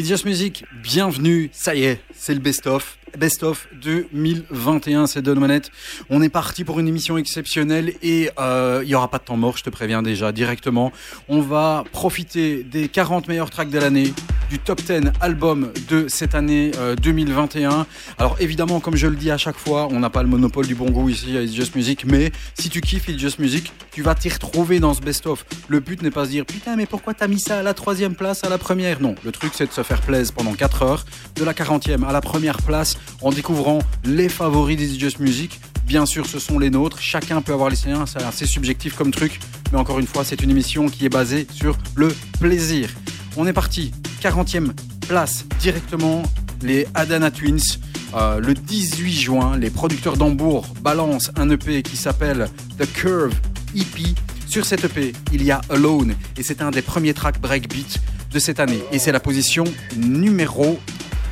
It's 0.00 0.24
Music, 0.24 0.64
bienvenue, 0.80 1.50
ça 1.52 1.74
y 1.74 1.82
est, 1.82 1.98
c'est 2.18 2.34
le 2.34 2.40
best-of. 2.40 2.98
Best-of 3.16 3.68
2021, 3.80 5.06
c'est 5.06 5.22
Don 5.22 5.36
Manette. 5.36 5.70
On 6.10 6.20
est 6.20 6.28
parti 6.28 6.64
pour 6.64 6.78
une 6.78 6.88
émission 6.88 7.16
exceptionnelle 7.16 7.94
et 8.02 8.30
euh, 8.38 8.82
il 8.84 8.90
y 8.90 8.94
aura 8.94 9.08
pas 9.08 9.18
de 9.18 9.24
temps 9.24 9.36
mort, 9.36 9.56
je 9.56 9.62
te 9.62 9.70
préviens 9.70 10.02
déjà 10.02 10.30
directement. 10.30 10.92
On 11.28 11.40
va 11.40 11.84
profiter 11.90 12.64
des 12.64 12.88
40 12.88 13.28
meilleurs 13.28 13.50
tracks 13.50 13.70
de 13.70 13.78
l'année, 13.78 14.12
du 14.50 14.58
top 14.58 14.82
10 14.82 15.10
album 15.20 15.72
de 15.88 16.06
cette 16.08 16.34
année 16.34 16.72
euh, 16.76 16.96
2021. 16.96 17.86
Alors 18.18 18.36
évidemment, 18.40 18.80
comme 18.80 18.96
je 18.96 19.06
le 19.06 19.16
dis 19.16 19.30
à 19.30 19.38
chaque 19.38 19.56
fois, 19.56 19.88
on 19.90 20.00
n'a 20.00 20.10
pas 20.10 20.22
le 20.22 20.28
monopole 20.28 20.66
du 20.66 20.74
bon 20.74 20.90
goût 20.90 21.08
ici 21.08 21.36
à 21.36 21.42
It's 21.42 21.54
Just 21.54 21.76
Music, 21.76 22.04
mais 22.04 22.30
si 22.58 22.68
tu 22.68 22.80
kiffes 22.80 23.08
It's 23.08 23.18
Just 23.18 23.38
Music, 23.38 23.72
tu 23.90 24.02
vas 24.02 24.14
t'y 24.14 24.28
retrouver 24.28 24.80
dans 24.80 24.92
ce 24.92 25.00
best-of. 25.00 25.46
Le 25.68 25.80
but 25.80 26.02
n'est 26.02 26.10
pas 26.10 26.22
de 26.22 26.26
se 26.26 26.30
dire 26.32 26.44
putain, 26.44 26.76
mais 26.76 26.86
pourquoi 26.86 27.14
t'as 27.14 27.26
mis 27.26 27.40
ça 27.40 27.60
à 27.60 27.62
la 27.62 27.74
troisième 27.74 28.14
place, 28.14 28.44
à 28.44 28.48
la 28.48 28.58
première? 28.58 29.00
Non, 29.00 29.14
le 29.24 29.32
truc 29.32 29.52
c'est 29.54 29.66
de 29.66 29.72
se 29.72 29.82
faire 29.82 30.02
plaisir 30.02 30.34
pendant 30.34 30.52
4 30.52 30.82
heures, 30.82 31.04
de 31.36 31.44
la 31.44 31.54
40e 31.54 32.04
à 32.08 32.12
la 32.12 32.22
première 32.22 32.56
place, 32.62 32.96
en 33.20 33.30
découvrant 33.30 33.80
les 34.02 34.30
favoris 34.30 34.78
d'It's 34.78 34.98
Just 34.98 35.20
Music. 35.20 35.60
Bien 35.84 36.06
sûr, 36.06 36.26
ce 36.26 36.38
sont 36.38 36.58
les 36.58 36.70
nôtres. 36.70 36.98
Chacun 37.00 37.42
peut 37.42 37.52
avoir 37.52 37.68
les 37.68 37.76
siens. 37.76 38.06
C'est 38.06 38.22
assez 38.22 38.46
subjectif 38.46 38.96
comme 38.96 39.10
truc. 39.10 39.38
Mais 39.72 39.78
encore 39.78 39.98
une 39.98 40.06
fois, 40.06 40.24
c'est 40.24 40.40
une 40.42 40.50
émission 40.50 40.88
qui 40.88 41.04
est 41.04 41.10
basée 41.10 41.46
sur 41.52 41.76
le 41.94 42.08
plaisir. 42.40 42.88
On 43.36 43.46
est 43.46 43.52
parti. 43.52 43.92
40e 44.22 44.72
place 45.06 45.44
directement. 45.60 46.22
Les 46.62 46.86
Adana 46.94 47.30
Twins. 47.30 47.78
Euh, 48.14 48.40
le 48.40 48.54
18 48.54 49.12
juin, 49.12 49.58
les 49.58 49.68
producteurs 49.68 50.16
d'Hambourg 50.16 50.66
balancent 50.80 51.30
un 51.36 51.50
EP 51.50 51.82
qui 51.82 51.98
s'appelle 51.98 52.48
The 52.78 52.90
Curve 52.90 53.34
EP. 53.76 54.14
Sur 54.46 54.64
cet 54.64 54.82
EP, 54.84 55.12
il 55.30 55.44
y 55.44 55.50
a 55.50 55.60
Alone 55.68 56.14
et 56.38 56.42
c'est 56.42 56.62
un 56.62 56.70
des 56.70 56.80
premiers 56.80 57.12
tracks 57.12 57.38
breakbeat 57.38 58.00
de 58.32 58.38
cette 58.38 58.60
année. 58.60 58.80
Et 58.92 58.98
c'est 58.98 59.12
la 59.12 59.20
position 59.20 59.64
numéro 59.94 60.78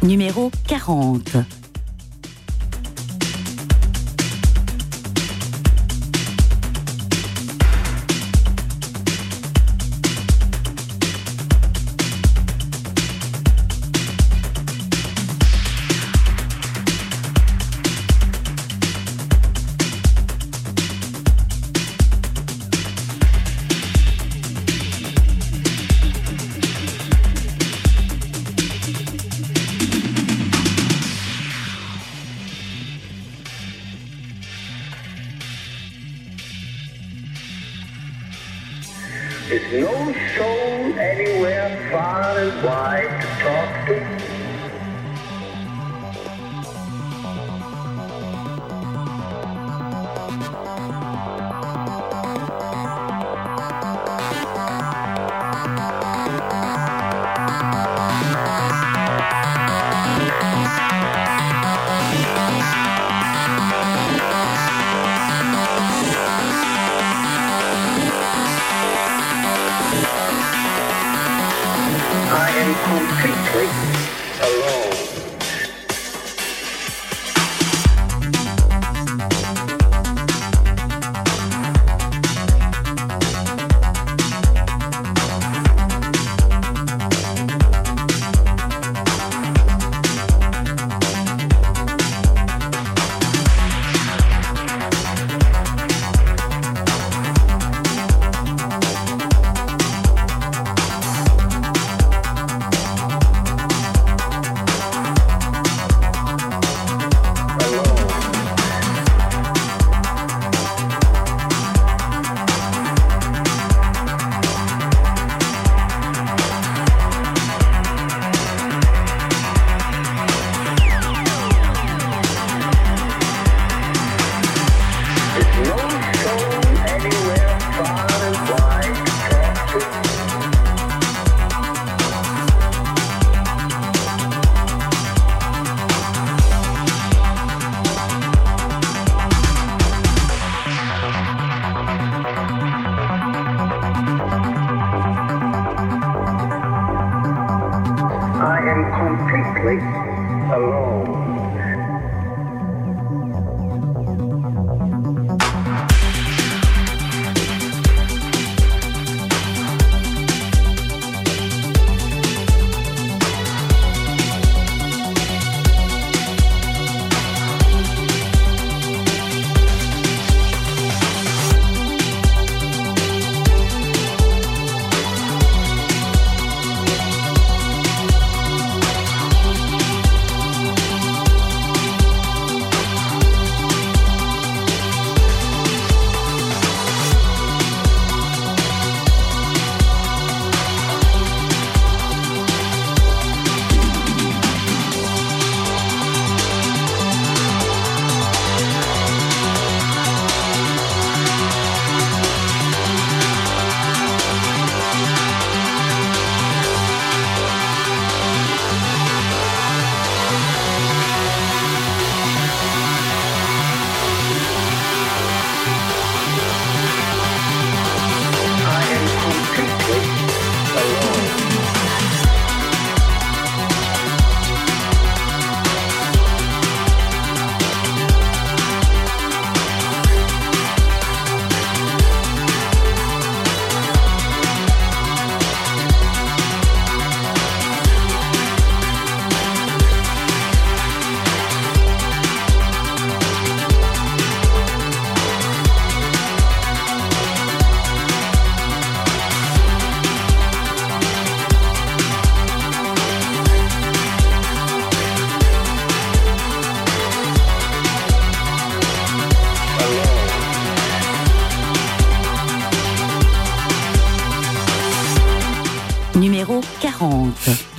Numéro 0.03 0.51
40. 0.67 1.37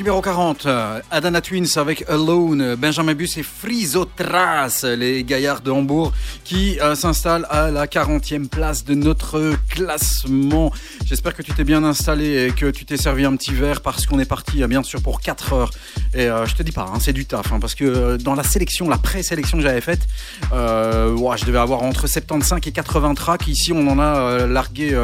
Numéro 0.07 0.21
40, 0.21 0.65
euh, 0.67 1.01
Adana 1.11 1.41
Twins 1.41 1.67
avec 1.75 2.09
Alone, 2.09 2.75
Benjamin 2.75 3.13
Bus 3.13 3.35
et 3.35 3.43
Frisotras, 3.43 4.85
les 4.97 5.25
gaillards 5.25 5.59
de 5.59 5.69
Hambourg, 5.69 6.13
qui 6.45 6.79
euh, 6.79 6.95
s'installent 6.95 7.45
à 7.49 7.71
la 7.71 7.87
40e 7.87 8.47
place 8.47 8.85
de 8.85 8.93
notre 8.93 9.53
classement. 9.67 10.71
J'espère 11.03 11.33
que 11.33 11.41
tu 11.41 11.51
t'es 11.51 11.65
bien 11.65 11.83
installé 11.83 12.47
et 12.47 12.51
que 12.51 12.71
tu 12.71 12.85
t'es 12.85 12.95
servi 12.95 13.25
un 13.25 13.35
petit 13.35 13.53
verre 13.53 13.81
parce 13.81 14.05
qu'on 14.05 14.17
est 14.19 14.25
parti 14.25 14.63
euh, 14.63 14.67
bien 14.67 14.81
sûr 14.81 15.01
pour 15.01 15.19
4 15.19 15.51
heures. 15.51 15.71
Et 16.17 16.31
euh, 16.31 16.47
je 16.47 16.55
te 16.55 16.63
dis 16.63 16.71
pas, 16.71 16.89
hein, 16.91 16.97
c'est 16.99 17.13
du 17.13 17.27
taf, 17.27 17.53
hein, 17.53 17.59
parce 17.59 17.75
que 17.75 17.85
euh, 17.85 18.17
dans 18.17 18.33
la 18.33 18.41
sélection, 18.41 18.89
la 18.89 18.97
pré-sélection 18.97 19.59
que 19.59 19.63
j'avais 19.63 19.81
faite, 19.81 20.07
euh, 20.51 21.15
ouah, 21.15 21.37
je 21.37 21.45
devais 21.45 21.59
avoir 21.59 21.83
entre 21.83 22.07
75 22.07 22.59
et 22.65 22.71
80 22.71 23.13
tracks. 23.13 23.47
Ici, 23.47 23.71
on 23.71 23.87
en 23.87 23.99
a 23.99 24.47
largué 24.47 24.97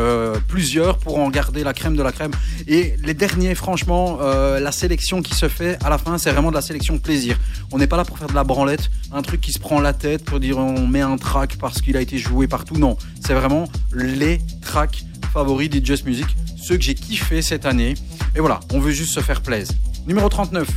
plusieurs 0.47 0.97
pour 0.97 1.19
en 1.19 1.29
garder 1.29 1.63
la 1.63 1.73
crème 1.73 1.95
de 1.95 2.01
la 2.01 2.11
crème. 2.11 2.31
Et 2.67 2.95
les 3.03 3.13
derniers, 3.13 3.53
franchement, 3.53 4.17
la 4.21 4.71
sélection 4.71 5.21
qui 5.21 5.35
se 5.35 5.47
fait 5.47 5.77
à 5.83 5.89
la 5.89 5.99
fin, 5.99 6.17
c'est 6.17 6.31
vraiment 6.31 6.49
de 6.49 6.55
la 6.55 6.61
sélection 6.63 6.97
plaisir. 6.97 7.37
On 7.71 7.77
n'est 7.77 7.87
pas 7.87 7.97
là 7.97 8.05
pour 8.05 8.17
faire 8.17 8.27
de 8.27 8.33
la 8.33 8.43
branlette, 8.43 8.89
un 9.11 9.21
truc 9.21 9.39
qui 9.39 9.51
se 9.51 9.59
prend 9.59 9.79
la 9.79 9.93
tête 9.93 10.25
pour 10.25 10.39
dire 10.39 10.57
on 10.57 10.87
met 10.87 11.01
un 11.01 11.17
track 11.17 11.57
parce 11.59 11.81
qu'il 11.81 11.95
a 11.95 12.01
été 12.01 12.17
joué 12.17 12.47
partout. 12.47 12.77
Non, 12.77 12.97
c'est 13.23 13.35
vraiment 13.35 13.67
les 13.93 14.39
tracks 14.61 15.03
favoris 15.31 15.69
des 15.69 15.83
Just 15.83 16.05
Music, 16.05 16.27
ceux 16.57 16.77
que 16.77 16.83
j'ai 16.83 16.95
kiffé 16.95 17.43
cette 17.43 17.67
année. 17.67 17.93
Et 18.35 18.39
voilà, 18.39 18.59
on 18.73 18.79
veut 18.79 18.91
juste 18.91 19.13
se 19.13 19.19
faire 19.19 19.41
plaisir. 19.41 19.75
Numéro 20.07 20.27
39. 20.27 20.67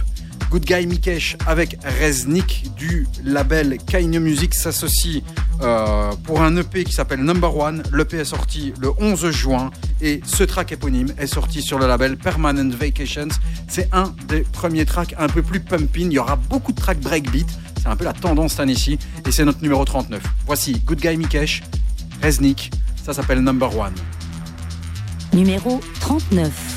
Good 0.51 0.65
Guy 0.65 0.87
Mikesh 0.87 1.37
avec 1.47 1.79
Reznik 2.01 2.71
du 2.77 3.07
label 3.25 3.79
Kaine 3.79 4.19
Music 4.21 4.55
s'associe 4.55 5.23
euh, 5.63 6.13
pour 6.25 6.43
un 6.43 6.57
EP 6.57 6.85
qui 6.85 6.93
s'appelle 6.93 7.23
Number 7.23 7.57
One. 7.57 7.83
L'EP 7.93 8.19
est 8.19 8.25
sorti 8.25 8.73
le 8.81 8.91
11 8.99 9.31
juin 9.31 9.71
et 10.01 10.21
ce 10.25 10.45
track 10.45 10.73
éponyme 10.73 11.09
est 11.19 11.27
sorti 11.27 11.63
sur 11.63 11.79
le 11.79 11.87
label 11.87 12.17
Permanent 12.17 12.71
Vacations. 12.71 13.29
C'est 13.69 13.89
un 13.93 14.15
des 14.29 14.41
premiers 14.41 14.85
tracks 14.85 15.15
un 15.19 15.29
peu 15.29 15.43
plus 15.43 15.61
pumping. 15.61 16.07
Il 16.11 16.15
y 16.15 16.19
aura 16.19 16.37
beaucoup 16.37 16.73
de 16.73 16.81
tracks 16.81 17.01
breakbeat. 17.01 17.49
C'est 17.81 17.89
un 17.89 17.97
peu 17.97 18.05
la 18.05 18.13
tendance 18.13 18.53
cette 18.53 18.61
année-ci 18.61 18.99
et 19.27 19.33
c'est 19.33 19.45
notre 19.45 19.63
numéro 19.63 19.85
39. 19.85 20.23
Voici 20.47 20.81
Good 20.85 21.01
Guy 21.01 21.17
Mikesh, 21.17 21.63
Reznik. 22.23 22.71
Ça 23.05 23.13
s'appelle 23.13 23.41
Number 23.41 23.77
One. 23.77 23.95
Numéro 25.33 25.81
39. 26.01 26.76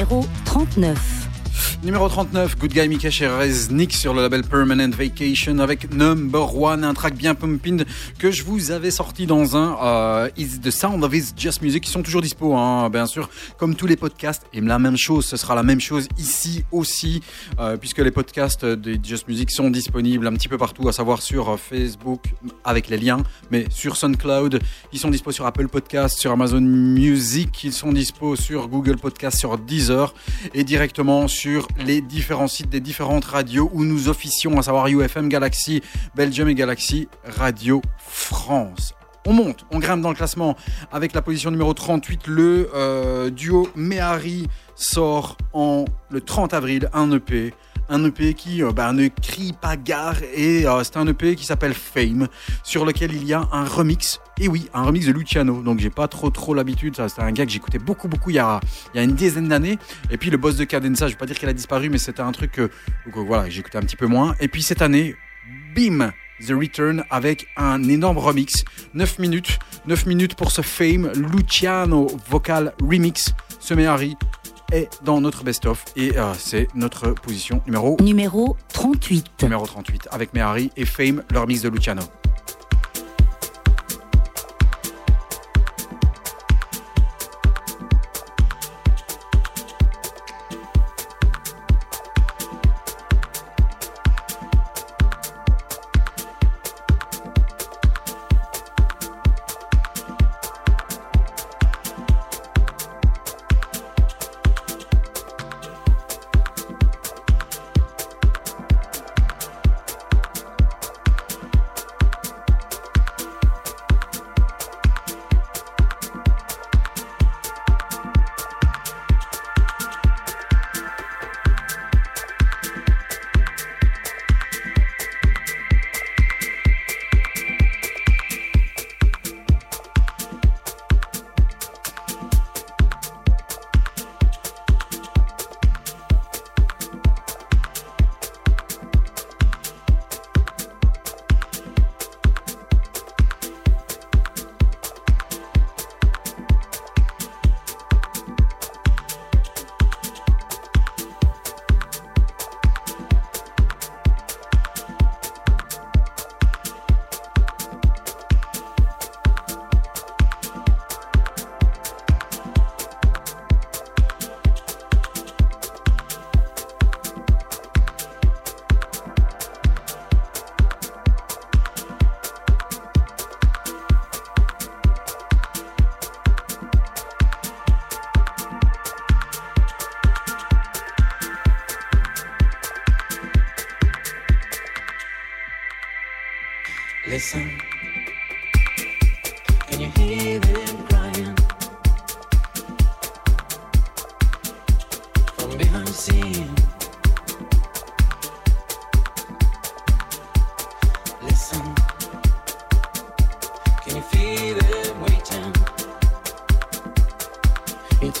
Numéro 0.00 0.24
39. 0.46 1.19
Numéro 1.82 2.10
39, 2.10 2.58
Good 2.58 2.72
Guy 2.74 2.88
Mikesh 2.88 3.22
et 3.22 3.26
Reznik 3.26 3.94
sur 3.94 4.12
le 4.12 4.20
label 4.20 4.42
Permanent 4.42 4.90
Vacation 4.90 5.60
avec 5.60 5.94
Number 5.94 6.54
One, 6.54 6.84
un 6.84 6.92
track 6.92 7.14
bien 7.14 7.34
pumping 7.34 7.84
que 8.18 8.30
je 8.30 8.44
vous 8.44 8.70
avais 8.70 8.90
sorti 8.90 9.24
dans 9.24 9.56
un 9.56 9.78
euh, 9.82 10.28
Is 10.36 10.60
the 10.60 10.70
Sound 10.70 11.02
of 11.02 11.14
His 11.14 11.32
Just 11.34 11.62
Music 11.62 11.82
qui 11.84 11.90
sont 11.90 12.02
toujours 12.02 12.20
dispo, 12.20 12.54
hein, 12.54 12.90
bien 12.90 13.06
sûr, 13.06 13.30
comme 13.56 13.76
tous 13.76 13.86
les 13.86 13.96
podcasts. 13.96 14.42
Et 14.52 14.60
la 14.60 14.78
même 14.78 14.98
chose, 14.98 15.24
ce 15.24 15.38
sera 15.38 15.54
la 15.54 15.62
même 15.62 15.80
chose 15.80 16.06
ici 16.18 16.64
aussi, 16.70 17.22
euh, 17.58 17.78
puisque 17.78 18.00
les 18.00 18.10
podcasts 18.10 18.66
de 18.66 18.98
Just 19.02 19.26
Music 19.26 19.50
sont 19.50 19.70
disponibles 19.70 20.26
un 20.26 20.34
petit 20.34 20.48
peu 20.48 20.58
partout, 20.58 20.86
à 20.86 20.92
savoir 20.92 21.22
sur 21.22 21.48
euh, 21.48 21.56
Facebook 21.56 22.34
avec 22.62 22.90
les 22.90 22.98
liens, 22.98 23.22
mais 23.50 23.64
sur 23.70 23.96
SoundCloud, 23.96 24.60
ils 24.92 24.98
sont 24.98 25.08
dispo 25.08 25.32
sur 25.32 25.46
Apple 25.46 25.68
Podcast, 25.68 26.18
sur 26.18 26.30
Amazon 26.30 26.60
Music, 26.60 27.64
ils 27.64 27.72
sont 27.72 27.92
dispo 27.92 28.36
sur 28.36 28.68
Google 28.68 28.98
Podcast, 28.98 29.38
sur 29.38 29.56
Deezer 29.56 30.12
et 30.52 30.62
directement 30.62 31.26
sur 31.26 31.69
les 31.78 32.00
différents 32.00 32.48
sites 32.48 32.70
des 32.70 32.80
différentes 32.80 33.24
radios 33.24 33.70
où 33.72 33.84
nous 33.84 34.08
officions, 34.08 34.58
à 34.58 34.62
savoir 34.62 34.88
UFM 34.88 35.28
Galaxy, 35.28 35.82
Belgium 36.14 36.48
et 36.48 36.54
Galaxy 36.54 37.08
Radio 37.24 37.82
France. 37.98 38.94
On 39.26 39.32
monte, 39.34 39.66
on 39.70 39.78
grimpe 39.78 40.00
dans 40.00 40.08
le 40.08 40.14
classement 40.14 40.56
avec 40.92 41.12
la 41.12 41.20
position 41.20 41.50
numéro 41.50 41.74
38. 41.74 42.26
Le 42.26 42.70
euh, 42.74 43.30
duo 43.30 43.68
Mehari 43.76 44.48
sort 44.74 45.36
en 45.52 45.84
le 46.10 46.20
30 46.22 46.54
avril 46.54 46.88
un 46.94 47.12
EP. 47.12 47.52
Un 47.92 48.04
EP 48.04 48.34
qui 48.34 48.62
euh, 48.62 48.70
bah, 48.70 48.92
ne 48.92 49.08
crie 49.08 49.52
pas 49.52 49.76
gare 49.76 50.16
et 50.32 50.64
euh, 50.64 50.84
c'est 50.84 50.96
un 50.96 51.06
EP 51.08 51.34
qui 51.34 51.44
s'appelle 51.44 51.74
Fame 51.74 52.28
sur 52.62 52.84
lequel 52.84 53.12
il 53.12 53.24
y 53.24 53.34
a 53.34 53.48
un 53.50 53.64
remix. 53.64 54.20
Et 54.38 54.46
oui, 54.46 54.68
un 54.72 54.84
remix 54.84 55.06
de 55.06 55.12
Luciano. 55.12 55.60
Donc 55.60 55.80
j'ai 55.80 55.90
pas 55.90 56.06
trop 56.06 56.30
trop 56.30 56.54
l'habitude. 56.54 56.94
C'était 57.08 57.22
un 57.22 57.32
gars 57.32 57.44
que 57.44 57.50
j'écoutais 57.50 57.80
beaucoup 57.80 58.06
beaucoup 58.06 58.30
il 58.30 58.36
y 58.36 58.38
a, 58.38 58.60
il 58.94 58.98
y 58.98 59.00
a 59.00 59.02
une 59.02 59.14
dizaine 59.14 59.48
d'années. 59.48 59.76
Et 60.10 60.16
puis 60.18 60.30
le 60.30 60.36
boss 60.36 60.56
de 60.56 60.62
Cadenza, 60.62 61.08
je 61.08 61.14
vais 61.14 61.18
pas 61.18 61.26
dire 61.26 61.36
qu'elle 61.36 61.48
a 61.48 61.52
disparu, 61.52 61.90
mais 61.90 61.98
c'était 61.98 62.22
un 62.22 62.32
truc 62.32 62.52
que, 62.52 62.70
voilà, 63.14 63.50
j'écoutais 63.50 63.78
un 63.78 63.82
petit 63.82 63.96
peu 63.96 64.06
moins. 64.06 64.36
Et 64.38 64.46
puis 64.46 64.62
cette 64.62 64.82
année, 64.82 65.16
bim, 65.74 66.12
The 66.46 66.52
Return 66.52 67.04
avec 67.10 67.48
un 67.56 67.82
énorme 67.88 68.18
remix. 68.18 68.64
9 68.94 69.18
minutes, 69.18 69.58
9 69.86 70.06
minutes 70.06 70.34
pour 70.36 70.52
ce 70.52 70.62
Fame 70.62 71.10
Luciano 71.14 72.06
Vocal 72.28 72.72
Remix. 72.80 73.34
Ce 73.58 73.74
Mehari 73.74 74.16
est 74.72 74.88
dans 75.04 75.20
notre 75.20 75.44
best-of 75.44 75.84
et 75.96 76.16
euh, 76.16 76.32
c'est 76.38 76.68
notre 76.74 77.10
position 77.10 77.62
numéro, 77.66 77.96
Numéro 78.00 78.56
38. 78.72 79.42
numéro 79.42 79.66
38 79.66 80.08
avec 80.10 80.34
Mehari 80.34 80.70
et 80.76 80.84
Fame, 80.84 81.22
leur 81.30 81.46
mix 81.46 81.62
de 81.62 81.68
Luciano. 81.68 82.02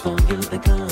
for 0.02 0.16
you 0.28 0.40
to. 0.40 0.89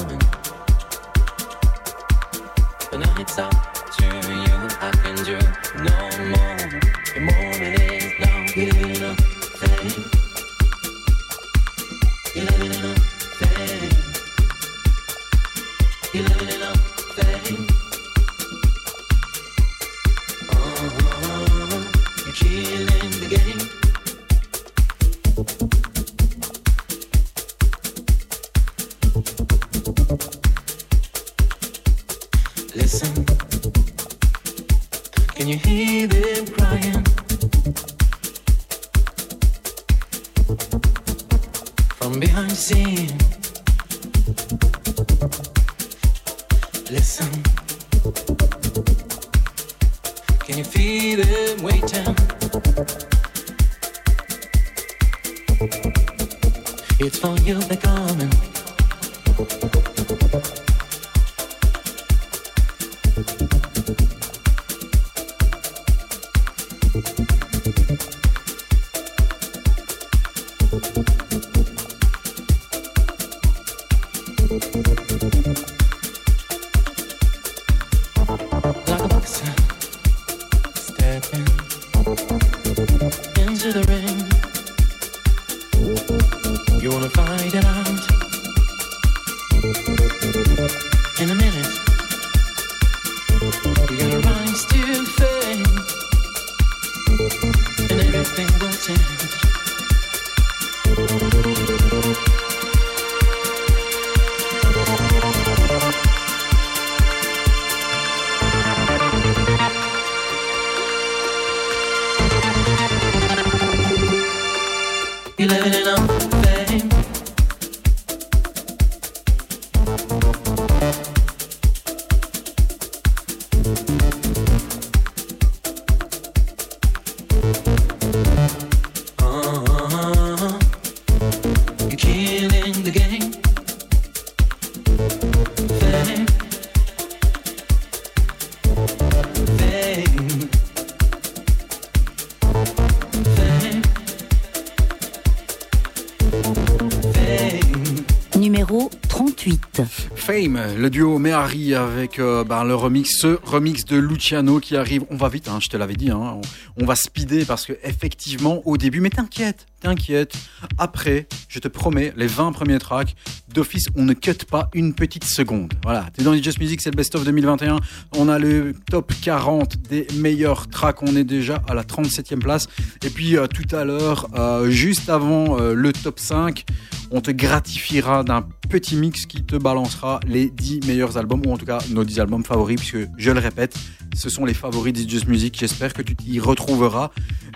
Le 150.79 150.91
duo 150.91 151.19
Mehari 151.19 151.75
avec 151.75 152.21
euh, 152.21 152.45
ben, 152.45 152.63
le 152.63 152.75
remix, 152.75 153.19
ce 153.19 153.39
remix 153.43 153.85
de 153.85 153.97
Luciano 153.97 154.61
qui 154.61 154.77
arrive. 154.77 155.03
On 155.11 155.17
va 155.17 155.29
vite, 155.29 155.49
hein, 155.49 155.59
je 155.61 155.69
te 155.69 155.77
l'avais 155.77 155.97
dit, 155.97 156.11
hein, 156.11 156.41
on, 156.77 156.87
va 156.87 156.95
speeder 156.95 157.45
parce 157.47 157.67
que 157.67 157.73
effectivement 157.83 158.63
au 158.65 158.77
début, 158.77 159.01
mais 159.01 159.11
t'inquiète, 159.11 159.67
t'inquiète. 159.81 160.35
Après, 160.79 161.27
je 161.49 161.59
te 161.59 161.67
promets, 161.67 162.13
les 162.17 162.29
20 162.29 162.53
premiers 162.53 162.79
tracks, 162.79 163.17
d'office, 163.53 163.87
on 163.97 164.05
ne 164.05 164.13
cut 164.13 164.35
pas 164.49 164.71
une 164.73 164.95
petite 164.95 165.25
seconde. 165.25 165.75
Voilà, 165.83 166.07
t'es 166.15 166.23
dans 166.23 166.33
les 166.33 166.43
Just 166.43 166.61
Music, 166.61 166.81
c'est 166.81 166.91
le 166.91 166.97
best 166.97 167.17
of 167.17 167.25
2021. 167.25 167.81
On 168.17 168.29
a 168.29 168.39
le 168.39 168.73
top 168.89 169.13
40 169.21 169.79
des 169.89 170.07
meilleurs 170.15 170.69
tracks. 170.69 171.03
On 171.03 171.17
est 171.17 171.25
déjà 171.25 171.61
à 171.69 171.75
la 171.75 171.83
37e 171.83 172.39
place. 172.39 172.69
Et 173.05 173.11
puis 173.11 173.37
euh, 173.37 173.49
tout 173.49 173.75
à 173.75 173.85
l'heure, 173.85 174.29
euh, 174.35 174.71
juste 174.71 175.09
avant 175.09 175.57
le 175.59 175.93
top 175.93 176.21
5, 176.21 176.65
on 177.11 177.21
te 177.21 177.33
gratifiera 177.33 178.23
d'un 178.23 178.47
petit 178.69 178.97
mix 178.97 179.27
qui 179.27 179.43
te 179.43 179.57
balancera 179.57 180.21
les 180.27 180.51
10 180.51 180.87
meilleurs 180.87 181.17
albums, 181.17 181.43
ou 181.47 181.53
en 181.53 181.57
tout 181.57 181.67
cas 181.67 181.79
nos 181.91 182.05
10 182.05 182.21
albums 182.21 182.45
favoris, 182.45 182.77
puisque 182.77 183.09
je 183.17 183.31
le 183.31 183.41
répète, 183.41 183.75
ce 184.15 184.29
sont 184.29 184.45
les 184.45 184.55
favoris 184.55 185.09
Just 185.09 185.27
Music. 185.29 185.57
J'espère 185.59 185.93
que 185.93 186.03
tu 186.03 186.15
t'y 186.15 186.41
retrouveras. 186.41 187.11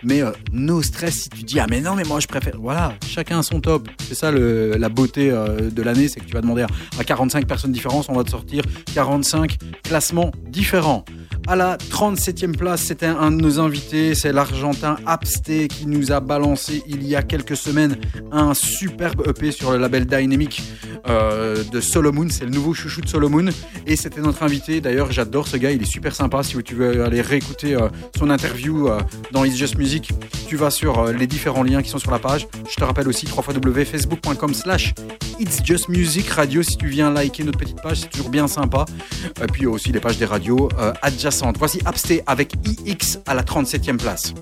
Mais 0.05 0.20
euh, 0.22 0.33
no 0.53 0.83
stress 0.83 1.22
si 1.22 1.29
tu 1.29 1.42
dis 1.44 1.61
ah 1.61 1.66
mais 1.70 1.81
non 1.81 1.94
mais 1.94 2.03
moi 2.03 2.18
je 2.18 2.27
préfère. 2.27 2.57
Voilà, 2.59 2.94
chacun 3.07 3.42
son 3.42 3.61
top. 3.61 3.88
C'est 4.09 4.16
ça 4.16 4.33
la 4.33 4.88
beauté 4.88 5.31
euh, 5.31 5.70
de 5.70 5.83
l'année, 5.83 6.09
c'est 6.09 6.18
que 6.18 6.25
tu 6.25 6.33
vas 6.33 6.40
demander 6.40 6.62
à, 6.62 6.66
à 6.98 7.05
45 7.05 7.46
personnes 7.46 7.72
différentes, 7.72 8.07
on 8.09 8.14
va 8.14 8.25
te 8.25 8.31
sortir 8.31 8.64
45 8.94 9.59
classements 9.85 10.33
différents. 10.48 11.05
À 11.48 11.57
la 11.57 11.76
37e 11.76 12.57
place, 12.57 12.83
c'était 12.83 13.07
un 13.07 13.33
de 13.33 13.42
nos 13.42 13.59
invités, 13.59 14.14
c'est 14.14 14.33
l'Argentin 14.33 14.96
Absté 15.07 15.66
qui 15.66 15.87
nous 15.87 16.12
a 16.12 16.20
balancé 16.20 16.85
il 16.87 17.07
y 17.07 17.16
a 17.16 17.22
quelques 17.22 17.57
semaines 17.57 17.96
un 18.31 18.55
superbe 18.55 19.26
EP 19.26 19.50
sur 19.50 19.72
le 19.72 19.78
label 19.78 20.07
Dynamic 20.07 20.62
euh, 21.09 21.64
de 21.64 21.81
Solomon. 21.81 22.28
C'est 22.31 22.44
le 22.44 22.52
nouveau 22.52 22.74
chouchou 22.74 23.00
de 23.00 23.09
Solomon 23.09 23.46
et 23.87 23.96
c'était 23.96 24.20
notre 24.20 24.44
invité. 24.44 24.81
D'ailleurs, 24.81 25.11
j'adore 25.11 25.48
ce 25.48 25.57
gars, 25.57 25.72
il 25.72 25.83
est 25.83 25.90
super 25.90 26.14
sympa. 26.14 26.44
Si 26.44 26.57
tu 26.62 26.76
veux 26.76 27.05
aller 27.05 27.20
réécouter 27.20 27.74
euh, 27.74 27.88
son 28.16 28.31
interview 28.31 28.88
euh, 28.88 29.00
dans 29.33 29.44
It's 29.44 29.57
Just 29.57 29.76
Music, 29.76 30.11
tu 30.46 30.55
vas 30.55 30.70
sur 30.70 31.07
les 31.07 31.26
différents 31.26 31.64
liens 31.64 31.83
qui 31.83 31.90
sont 31.90 31.98
sur 31.98 32.12
la 32.12 32.20
page. 32.20 32.46
Je 32.70 32.76
te 32.76 32.85
rappelle 32.85 33.09
aussi 33.09 33.26
www.facebook.com 33.26 34.55
slash 34.55 34.94
It's 35.40 35.61
Just 35.64 35.88
Music 35.88 36.28
Radio 36.31 36.62
si 36.62 36.76
tu 36.76 36.87
viens 36.87 37.11
liker 37.11 37.42
notre 37.42 37.59
petite 37.59 37.83
page, 37.83 38.00
c'est 38.00 38.11
toujours 38.11 38.28
bien 38.28 38.46
sympa. 38.46 38.85
Et 39.42 39.46
puis 39.46 39.66
aussi 39.66 39.90
les 39.90 39.98
pages 39.98 40.18
des 40.18 40.26
radios 40.26 40.68
adjacentes. 41.32 41.56
Voici 41.58 41.80
Absté 41.84 42.22
avec 42.26 42.54
IX 42.64 43.18
à 43.26 43.34
la 43.34 43.42
37e 43.42 43.96
place. 43.96 44.34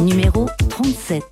Numéro 0.00 0.48
37. 0.68 1.22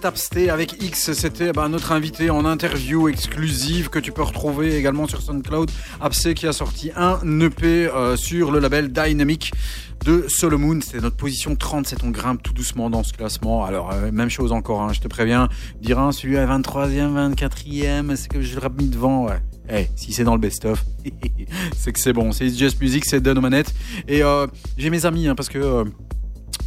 37 0.00 0.04
Absté 0.04 0.50
avec 0.50 0.82
X, 0.82 1.12
c'était 1.12 1.52
bah, 1.52 1.68
notre 1.68 1.92
invité 1.92 2.30
en 2.30 2.44
interview 2.44 3.08
exclusive 3.08 3.88
que 3.88 3.98
tu 3.98 4.12
peux 4.12 4.22
retrouver 4.22 4.76
également 4.76 5.08
sur 5.08 5.20
SoundCloud. 5.20 5.70
Absté 6.00 6.34
qui 6.34 6.46
a 6.46 6.52
sorti 6.52 6.92
un 6.94 7.18
EP 7.40 7.88
euh, 7.88 8.16
sur 8.16 8.52
le 8.52 8.60
label 8.60 8.92
Dynamic 8.92 9.52
de 10.04 10.26
Solomon. 10.28 10.80
C'était 10.80 11.00
notre 11.00 11.16
position 11.16 11.56
37. 11.56 12.00
On 12.04 12.10
grimpe 12.10 12.42
tout 12.42 12.52
doucement 12.52 12.90
dans 12.90 13.02
ce 13.02 13.12
classement. 13.12 13.64
Alors, 13.64 13.92
euh, 13.92 14.12
même 14.12 14.30
chose 14.30 14.52
encore, 14.52 14.82
hein, 14.82 14.92
je 14.92 15.00
te 15.00 15.08
préviens. 15.08 15.48
Dire 15.80 15.98
un, 15.98 16.12
celui 16.12 16.36
à 16.36 16.46
23e, 16.46 17.34
24e, 17.34 18.14
c'est 18.14 18.28
que 18.28 18.40
je 18.40 18.54
l'aurais 18.54 18.70
mis 18.78 18.88
devant? 18.88 19.26
Ouais. 19.26 19.40
Eh, 19.70 19.88
si 19.96 20.12
c'est 20.12 20.24
dans 20.24 20.34
le 20.34 20.40
best-of, 20.40 20.84
c'est 21.76 21.92
que 21.92 21.98
c'est 21.98 22.12
bon. 22.12 22.30
C'est 22.30 22.50
Just 22.56 22.80
Music, 22.80 23.04
c'est 23.04 23.20
Don 23.20 23.40
Manette. 23.40 23.74
Et 24.06 24.22
euh, 24.22 24.46
j'ai 24.76 24.90
mes 24.90 25.06
amis, 25.06 25.26
hein, 25.26 25.34
parce 25.34 25.48
que 25.48 25.84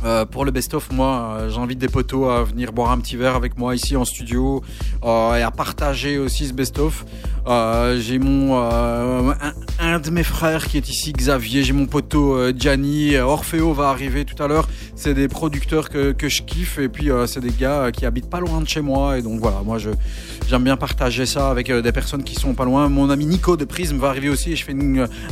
euh, 0.03 0.25
pour 0.25 0.45
le 0.45 0.51
best-of, 0.51 0.91
moi, 0.91 1.35
euh, 1.37 1.49
j'invite 1.49 1.77
des 1.77 1.87
potos 1.87 2.29
à 2.29 2.43
venir 2.43 2.71
boire 2.73 2.91
un 2.91 2.99
petit 2.99 3.15
verre 3.15 3.35
avec 3.35 3.57
moi 3.57 3.75
ici 3.75 3.95
en 3.95 4.05
studio 4.05 4.63
euh, 5.03 5.35
et 5.35 5.41
à 5.43 5.51
partager 5.51 6.17
aussi 6.17 6.47
ce 6.47 6.53
best-of. 6.53 7.05
Euh, 7.47 7.99
j'ai 7.99 8.19
mon 8.19 8.55
euh, 8.55 9.33
un, 9.79 9.99
de 9.99 10.09
mes 10.11 10.23
frères 10.23 10.67
qui 10.67 10.77
est 10.77 10.89
ici, 10.89 11.11
Xavier. 11.11 11.63
J'ai 11.63 11.73
mon 11.73 11.87
poteau 11.87 12.35
euh, 12.35 12.53
Gianni. 12.55 13.17
Orfeo 13.17 13.73
va 13.73 13.89
arriver 13.89 14.25
tout 14.25 14.41
à 14.41 14.47
l'heure. 14.47 14.67
C'est 14.95 15.15
des 15.15 15.27
producteurs 15.27 15.89
que, 15.89 16.11
que 16.11 16.29
je 16.29 16.43
kiffe 16.43 16.77
et 16.77 16.87
puis 16.87 17.09
c'est 17.25 17.39
des 17.39 17.49
gars 17.49 17.91
qui 17.91 18.05
habitent 18.05 18.29
pas 18.29 18.39
loin 18.39 18.61
de 18.61 18.67
chez 18.67 18.81
moi 18.81 19.17
et 19.17 19.23
donc 19.23 19.39
voilà, 19.39 19.61
moi 19.65 19.79
j'aime 19.79 20.63
bien 20.63 20.77
partager 20.77 21.25
ça 21.25 21.49
avec 21.49 21.71
des 21.71 21.91
personnes 21.91 22.23
qui 22.23 22.35
sont 22.35 22.53
pas 22.53 22.65
loin. 22.65 22.87
Mon 22.87 23.09
ami 23.09 23.25
Nico 23.25 23.57
de 23.57 23.65
Prism 23.65 23.97
va 23.97 24.09
arriver 24.09 24.29
aussi 24.29 24.51
et 24.51 24.55
je 24.55 24.63
fais 24.63 24.75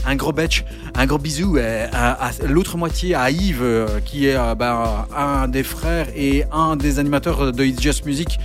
un 0.07 0.15
gros 0.15 0.31
batch, 0.31 0.65
un 0.95 1.05
gros 1.05 1.19
bisou 1.19 1.59
à, 1.93 2.31
l'autre 2.47 2.77
moitié 2.77 3.13
à 3.13 3.29
Yves 3.29 3.85
qui 4.05 4.25
est 4.25 4.37
ben, 4.57 5.05
un 5.15 5.47
des 5.47 5.63
frères 5.63 6.07
et 6.15 6.45
un 6.51 6.75
des 6.75 6.97
animateurs 6.97 7.51
de 7.51 7.63
It's 7.63 7.79
Just 7.79 8.07
Music 8.07 8.39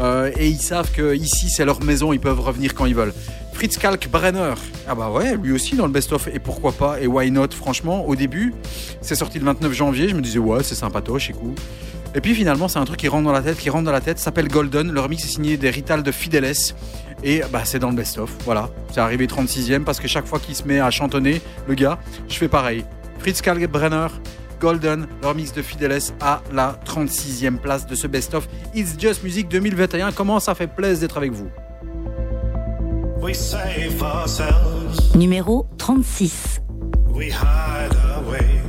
et 0.00 0.48
ils 0.48 0.62
savent 0.62 0.92
que 0.92 1.14
ici 1.14 1.50
c'est 1.50 1.66
leur 1.66 1.82
maison, 1.82 2.14
ils 2.14 2.20
peuvent 2.20 2.40
revenir 2.40 2.74
quand 2.74 2.86
ils 2.86 2.94
veulent. 2.94 3.09
Fritz 3.52 3.76
Kalk 3.76 4.08
Brenner, 4.10 4.54
ah 4.88 4.94
bah 4.94 5.10
ouais, 5.10 5.36
lui 5.36 5.52
aussi 5.52 5.76
dans 5.76 5.86
le 5.86 5.92
best-of, 5.92 6.28
et 6.28 6.38
pourquoi 6.38 6.72
pas, 6.72 7.00
et 7.00 7.06
why 7.06 7.30
not, 7.30 7.50
franchement, 7.54 8.06
au 8.06 8.16
début, 8.16 8.54
c'est 9.02 9.14
sorti 9.14 9.38
le 9.38 9.44
29 9.44 9.72
janvier, 9.72 10.08
je 10.08 10.14
me 10.14 10.22
disais 10.22 10.38
ouais, 10.38 10.62
c'est 10.62 10.74
sympatoche, 10.74 11.26
c'est 11.26 11.34
cool. 11.34 11.54
Et 12.14 12.20
puis 12.20 12.34
finalement, 12.34 12.68
c'est 12.68 12.78
un 12.78 12.84
truc 12.84 12.98
qui 12.98 13.08
rentre 13.08 13.24
dans 13.24 13.32
la 13.32 13.42
tête, 13.42 13.58
qui 13.58 13.70
rentre 13.70 13.84
dans 13.84 13.92
la 13.92 14.00
tête, 14.00 14.18
s'appelle 14.18 14.48
Golden, 14.48 14.90
le 14.90 15.00
remix 15.00 15.24
est 15.24 15.28
signé 15.28 15.56
des 15.56 15.70
Rital 15.70 16.02
de 16.02 16.10
Fideles, 16.10 16.74
et 17.22 17.42
bah 17.52 17.60
c'est 17.64 17.78
dans 17.78 17.90
le 17.90 17.96
best-of, 17.96 18.30
voilà. 18.44 18.70
C'est 18.92 19.00
arrivé 19.00 19.26
36ème, 19.26 19.84
parce 19.84 20.00
que 20.00 20.08
chaque 20.08 20.26
fois 20.26 20.38
qu'il 20.38 20.54
se 20.54 20.64
met 20.64 20.80
à 20.80 20.90
chantonner, 20.90 21.42
le 21.68 21.74
gars, 21.74 21.98
je 22.28 22.36
fais 22.36 22.48
pareil. 22.48 22.84
Fritz 23.18 23.42
Kalk 23.42 23.70
Brenner, 23.70 24.06
Golden, 24.58 25.06
le 25.22 25.28
remix 25.28 25.52
de 25.52 25.62
Fideles 25.62 26.00
à 26.20 26.42
la 26.52 26.78
36e 26.86 27.58
place 27.58 27.86
de 27.86 27.94
ce 27.94 28.06
best-of 28.06 28.48
It's 28.74 28.94
Just 28.98 29.22
Music 29.22 29.48
2021. 29.48 30.12
Comment 30.12 30.40
ça 30.40 30.54
fait 30.54 30.66
plaisir 30.66 31.00
d'être 31.00 31.16
avec 31.16 31.32
vous? 31.32 31.48
Numéro 35.14 35.66
36. 35.76 36.60
we 37.08 37.28
hide 37.28 37.94
away 38.16 38.60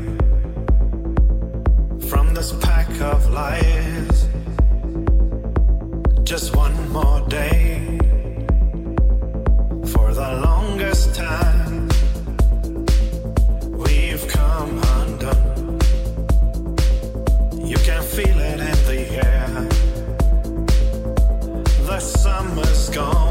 from 2.10 2.34
this 2.34 2.52
pack 2.60 2.90
of 3.00 3.30
lies. 3.32 4.28
Just 6.24 6.54
one 6.54 6.76
more 6.92 7.22
day 7.30 7.98
for 9.94 10.14
the 10.14 10.42
longest 10.46 11.16
time. 11.16 11.88
We've 13.72 14.28
come 14.28 14.82
undone. 14.98 15.80
You 17.64 17.78
can 17.78 18.04
feel 18.04 18.38
it 18.52 18.60
in 18.60 18.80
the 18.92 19.02
air. 19.26 19.48
The 21.88 22.00
summer's 22.00 22.90
gone. 22.90 23.31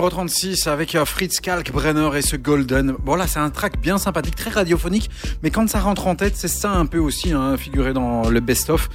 Numéro 0.00 0.16
36 0.16 0.66
avec 0.66 0.94
euh, 0.94 1.04
Fritz 1.04 1.40
Kalkbrenner 1.40 2.16
et 2.16 2.22
ce 2.22 2.34
Golden. 2.34 2.92
Bon 3.04 3.16
là 3.16 3.26
c'est 3.26 3.38
un 3.38 3.50
track 3.50 3.78
bien 3.82 3.98
sympathique, 3.98 4.34
très 4.34 4.48
radiophonique, 4.48 5.10
mais 5.42 5.50
quand 5.50 5.68
ça 5.68 5.78
rentre 5.78 6.06
en 6.06 6.14
tête, 6.14 6.36
c'est 6.36 6.48
ça 6.48 6.70
un 6.70 6.86
peu 6.86 6.96
aussi, 6.96 7.32
hein, 7.32 7.58
figuré 7.58 7.92
dans 7.92 8.30
le 8.30 8.40
best-of. 8.40 8.88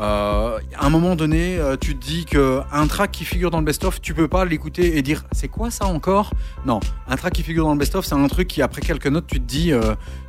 Euh, 0.00 0.58
à 0.76 0.84
un 0.84 0.90
moment 0.90 1.14
donné, 1.14 1.58
euh, 1.58 1.76
tu 1.80 1.96
te 1.96 2.04
dis 2.04 2.24
que 2.24 2.60
un 2.72 2.88
track 2.88 3.12
qui 3.12 3.24
figure 3.24 3.52
dans 3.52 3.60
le 3.60 3.64
best-of, 3.64 4.00
tu 4.00 4.14
peux 4.14 4.26
pas 4.26 4.44
l'écouter 4.44 4.98
et 4.98 5.02
dire 5.02 5.22
c'est 5.30 5.46
quoi 5.46 5.70
ça 5.70 5.86
encore? 5.86 6.32
Non, 6.66 6.80
un 7.06 7.14
track 7.14 7.34
qui 7.34 7.44
figure 7.44 7.64
dans 7.64 7.74
le 7.74 7.78
best-of, 7.78 8.04
c'est 8.04 8.16
un 8.16 8.26
truc 8.26 8.48
qui 8.48 8.60
après 8.60 8.80
quelques 8.80 9.06
notes, 9.06 9.28
tu 9.28 9.38
te 9.38 9.46
dis, 9.46 9.70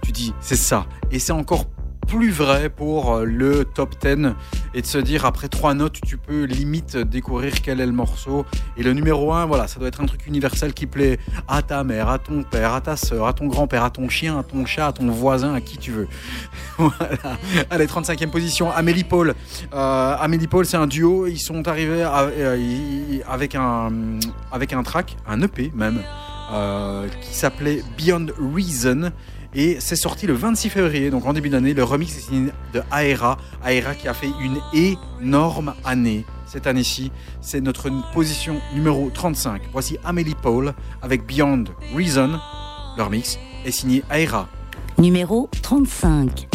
tu 0.03 0.11
dis 0.11 0.35
c'est 0.41 0.55
ça. 0.55 0.85
Et 1.09 1.17
c'est 1.17 1.31
encore 1.31 1.65
plus 2.07 2.29
vrai 2.29 2.69
pour 2.69 3.17
le 3.17 3.65
top 3.65 3.95
10 3.99 4.35
et 4.73 4.82
de 4.82 4.88
se 4.88 4.97
dire 4.97 5.25
après 5.25 5.47
trois 5.47 5.73
notes 5.73 5.99
tu 6.05 6.17
peux 6.17 6.43
limite 6.43 6.97
découvrir 6.97 7.62
quel 7.62 7.79
est 7.79 7.86
le 7.86 7.91
morceau. 7.91 8.45
Et 8.77 8.84
le 8.84 8.93
numéro 8.93 9.34
1 9.34 9.45
voilà 9.45 9.67
ça 9.67 9.79
doit 9.79 9.88
être 9.88 10.01
un 10.01 10.05
truc 10.05 10.27
universel 10.27 10.73
qui 10.73 10.86
plaît 10.86 11.19
à 11.47 11.62
ta 11.62 11.84
mère 11.84 12.10
à 12.10 12.19
ton 12.19 12.43
père 12.43 12.73
à 12.73 12.82
ta 12.82 12.95
soeur 12.95 13.27
à 13.27 13.34
ton 13.34 13.47
grand-père 13.47 13.84
à 13.84 13.89
ton 13.89 14.10
chien 14.10 14.39
à 14.39 14.43
ton 14.43 14.65
chat 14.65 14.88
à 14.88 14.93
ton 14.93 15.10
voisin 15.10 15.53
à 15.53 15.62
qui 15.62 15.77
tu 15.77 15.91
veux. 15.91 16.08
Voilà. 16.77 17.38
Allez 17.69 17.88
35e 17.88 18.29
position 18.29 18.71
Amélie 18.71 19.03
Paul. 19.03 19.34
Euh, 19.73 20.15
Amélie 20.19 20.47
Paul 20.47 20.65
c'est 20.65 20.77
un 20.77 20.88
duo. 20.88 21.27
Ils 21.27 21.39
sont 21.39 21.67
arrivés 21.67 22.03
euh, 22.05 23.19
un 23.55 23.91
avec 24.51 24.73
un 24.73 24.84
track 24.84 25.17
un 25.27 25.41
EP 25.41 25.71
même 25.75 26.01
euh, 26.51 27.08
qui 27.21 27.36
s'appelait 27.36 27.84
Beyond 27.97 28.27
Reason 28.55 29.12
et 29.53 29.77
c'est 29.79 29.95
sorti 29.95 30.27
le 30.27 30.33
26 30.33 30.69
février, 30.69 31.09
donc 31.09 31.25
en 31.25 31.33
début 31.33 31.49
d'année. 31.49 31.73
Le 31.73 31.83
remix 31.83 32.15
est 32.15 32.21
signé 32.21 32.51
de 32.73 32.81
Aera. 32.91 33.38
Aera 33.65 33.95
qui 33.95 34.07
a 34.07 34.13
fait 34.13 34.29
une 34.41 34.59
énorme 34.73 35.73
année 35.83 36.25
cette 36.45 36.67
année-ci. 36.67 37.12
C'est 37.41 37.62
notre 37.62 37.89
position 38.13 38.59
numéro 38.73 39.09
35. 39.13 39.62
Voici 39.71 39.97
Amélie 40.03 40.35
Paul 40.39 40.73
avec 41.01 41.25
Beyond 41.25 41.65
Reason. 41.95 42.39
Le 42.97 43.03
remix 43.03 43.39
est 43.65 43.71
signé 43.71 44.03
Aera. 44.12 44.47
Numéro 44.97 45.49
35. 45.62 46.48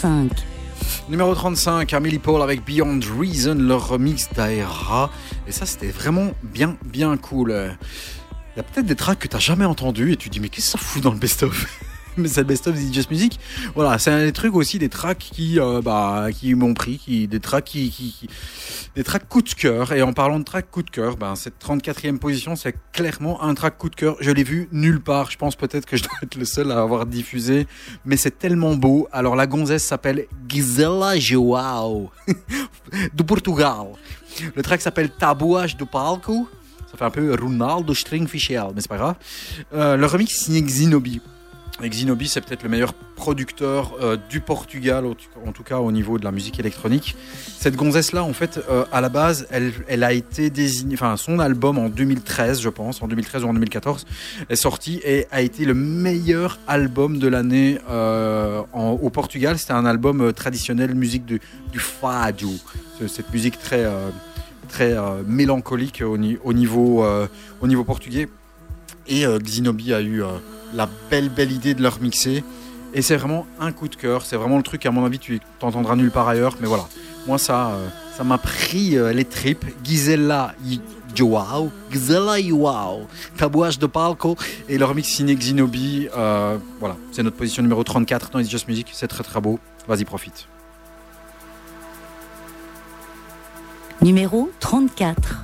35. 0.00 0.30
Numéro 1.08 1.34
35, 1.34 1.92
Amelie 1.92 2.20
Paul 2.20 2.40
avec 2.40 2.64
Beyond 2.64 3.00
Reason, 3.18 3.54
leur 3.54 3.88
remix 3.88 4.28
d'Aera. 4.32 5.10
Et 5.48 5.52
ça, 5.52 5.66
c'était 5.66 5.88
vraiment 5.88 6.32
bien, 6.42 6.76
bien 6.84 7.16
cool. 7.16 7.50
Il 8.54 8.58
y 8.58 8.60
a 8.60 8.62
peut-être 8.62 8.86
des 8.86 8.94
tracks 8.94 9.18
que 9.18 9.26
tu 9.26 9.34
n'as 9.34 9.40
jamais 9.40 9.64
entendus 9.64 10.12
et 10.12 10.16
tu 10.16 10.28
te 10.28 10.34
dis, 10.34 10.40
mais 10.40 10.48
qu'est-ce 10.48 10.72
que 10.72 10.78
ça 10.78 10.84
fout 10.84 11.02
dans 11.02 11.10
le 11.10 11.18
best-of? 11.18 11.66
c'est 12.26 12.40
le 12.40 12.46
best-of 12.46 12.74
de 12.74 12.92
Just 12.92 13.10
Music. 13.10 13.38
Voilà, 13.74 13.98
c'est 13.98 14.10
un 14.10 14.24
des 14.24 14.32
trucs 14.32 14.54
aussi, 14.54 14.78
des 14.78 14.88
tracks 14.88 15.18
qui, 15.18 15.58
euh, 15.60 15.80
bah, 15.82 16.28
qui 16.32 16.54
m'ont 16.54 16.74
pris, 16.74 16.98
qui, 16.98 17.28
des 17.28 17.40
tracks 17.40 17.64
qui, 17.64 17.90
qui- 17.90 18.12
qui- 18.12 18.28
des 18.96 19.04
tracks 19.04 19.28
coup 19.28 19.42
de 19.42 19.48
cœur. 19.50 19.92
Et 19.92 20.02
en 20.02 20.12
parlant 20.12 20.38
de 20.38 20.44
tracks 20.44 20.70
coup 20.70 20.82
de 20.82 20.90
cœur, 20.90 21.16
ben, 21.16 21.34
cette 21.36 21.58
34e 21.58 22.18
position, 22.18 22.56
c'est 22.56 22.74
clairement 22.92 23.42
un 23.42 23.54
track 23.54 23.78
coup 23.78 23.90
de 23.90 23.94
cœur. 23.94 24.16
Je 24.20 24.30
l'ai 24.30 24.42
vu 24.44 24.68
nulle 24.72 25.00
part. 25.00 25.30
Je 25.30 25.36
pense 25.38 25.54
peut-être 25.56 25.86
que 25.86 25.96
je 25.96 26.02
dois 26.02 26.12
être 26.22 26.36
le 26.36 26.44
seul 26.44 26.72
à 26.72 26.80
avoir 26.80 27.06
diffusé, 27.06 27.66
mais 28.04 28.16
c'est 28.16 28.38
tellement 28.38 28.74
beau. 28.74 29.06
Alors, 29.12 29.36
la 29.36 29.46
gonzesse 29.46 29.84
s'appelle 29.84 30.26
Gisela 30.48 31.18
Joao, 31.18 32.10
de 33.14 33.22
Portugal. 33.22 33.86
Le 34.54 34.62
track 34.62 34.80
s'appelle 34.80 35.10
Tabouage 35.10 35.76
do 35.76 35.86
Palco. 35.86 36.48
Ça 36.90 36.96
fait 36.96 37.04
un 37.04 37.10
peu 37.10 37.34
Ronaldo 37.38 37.92
Stringfischel, 37.92 38.68
mais 38.74 38.80
c'est 38.80 38.88
pas 38.88 38.96
grave. 38.96 39.16
Euh, 39.74 39.96
le 39.96 40.06
remix 40.06 40.32
signé 40.34 40.62
Xinobi. 40.62 41.20
Xinobi, 41.80 42.26
c'est 42.28 42.40
peut-être 42.40 42.64
le 42.64 42.68
meilleur 42.68 42.92
producteur 42.92 43.94
euh, 44.02 44.16
du 44.28 44.40
Portugal, 44.40 45.04
en 45.06 45.52
tout 45.52 45.62
cas 45.62 45.78
au 45.78 45.92
niveau 45.92 46.18
de 46.18 46.24
la 46.24 46.32
musique 46.32 46.58
électronique. 46.58 47.14
Cette 47.58 47.76
gonzesse-là, 47.76 48.24
en 48.24 48.32
fait, 48.32 48.58
euh, 48.68 48.84
à 48.90 49.00
la 49.00 49.08
base, 49.08 49.46
elle, 49.50 49.72
elle 49.86 50.02
a 50.02 50.12
été 50.12 50.50
désignée, 50.50 50.94
enfin, 50.94 51.16
son 51.16 51.38
album 51.38 51.78
en 51.78 51.88
2013, 51.88 52.60
je 52.60 52.68
pense, 52.68 53.00
en 53.02 53.06
2013 53.08 53.44
ou 53.44 53.48
en 53.48 53.54
2014, 53.54 54.06
est 54.48 54.56
sorti 54.56 55.00
et 55.04 55.26
a 55.30 55.40
été 55.40 55.64
le 55.64 55.74
meilleur 55.74 56.58
album 56.66 57.18
de 57.18 57.28
l'année 57.28 57.78
euh, 57.90 58.60
au 58.74 59.10
Portugal. 59.10 59.56
C'était 59.58 59.72
un 59.72 59.86
album 59.86 60.32
traditionnel, 60.32 60.94
musique 60.96 61.24
du, 61.26 61.40
du 61.72 61.78
fado, 61.78 62.50
cette 63.06 63.32
musique 63.32 63.58
très, 63.58 63.86
très 64.68 64.96
mélancolique 65.26 66.02
au, 66.04 66.18
ni- 66.18 66.38
au 66.42 66.52
niveau, 66.52 67.04
au 67.60 67.66
niveau 67.66 67.84
portugais. 67.84 68.28
Et 69.08 69.26
euh, 69.26 69.38
Xinobi 69.38 69.92
a 69.94 70.00
eu 70.00 70.22
euh, 70.22 70.26
la 70.74 70.88
belle, 71.10 71.30
belle 71.30 71.52
idée 71.52 71.74
de 71.74 71.82
leur 71.82 72.00
mixer. 72.00 72.44
Et 72.94 73.02
c'est 73.02 73.16
vraiment 73.16 73.46
un 73.60 73.72
coup 73.72 73.88
de 73.88 73.96
cœur. 73.96 74.24
C'est 74.24 74.36
vraiment 74.36 74.56
le 74.56 74.62
truc, 74.62 74.84
à 74.86 74.90
mon 74.90 75.04
avis, 75.04 75.18
tu 75.18 75.40
t'entendras 75.58 75.96
nulle 75.96 76.10
part 76.10 76.28
ailleurs. 76.28 76.56
Mais 76.60 76.66
voilà, 76.66 76.86
moi, 77.26 77.38
ça 77.38 77.70
euh, 77.70 77.88
ça 78.16 78.24
m'a 78.24 78.38
pris 78.38 78.96
les 79.14 79.24
tripes. 79.24 79.64
Gisela 79.84 80.54
Joao, 81.14 81.70
Gisela 81.90 82.40
Joao, 82.40 83.06
Tabouage 83.36 83.78
de 83.78 83.86
Palco 83.86 84.36
et 84.68 84.76
leur 84.76 84.94
mix 84.94 85.08
signé 85.08 85.36
Xinobi. 85.36 86.08
voilà, 86.12 86.96
c'est 87.12 87.22
notre 87.22 87.36
position 87.36 87.62
numéro 87.62 87.84
34 87.84 88.30
dans 88.30 88.40
It's 88.40 88.50
Just 88.50 88.66
Music. 88.68 88.88
C'est 88.92 89.08
très, 89.08 89.22
très 89.22 89.40
beau. 89.40 89.60
Vas-y, 89.86 90.04
profite. 90.04 90.48
Numéro 94.02 94.50
34. 94.60 95.42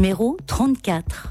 Numéro 0.00 0.38
34. 0.46 1.30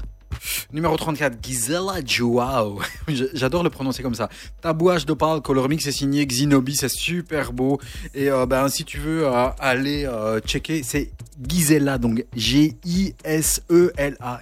Numéro 0.72 0.96
34, 0.96 1.38
Gisela 1.44 1.94
Joao. 2.06 2.78
J- 3.08 3.26
J'adore 3.34 3.64
le 3.64 3.70
prononcer 3.70 4.00
comme 4.04 4.14
ça. 4.14 4.28
Tabouage 4.62 5.04
d'Opal, 5.06 5.42
que 5.42 5.50
le 5.50 5.58
remix 5.60 5.84
est 5.88 5.90
signé 5.90 6.24
Xinobi, 6.24 6.76
c'est 6.76 6.88
super 6.88 7.52
beau. 7.52 7.80
Et 8.14 8.30
euh, 8.30 8.46
ben, 8.46 8.68
si 8.68 8.84
tu 8.84 8.98
veux 8.98 9.26
euh, 9.26 9.48
aller 9.58 10.04
euh, 10.06 10.38
checker, 10.38 10.84
c'est 10.84 11.10
Gisela, 11.48 11.98
donc 11.98 12.24
G-I-S-E-L-A. 12.36 12.70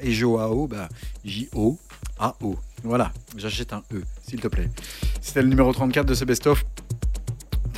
Et 0.02 0.12
Joao, 0.12 0.66
ben, 0.66 0.88
J-O-A-O. 1.24 2.56
Voilà, 2.84 3.10
j'achète 3.34 3.72
un 3.72 3.82
E, 3.94 4.02
s'il 4.28 4.40
te 4.42 4.48
plaît. 4.48 4.68
C'était 5.22 5.40
le 5.40 5.48
numéro 5.48 5.72
34 5.72 6.04
de 6.04 6.12
ce 6.12 6.26
best-of. 6.26 6.66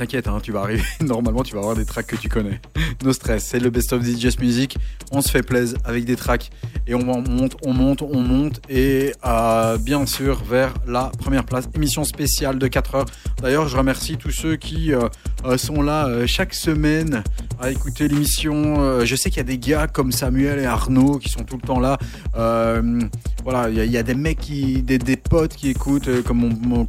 T'inquiète, 0.01 0.27
hein, 0.27 0.39
tu 0.41 0.51
vas 0.51 0.61
arriver. 0.61 0.81
Normalement, 1.01 1.43
tu 1.43 1.53
vas 1.53 1.59
avoir 1.59 1.75
des 1.75 1.85
tracks 1.85 2.07
que 2.07 2.15
tu 2.15 2.27
connais. 2.27 2.59
No 3.03 3.13
stress, 3.13 3.45
c'est 3.45 3.59
le 3.59 3.69
best 3.69 3.93
of 3.93 4.03
DJ 4.03 4.35
Music. 4.39 4.75
On 5.11 5.21
se 5.21 5.29
fait 5.29 5.43
plaisir 5.43 5.77
avec 5.85 6.05
des 6.05 6.15
tracks 6.15 6.49
et 6.87 6.95
on 6.95 7.03
monte, 7.05 7.55
on 7.63 7.71
monte, 7.71 8.01
on 8.01 8.19
monte 8.19 8.61
et 8.67 9.11
euh, 9.23 9.77
bien 9.77 10.07
sûr 10.07 10.43
vers 10.43 10.73
la 10.87 11.11
première 11.19 11.43
place. 11.43 11.69
Émission 11.75 12.03
spéciale 12.03 12.57
de 12.57 12.67
4 12.67 12.95
heures. 12.95 13.05
D'ailleurs, 13.43 13.67
je 13.67 13.77
remercie 13.77 14.17
tous 14.17 14.31
ceux 14.31 14.55
qui 14.55 14.91
euh, 14.91 15.07
euh, 15.45 15.59
sont 15.59 15.83
là 15.83 16.25
chaque 16.25 16.55
semaine 16.55 17.23
à 17.61 17.69
écouter 17.69 18.07
l'émission. 18.07 18.81
Euh, 18.81 19.05
je 19.05 19.15
sais 19.15 19.29
qu'il 19.29 19.37
y 19.37 19.41
a 19.41 19.43
des 19.43 19.59
gars 19.59 19.87
comme 19.87 20.11
Samuel 20.11 20.59
et 20.59 20.65
Arnaud 20.65 21.19
qui 21.19 21.29
sont 21.29 21.43
tout 21.43 21.57
le 21.61 21.67
temps 21.67 21.79
là. 21.79 21.97
Euh, 22.35 22.99
voilà, 23.43 23.69
il 23.69 23.91
y, 23.91 23.97
a- 23.97 24.03
des 24.03 24.15
mecs 24.15 24.39
qui, 24.39 24.81
des, 24.81 24.99
potes 25.17 25.55
qui 25.55 25.69
écoutent, 25.69 26.07
euh, 26.07 26.21
comme 26.21 26.53
mon, 26.63 26.85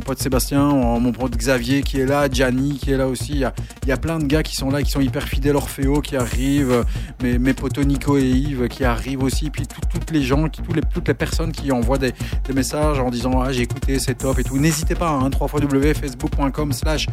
pote 0.00 0.18
Sébastien, 0.18 0.68
mon 0.68 1.12
pote 1.12 1.36
Xavier 1.36 1.82
qui 1.82 2.00
est 2.00 2.06
là, 2.06 2.28
Gianni 2.30 2.78
qui 2.78 2.90
est 2.90 2.96
là 2.96 3.06
aussi. 3.06 3.44
Il 3.84 3.88
y 3.88 3.92
a, 3.92 3.96
plein 3.96 4.18
de 4.18 4.24
gars 4.26 4.42
qui 4.42 4.56
sont 4.56 4.70
là, 4.70 4.82
qui 4.82 4.90
sont 4.90 5.00
hyper 5.00 5.26
fidèles. 5.28 5.56
Orfeo 5.56 6.00
qui 6.00 6.16
arrive, 6.16 6.84
mes, 7.22 7.54
potos 7.54 7.84
Nico 7.84 8.18
et 8.18 8.28
Yves 8.28 8.68
qui 8.68 8.84
arrivent 8.84 9.22
aussi. 9.22 9.50
Puis 9.50 9.66
tout- 9.66 9.80
toutes 9.92 10.10
les 10.10 10.22
gens, 10.22 10.48
qui, 10.48 10.62
tous 10.62 10.72
les, 10.72 10.82
toutes 10.82 11.08
les 11.08 11.14
personnes 11.14 11.52
qui 11.52 11.70
envoient 11.72 11.98
des, 11.98 12.12
messages 12.54 12.98
en 12.98 13.10
disant 13.10 13.40
ah 13.42 13.52
j'ai 13.52 13.62
écouté, 13.62 13.98
c'est 13.98 14.16
top 14.16 14.38
et 14.38 14.44
tout. 14.44 14.58
N'hésitez 14.58 14.94
pas, 14.94 15.10
hein, 15.10 15.30
3 15.30 15.48
facebook.com 15.48 16.72
slash 16.72 17.06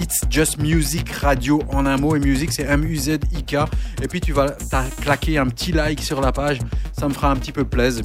It's 0.00 0.20
Just 0.30 0.58
Music 0.58 1.10
Radio 1.10 1.62
en 1.70 1.86
un 1.86 1.96
mot 1.96 2.16
et 2.16 2.20
musique 2.20 2.47
c'est 2.50 2.64
M-U-Z-I-K. 2.64 3.54
Et 4.02 4.08
puis 4.08 4.20
tu 4.20 4.32
vas 4.32 4.56
claquer 5.00 5.38
un 5.38 5.46
petit 5.46 5.72
like 5.72 6.02
sur 6.02 6.20
la 6.20 6.32
page, 6.32 6.58
ça 6.98 7.08
me 7.08 7.14
fera 7.14 7.30
un 7.30 7.36
petit 7.36 7.52
peu 7.52 7.64
plaisir. 7.64 8.04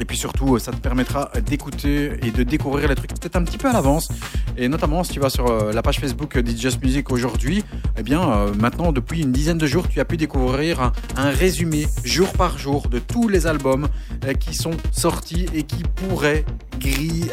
Et 0.00 0.04
puis 0.06 0.16
surtout, 0.16 0.58
ça 0.58 0.72
te 0.72 0.78
permettra 0.78 1.30
d'écouter 1.44 2.12
et 2.22 2.30
de 2.30 2.42
découvrir 2.42 2.88
les 2.88 2.94
trucs 2.94 3.10
peut-être 3.10 3.36
un 3.36 3.44
petit 3.44 3.58
peu 3.58 3.68
à 3.68 3.72
l'avance. 3.72 4.08
Et 4.56 4.68
notamment, 4.68 5.04
si 5.04 5.12
tu 5.12 5.20
vas 5.20 5.30
sur 5.30 5.46
euh, 5.46 5.72
la 5.72 5.82
page 5.82 6.00
Facebook 6.00 6.40
Just 6.56 6.82
Music 6.82 7.10
aujourd'hui, 7.10 7.62
eh 8.00 8.02
bien, 8.02 8.22
euh, 8.22 8.54
maintenant, 8.54 8.92
depuis 8.92 9.20
une 9.20 9.30
dizaine 9.30 9.58
de 9.58 9.66
jours, 9.66 9.86
tu 9.86 10.00
as 10.00 10.06
pu 10.06 10.16
découvrir 10.16 10.92
un, 11.16 11.30
résumé 11.30 11.86
jour 12.02 12.32
par 12.32 12.56
jour 12.56 12.88
de 12.88 12.98
tous 12.98 13.28
les 13.28 13.46
albums 13.46 13.88
euh, 14.24 14.32
qui 14.32 14.54
sont 14.54 14.72
sortis 14.90 15.46
et 15.52 15.64
qui 15.64 15.82
pourraient, 15.82 16.46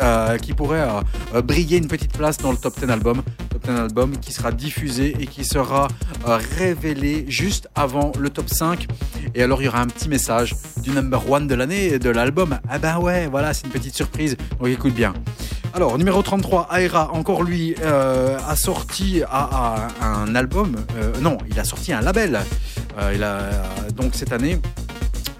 euh, 0.01 0.37
qui 0.37 0.51
pourraient 0.51 0.87
briller 1.43 1.77
une 1.77 1.87
petite 1.87 2.11
place 2.11 2.37
dans 2.37 2.51
le 2.51 2.57
top 2.57 2.77
10 2.79 2.91
album. 2.91 3.21
Top 3.49 3.63
10 3.63 3.69
album 3.79 4.17
qui 4.17 4.33
sera 4.33 4.51
diffusé 4.51 5.15
et 5.19 5.27
qui 5.27 5.45
sera 5.45 5.87
révélé 6.25 7.25
juste 7.29 7.69
avant 7.73 8.11
le 8.19 8.29
top 8.29 8.49
5. 8.49 8.87
Et 9.35 9.43
alors, 9.43 9.61
il 9.61 9.65
y 9.65 9.67
aura 9.69 9.79
un 9.79 9.87
petit 9.87 10.09
message 10.09 10.55
du 10.83 10.89
number 10.91 11.29
one 11.29 11.47
de 11.47 11.55
l'année 11.55 11.97
de 11.97 12.09
l'album. 12.09 12.56
Ah 12.69 12.79
ben 12.79 12.97
ouais, 12.99 13.27
voilà, 13.27 13.53
c'est 13.53 13.65
une 13.65 13.71
petite 13.71 13.95
surprise. 13.95 14.35
Donc 14.59 14.69
écoute 14.69 14.93
bien. 14.93 15.13
Alors, 15.73 15.97
numéro 15.97 16.23
33, 16.23 16.69
Aera, 16.79 17.11
encore 17.13 17.43
lui, 17.43 17.75
euh, 17.81 18.37
a 18.47 18.55
sorti 18.55 19.21
un 19.29 20.35
album. 20.35 20.75
euh, 20.97 21.11
non, 21.21 21.37
il 21.49 21.59
a 21.59 21.63
sorti 21.63 21.93
un 21.93 22.01
label. 22.01 22.39
Euh, 22.97 23.11
il 23.13 23.23
a, 23.23 23.49
donc 23.93 24.15
cette 24.15 24.31
année, 24.31 24.59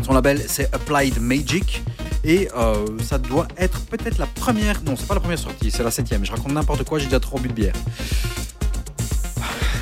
son 0.06 0.14
label 0.14 0.40
c'est 0.48 0.74
Applied 0.76 1.20
Magic. 1.20 1.84
Et 2.24 2.50
ça 3.04 3.20
doit 3.20 3.48
être 3.58 3.80
peut-être 3.86 4.18
la 4.18 4.26
première. 4.26 4.82
Non, 4.84 4.96
c'est 4.98 5.08
pas 5.08 5.14
la 5.14 5.22
première 5.22 5.40
sortie, 5.40 5.72
c'est 5.72 5.84
la 5.84 5.92
septième. 5.92 6.26
Je 6.26 6.32
raconte 6.32 6.52
n'importe 6.52 6.84
quoi, 6.84 7.00
j'ai 7.00 7.06
déjà 7.06 7.22
trop 7.22 7.40
bu 7.40 7.48
de 7.48 7.54
bière. 7.54 7.74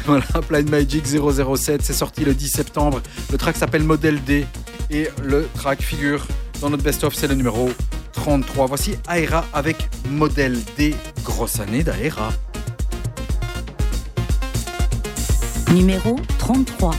Voilà, 0.06 0.24
Applied 0.36 0.70
Magic 0.70 1.08
007, 1.08 1.82
c'est 1.82 1.94
sorti 1.94 2.24
le 2.24 2.36
10 2.36 2.50
septembre. 2.50 3.02
Le 3.32 3.38
track 3.40 3.58
s'appelle 3.58 3.82
Model 3.84 4.24
D 4.24 4.46
et 4.92 5.10
le 5.24 5.48
track 5.56 5.82
figure 5.82 6.28
dans 6.62 6.70
notre 6.70 6.84
best-of, 6.84 7.14
c'est 7.16 7.28
le 7.28 7.36
numéro 7.36 7.70
33. 8.14 8.68
Voici 8.68 8.96
Aera 9.10 9.46
avec 9.54 9.78
Model 10.10 10.58
D. 10.78 10.96
Grosse 11.24 11.60
année 11.60 11.84
d'Aera. 11.84 12.30
Numéro 15.72 16.18
33. 16.40 16.92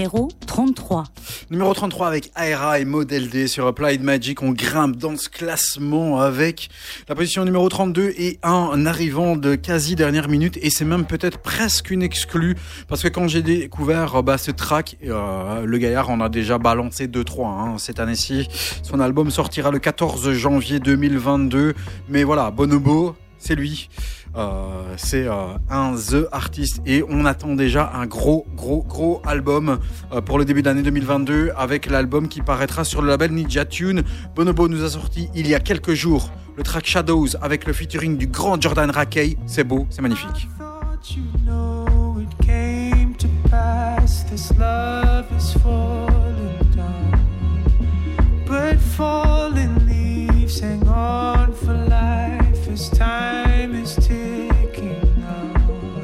Numéro 0.00 0.30
33. 0.46 1.04
Numéro 1.50 1.74
33 1.74 2.08
avec 2.08 2.32
Aera 2.34 2.80
et 2.80 2.86
Model 2.86 3.28
D 3.28 3.46
sur 3.46 3.66
Applied 3.66 4.02
Magic. 4.02 4.42
On 4.42 4.52
grimpe 4.52 4.96
dans 4.96 5.14
ce 5.14 5.28
classement 5.28 6.22
avec 6.22 6.70
la 7.06 7.14
position 7.14 7.44
numéro 7.44 7.68
32 7.68 8.14
et 8.16 8.38
un 8.42 8.86
arrivant 8.86 9.36
de 9.36 9.56
quasi 9.56 9.96
dernière 9.96 10.30
minute. 10.30 10.58
Et 10.62 10.70
c'est 10.70 10.86
même 10.86 11.04
peut-être 11.04 11.36
presque 11.36 11.90
une 11.90 12.02
exclue 12.02 12.56
parce 12.88 13.02
que 13.02 13.08
quand 13.08 13.28
j'ai 13.28 13.42
découvert 13.42 14.22
bah, 14.22 14.38
ce 14.38 14.50
track, 14.50 14.96
euh, 15.04 15.66
le 15.66 15.76
gaillard 15.76 16.08
en 16.08 16.22
a 16.22 16.30
déjà 16.30 16.56
balancé 16.56 17.06
2-3 17.06 17.44
hein, 17.44 17.74
cette 17.76 18.00
année-ci. 18.00 18.48
Son 18.82 19.00
album 19.00 19.30
sortira 19.30 19.70
le 19.70 19.80
14 19.80 20.32
janvier 20.32 20.80
2022. 20.80 21.74
Mais 22.08 22.24
voilà, 22.24 22.50
Bonobo, 22.50 23.16
c'est 23.40 23.56
lui. 23.56 23.88
Euh, 24.36 24.94
c'est 24.96 25.26
euh, 25.26 25.54
un 25.68 25.96
The 25.96 26.28
Artist 26.30 26.80
et 26.86 27.02
on 27.08 27.24
attend 27.24 27.56
déjà 27.56 27.90
un 27.94 28.06
gros 28.06 28.46
gros 28.54 28.84
gros 28.84 29.20
album 29.26 29.80
euh, 30.12 30.20
pour 30.20 30.38
le 30.38 30.44
début 30.44 30.62
d'année 30.62 30.82
2022 30.82 31.50
avec 31.56 31.86
l'album 31.86 32.28
qui 32.28 32.40
paraîtra 32.42 32.84
sur 32.84 33.02
le 33.02 33.08
label 33.08 33.32
Ninja 33.32 33.64
Tune. 33.64 34.04
Bonobo 34.36 34.68
nous 34.68 34.84
a 34.84 34.90
sorti 34.90 35.28
il 35.34 35.48
y 35.48 35.54
a 35.56 35.58
quelques 35.58 35.94
jours 35.94 36.30
le 36.56 36.62
track 36.62 36.86
Shadows 36.86 37.28
avec 37.42 37.66
le 37.66 37.72
featuring 37.72 38.16
du 38.16 38.28
grand 38.28 38.60
Jordan 38.60 38.90
Rakey. 38.90 39.36
C'est 39.46 39.64
beau, 39.64 39.86
c'est 39.90 40.02
magnifique. 40.02 40.48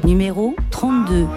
Numéro 0.03 0.53
32. 0.69 1.27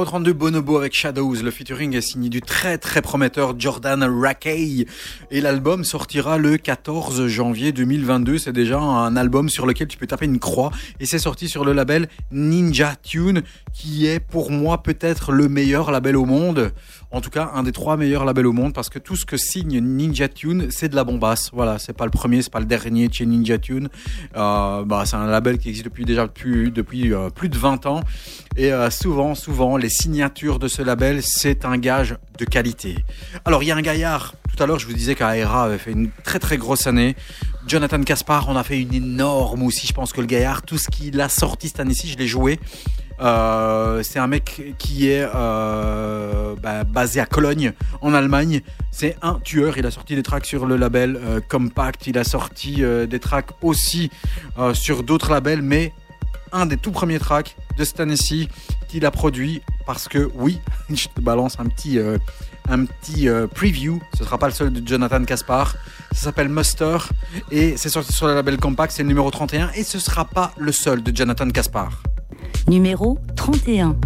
Numéro 0.00 0.12
32. 0.12 0.30
Numéro 0.30 0.32
32, 0.32 0.32
Bonobo 0.32 0.76
avec 0.78 0.94
Shadows. 0.94 1.42
Le 1.42 1.50
featuring 1.50 1.94
est 1.94 2.00
signé 2.00 2.30
du 2.30 2.40
très 2.40 2.78
très 2.78 3.02
prometteur 3.02 3.58
Jordan 3.58 4.02
Rakey. 4.02 4.86
Et 5.30 5.40
l'album 5.42 5.84
sortira 5.84 6.38
le 6.38 6.56
14 6.56 7.26
janvier 7.26 7.72
2022. 7.72 8.38
C'est 8.38 8.52
déjà 8.52 8.78
un 8.78 9.14
album 9.16 9.50
sur 9.50 9.66
lequel 9.66 9.88
tu 9.88 9.98
peux 9.98 10.06
taper 10.06 10.24
une 10.24 10.38
croix. 10.38 10.70
Et 11.00 11.06
c'est 11.06 11.18
sorti 11.18 11.48
sur 11.48 11.66
le 11.66 11.74
label 11.74 12.08
Ninja 12.32 12.94
Tune, 13.02 13.42
qui 13.74 14.06
est 14.06 14.20
pour 14.20 14.50
moi 14.50 14.82
peut-être 14.82 15.32
le 15.32 15.48
meilleur 15.48 15.90
label 15.90 16.16
au 16.16 16.24
monde. 16.24 16.72
En 17.12 17.20
tout 17.20 17.30
cas, 17.30 17.50
un 17.54 17.64
des 17.64 17.72
trois 17.72 17.96
meilleurs 17.96 18.24
labels 18.24 18.46
au 18.46 18.52
monde 18.52 18.72
parce 18.72 18.88
que 18.88 19.00
tout 19.00 19.16
ce 19.16 19.26
que 19.26 19.36
signe 19.36 19.80
Ninja 19.80 20.28
Tune, 20.28 20.68
c'est 20.70 20.88
de 20.88 20.94
la 20.94 21.02
bombasse. 21.02 21.50
Voilà, 21.52 21.78
c'est 21.78 21.92
pas 21.92 22.04
le 22.04 22.12
premier, 22.12 22.40
c'est 22.40 22.52
pas 22.52 22.60
le 22.60 22.66
dernier 22.66 23.08
de 23.08 23.14
chez 23.14 23.26
Ninja 23.26 23.58
Tune. 23.58 23.88
Euh, 24.36 24.84
bah, 24.84 25.02
c'est 25.04 25.16
un 25.16 25.26
label 25.26 25.58
qui 25.58 25.68
existe 25.68 25.84
depuis 25.84 26.04
déjà 26.04 26.28
depuis 26.28 27.12
euh, 27.12 27.28
plus 27.28 27.48
de 27.48 27.58
20 27.58 27.86
ans. 27.86 28.00
Et 28.56 28.72
euh, 28.72 28.90
souvent, 28.90 29.34
souvent, 29.34 29.76
les 29.76 29.88
signatures 29.88 30.58
de 30.58 30.66
ce 30.66 30.82
label, 30.82 31.20
c'est 31.22 31.64
un 31.64 31.78
gage 31.78 32.16
de 32.38 32.44
qualité. 32.44 32.96
Alors, 33.44 33.62
il 33.62 33.66
y 33.66 33.72
a 33.72 33.76
un 33.76 33.82
gaillard. 33.82 34.34
Tout 34.54 34.62
à 34.62 34.66
l'heure, 34.66 34.78
je 34.78 34.86
vous 34.86 34.92
disais 34.92 35.14
qu'Aera 35.14 35.64
avait 35.64 35.78
fait 35.78 35.92
une 35.92 36.10
très 36.24 36.40
très 36.40 36.58
grosse 36.58 36.86
année. 36.86 37.14
Jonathan 37.66 38.02
Caspar, 38.02 38.48
on 38.48 38.56
a 38.56 38.64
fait 38.64 38.80
une 38.80 38.92
énorme 38.92 39.62
aussi. 39.62 39.86
Je 39.86 39.92
pense 39.92 40.12
que 40.12 40.20
le 40.20 40.26
gaillard, 40.26 40.62
tout 40.62 40.78
ce 40.78 40.88
qu'il 40.90 41.20
a 41.20 41.28
sorti 41.28 41.68
cette 41.68 41.78
année-ci, 41.78 42.08
je 42.08 42.18
l'ai 42.18 42.26
joué. 42.26 42.58
Euh, 43.20 44.02
c'est 44.02 44.18
un 44.18 44.26
mec 44.26 44.74
qui 44.78 45.08
est 45.08 45.28
euh, 45.32 46.56
bah, 46.60 46.84
basé 46.84 47.20
à 47.20 47.26
Cologne, 47.26 47.72
en 48.00 48.14
Allemagne. 48.14 48.62
C'est 48.90 49.16
un 49.22 49.34
tueur. 49.34 49.78
Il 49.78 49.86
a 49.86 49.92
sorti 49.92 50.16
des 50.16 50.24
tracks 50.24 50.46
sur 50.46 50.66
le 50.66 50.76
label 50.76 51.20
Compact. 51.48 52.08
Il 52.08 52.18
a 52.18 52.24
sorti 52.24 52.82
des 52.82 53.20
tracks 53.20 53.50
aussi 53.62 54.10
sur 54.72 55.04
d'autres 55.04 55.30
labels, 55.30 55.62
mais 55.62 55.92
un 56.52 56.66
des 56.66 56.76
tout 56.76 56.90
premiers 56.90 57.20
tracks 57.20 57.56
de 57.80 58.02
année-ci 58.02 58.48
qu'il 58.88 59.06
a 59.06 59.10
produit 59.10 59.62
parce 59.86 60.06
que 60.06 60.30
oui, 60.34 60.58
je 60.90 61.08
te 61.08 61.20
balance 61.20 61.58
un 61.58 61.66
petit 61.66 61.98
euh, 61.98 62.18
euh, 62.70 63.46
preview. 63.46 64.00
Ce 64.16 64.24
sera 64.24 64.38
pas 64.38 64.48
le 64.48 64.52
seul 64.52 64.72
de 64.72 64.86
Jonathan 64.86 65.24
Caspar. 65.24 65.76
Ça 66.12 66.24
s'appelle 66.24 66.48
Muster 66.48 66.98
et 67.50 67.76
c'est 67.76 67.88
sorti 67.88 68.12
sur 68.12 68.26
le 68.26 68.34
label 68.34 68.58
Compact. 68.58 68.92
C'est 68.92 69.02
le 69.02 69.08
numéro 69.08 69.30
31 69.30 69.70
et 69.74 69.82
ce 69.82 69.98
sera 69.98 70.26
pas 70.26 70.52
le 70.58 70.72
seul 70.72 71.02
de 71.02 71.16
Jonathan 71.16 71.48
Caspar. 71.48 72.02
Numéro 72.68 73.18
31. 73.36 73.96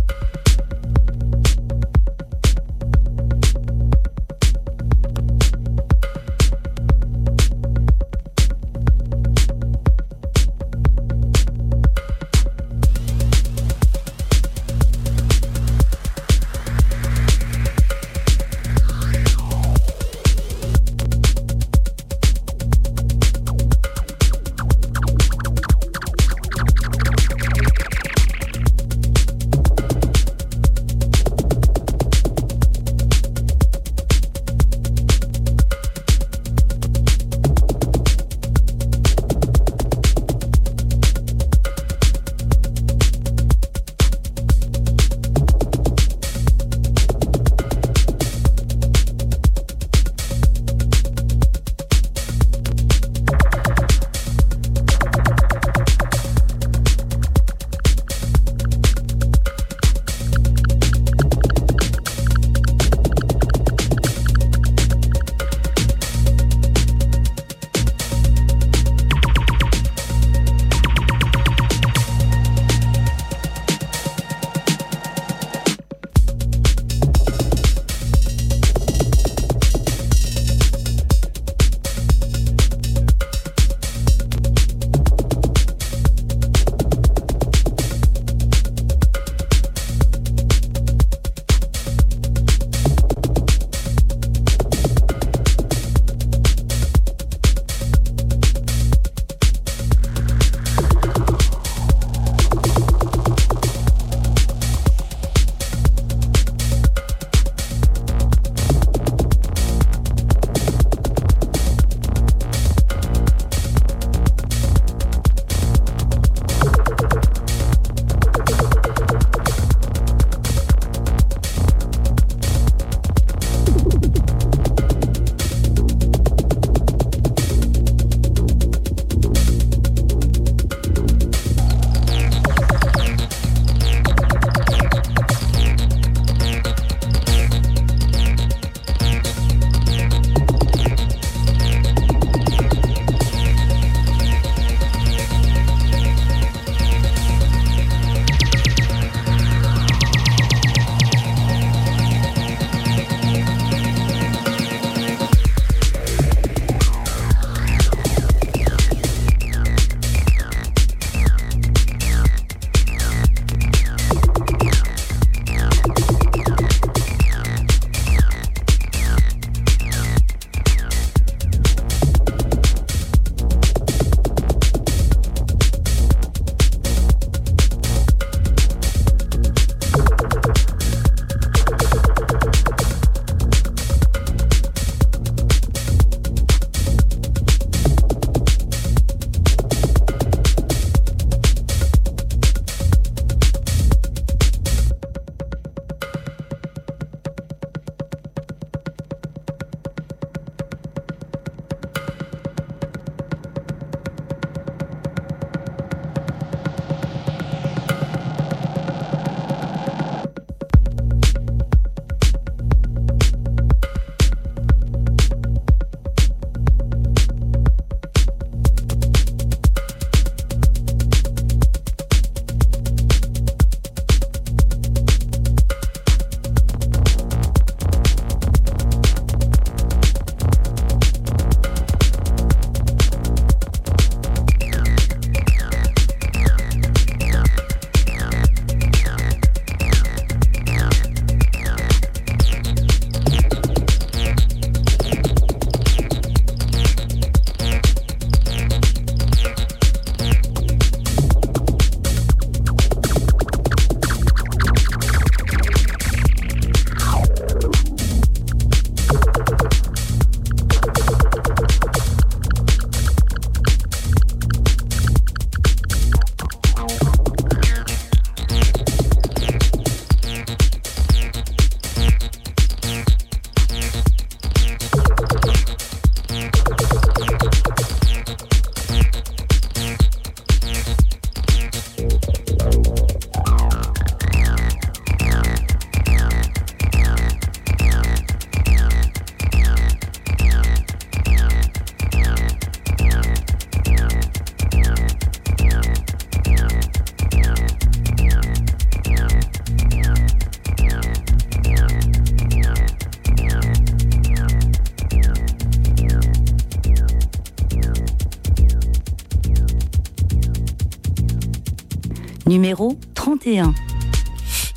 Numéro 312.55 312.97
31. 313.15 313.75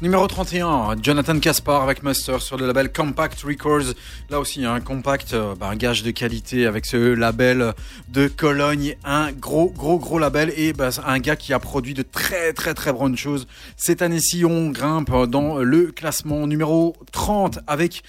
Numéro 0.01 0.25
31, 0.25 0.95
Jonathan 0.99 1.39
Caspar 1.39 1.83
avec 1.83 2.01
Master 2.01 2.41
sur 2.41 2.57
le 2.57 2.65
label 2.65 2.91
Compact 2.91 3.39
Records. 3.43 3.93
Là 4.31 4.39
aussi, 4.39 4.65
un 4.65 4.79
compact, 4.79 5.35
euh, 5.35 5.53
bah, 5.53 5.69
un 5.69 5.75
gage 5.75 6.01
de 6.01 6.09
qualité 6.09 6.65
avec 6.65 6.87
ce 6.87 6.97
label 6.97 7.75
de 8.09 8.27
Cologne. 8.27 8.95
Un 9.05 9.31
gros, 9.31 9.69
gros, 9.69 9.99
gros 9.99 10.17
label 10.17 10.51
et 10.57 10.73
bah, 10.73 10.89
un 11.05 11.19
gars 11.19 11.35
qui 11.35 11.53
a 11.53 11.59
produit 11.59 11.93
de 11.93 12.01
très, 12.01 12.51
très, 12.51 12.73
très 12.73 12.91
bonnes 12.91 13.15
choses. 13.15 13.47
Cette 13.75 14.01
année-ci, 14.01 14.43
on 14.43 14.71
grimpe 14.71 15.11
dans 15.27 15.59
le 15.59 15.91
classement 15.91 16.47
numéro 16.47 16.95
30 17.11 17.59
avec 17.67 18.01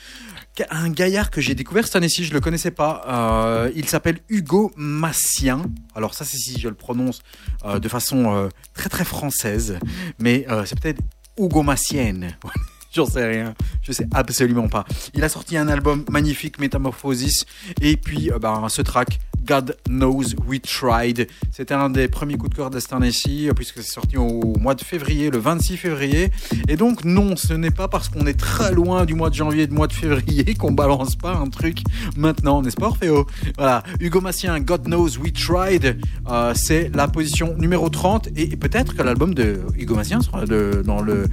un 0.71 0.91
gaillard 0.91 1.31
que 1.31 1.41
j'ai 1.41 1.55
découvert 1.55 1.85
cette 1.85 1.97
année-ci, 1.97 2.25
je 2.25 2.33
le 2.33 2.41
connaissais 2.41 2.71
pas. 2.71 3.05
Euh, 3.09 3.71
il 3.75 3.89
s'appelle 3.89 4.19
Hugo 4.29 4.73
Massien. 4.77 5.63
Alors 5.95 6.15
ça, 6.15 6.25
c'est 6.25 6.37
si 6.37 6.59
je 6.59 6.69
le 6.69 6.75
prononce 6.75 7.23
euh, 7.65 7.79
de 7.79 7.89
façon 7.89 8.35
euh, 8.35 8.49
très 8.75 8.89
très 8.89 9.05
française, 9.05 9.79
mais 10.19 10.47
c'est 10.65 10.79
peut-être 10.81 11.01
Hugo 11.39 11.63
Massienne. 11.63 12.37
J'en 12.93 13.05
sais 13.05 13.27
rien, 13.27 13.55
je 13.83 13.93
sais 13.93 14.07
absolument 14.15 14.69
pas. 14.69 14.87
Il 15.13 15.23
a 15.23 15.29
sorti 15.29 15.59
un 15.59 15.69
album 15.69 16.07
magnifique, 16.11 16.59
Metamorphosis, 16.59 17.45
et 17.83 17.99
puis 17.99 18.31
ben, 18.41 18.67
ce 18.71 18.81
track, 18.81 19.19
God 19.45 19.77
Knows 19.89 20.35
We 20.47 20.61
Tried. 20.61 21.27
C'était 21.53 21.75
un 21.75 21.91
des 21.91 22.09
premiers 22.09 22.37
coups 22.37 22.51
de 22.51 22.57
cœur 22.57 22.71
année-ci, 22.93 23.49
puisque 23.55 23.83
c'est 23.83 23.93
sorti 23.93 24.17
au 24.17 24.55
mois 24.59 24.75
de 24.75 24.83
février, 24.83 25.31
le 25.31 25.39
26 25.39 25.77
février. 25.77 26.31
Et 26.69 26.77
donc, 26.77 27.05
non, 27.05 27.37
ce 27.37 27.55
n'est 27.55 27.71
pas 27.71 27.89
parce 27.89 28.09
qu'on 28.09 28.27
est 28.27 28.39
très 28.39 28.73
loin 28.73 29.05
du 29.05 29.15
mois 29.15 29.31
de 29.31 29.35
janvier 29.35 29.63
et 29.63 29.67
du 29.67 29.75
mois 29.75 29.87
de 29.87 29.93
février 29.93 30.55
qu'on 30.59 30.73
balance 30.73 31.17
pas 31.17 31.35
un 31.35 31.49
truc 31.49 31.83
maintenant, 32.17 32.63
n'est-ce 32.63 32.77
pas, 32.77 32.87
Orfeo? 32.87 33.27
Voilà, 33.57 33.83
Hugo 34.01 34.21
Massien, 34.21 34.61
God 34.61 34.85
Knows 34.85 35.19
We 35.19 35.33
Tried, 35.33 35.99
euh, 36.31 36.53
c'est 36.55 36.95
la 36.95 37.09
position 37.09 37.55
numéro 37.57 37.89
30, 37.89 38.29
et 38.37 38.57
peut-être 38.57 38.95
que 38.95 39.03
l'album 39.03 39.35
de 39.35 39.61
Hugo 39.77 39.95
Massien 39.95 40.21
sera 40.21 40.45
dans 40.47 41.03
le 41.03 41.27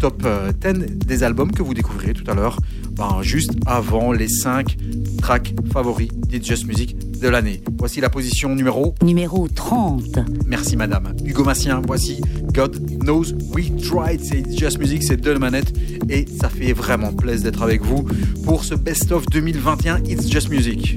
top 0.00 0.22
euh, 0.24 0.52
10 0.52 0.96
des 0.96 1.22
albums 1.22 1.52
que 1.52 1.62
vous 1.62 1.74
découvrirez 1.74 2.12
tout 2.12 2.28
à 2.30 2.34
l'heure, 2.34 2.58
ben, 2.98 3.22
juste 3.22 3.52
avant 3.64 4.10
les 4.12 4.28
5 4.28 4.76
tracks 5.22 5.54
favoris 5.72 6.08
des 6.28 6.42
Just 6.42 6.66
Music 6.66 6.96
de 7.20 7.28
l'année. 7.28 7.62
Voici 7.78 8.00
la 8.00 8.10
position 8.10 8.54
numéro. 8.54 8.94
Numéro 9.02 9.46
30. 9.46 10.18
Merci 10.46 10.76
madame. 10.76 11.14
Hugo 11.24 11.44
Massien, 11.44 11.80
voici 11.86 12.20
God 12.52 12.98
Knows 13.00 13.32
We 13.54 13.70
Tried. 13.76 14.20
C'est 14.22 14.58
Just 14.58 14.78
Music, 14.78 15.04
c'est 15.04 15.16
deux 15.16 15.38
manettes 15.38 15.72
et 16.08 16.26
ça 16.40 16.48
fait 16.48 16.72
vraiment 16.72 17.12
plaisir 17.12 17.44
d'être 17.44 17.62
avec 17.62 17.82
vous 17.82 18.04
pour 18.44 18.64
ce 18.64 18.74
Best 18.74 19.12
of 19.12 19.26
2021 19.26 19.98
It's 20.04 20.28
Just 20.28 20.48
Music. 20.50 20.96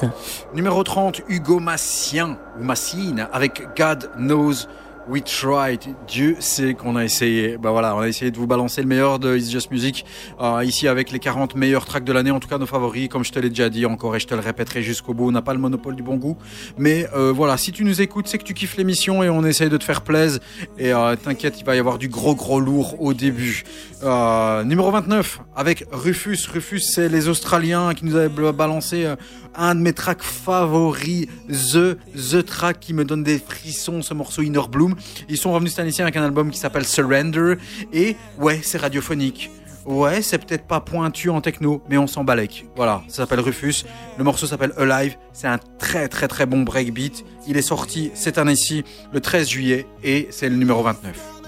30. 0.00 0.12
Numéro 0.54 0.82
30, 0.82 1.22
Hugo 1.28 1.60
Massien, 1.60 2.38
ou 2.58 2.64
Massine, 2.64 3.28
avec 3.32 3.76
God 3.76 4.10
Knows 4.16 4.66
We 5.08 5.22
Tried. 5.24 5.80
Dieu 6.06 6.36
sait 6.38 6.74
qu'on 6.74 6.96
a 6.96 7.04
essayé. 7.04 7.58
Bah 7.58 7.70
voilà, 7.70 7.96
on 7.96 8.00
a 8.00 8.08
essayé 8.08 8.30
de 8.30 8.36
vous 8.36 8.46
balancer 8.46 8.80
le 8.80 8.88
meilleur 8.88 9.18
de 9.18 9.36
It's 9.36 9.50
Just 9.50 9.70
Music, 9.70 10.06
euh, 10.40 10.64
ici 10.64 10.88
avec 10.88 11.10
les 11.10 11.18
40 11.18 11.54
meilleurs 11.54 11.84
tracks 11.84 12.04
de 12.04 12.12
l'année, 12.12 12.30
en 12.30 12.40
tout 12.40 12.48
cas 12.48 12.58
nos 12.58 12.66
favoris, 12.66 13.08
comme 13.08 13.24
je 13.24 13.32
te 13.32 13.38
l'ai 13.38 13.48
déjà 13.48 13.68
dit 13.68 13.84
encore 13.86 14.14
et 14.16 14.20
je 14.20 14.26
te 14.26 14.34
le 14.34 14.40
répéterai 14.40 14.82
jusqu'au 14.82 15.12
bout, 15.12 15.28
on 15.28 15.32
n'a 15.32 15.42
pas 15.42 15.52
le 15.52 15.58
monopole 15.58 15.96
du 15.96 16.02
bon 16.02 16.16
goût. 16.16 16.36
Mais 16.78 17.06
euh, 17.14 17.32
voilà, 17.32 17.56
si 17.56 17.72
tu 17.72 17.84
nous 17.84 18.00
écoutes, 18.00 18.28
c'est 18.28 18.38
que 18.38 18.44
tu 18.44 18.54
kiffes 18.54 18.76
l'émission 18.76 19.22
et 19.22 19.28
on 19.28 19.44
essaye 19.44 19.68
de 19.68 19.76
te 19.76 19.84
faire 19.84 20.02
plaisir. 20.02 20.40
Et 20.78 20.92
euh, 20.92 21.16
t'inquiète, 21.16 21.58
il 21.58 21.64
va 21.66 21.76
y 21.76 21.78
avoir 21.78 21.98
du 21.98 22.08
gros 22.08 22.34
gros 22.34 22.60
lourd 22.60 23.00
au 23.02 23.12
début. 23.12 23.64
Euh, 24.02 24.64
numéro 24.64 24.90
29, 24.90 25.40
avec 25.54 25.84
Rufus. 25.92 26.38
Rufus, 26.50 26.80
c'est 26.80 27.08
les 27.08 27.28
Australiens 27.28 27.92
qui 27.94 28.06
nous 28.06 28.16
avaient 28.16 28.52
balancé 28.52 29.04
euh, 29.04 29.16
un 29.54 29.74
de 29.74 29.80
mes 29.80 29.92
tracks 29.92 30.22
favoris, 30.22 31.26
The, 31.48 31.98
The 32.14 32.44
Track, 32.44 32.80
qui 32.80 32.94
me 32.94 33.04
donne 33.04 33.22
des 33.22 33.38
frissons, 33.38 34.02
ce 34.02 34.14
morceau 34.14 34.42
Inner 34.42 34.68
Bloom. 34.70 34.94
Ils 35.28 35.36
sont 35.36 35.52
revenus 35.52 35.72
cette 35.72 35.80
année 35.80 35.92
avec 35.98 36.16
un 36.16 36.24
album 36.24 36.50
qui 36.50 36.58
s'appelle 36.58 36.84
Surrender. 36.84 37.54
Et 37.92 38.16
ouais, 38.38 38.60
c'est 38.62 38.78
radiophonique. 38.78 39.50
Ouais, 39.86 40.20
c'est 40.22 40.38
peut-être 40.38 40.66
pas 40.66 40.80
pointu 40.80 41.30
en 41.30 41.40
techno, 41.40 41.82
mais 41.88 41.96
on 41.96 42.06
s'en 42.06 42.22
balèque. 42.22 42.66
Voilà, 42.76 43.02
ça 43.08 43.16
s'appelle 43.16 43.40
Rufus. 43.40 43.84
Le 44.18 44.24
morceau 44.24 44.46
s'appelle 44.46 44.72
Alive. 44.76 45.16
C'est 45.32 45.48
un 45.48 45.58
très 45.78 46.08
très 46.08 46.28
très 46.28 46.46
bon 46.46 46.62
breakbeat. 46.62 47.24
Il 47.46 47.56
est 47.56 47.62
sorti 47.62 48.10
cette 48.14 48.38
année-ci, 48.38 48.84
le 49.12 49.20
13 49.20 49.48
juillet, 49.48 49.86
et 50.04 50.28
c'est 50.30 50.48
le 50.48 50.56
numéro 50.56 50.82
29. 50.82 51.40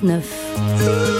9. 0.00 1.17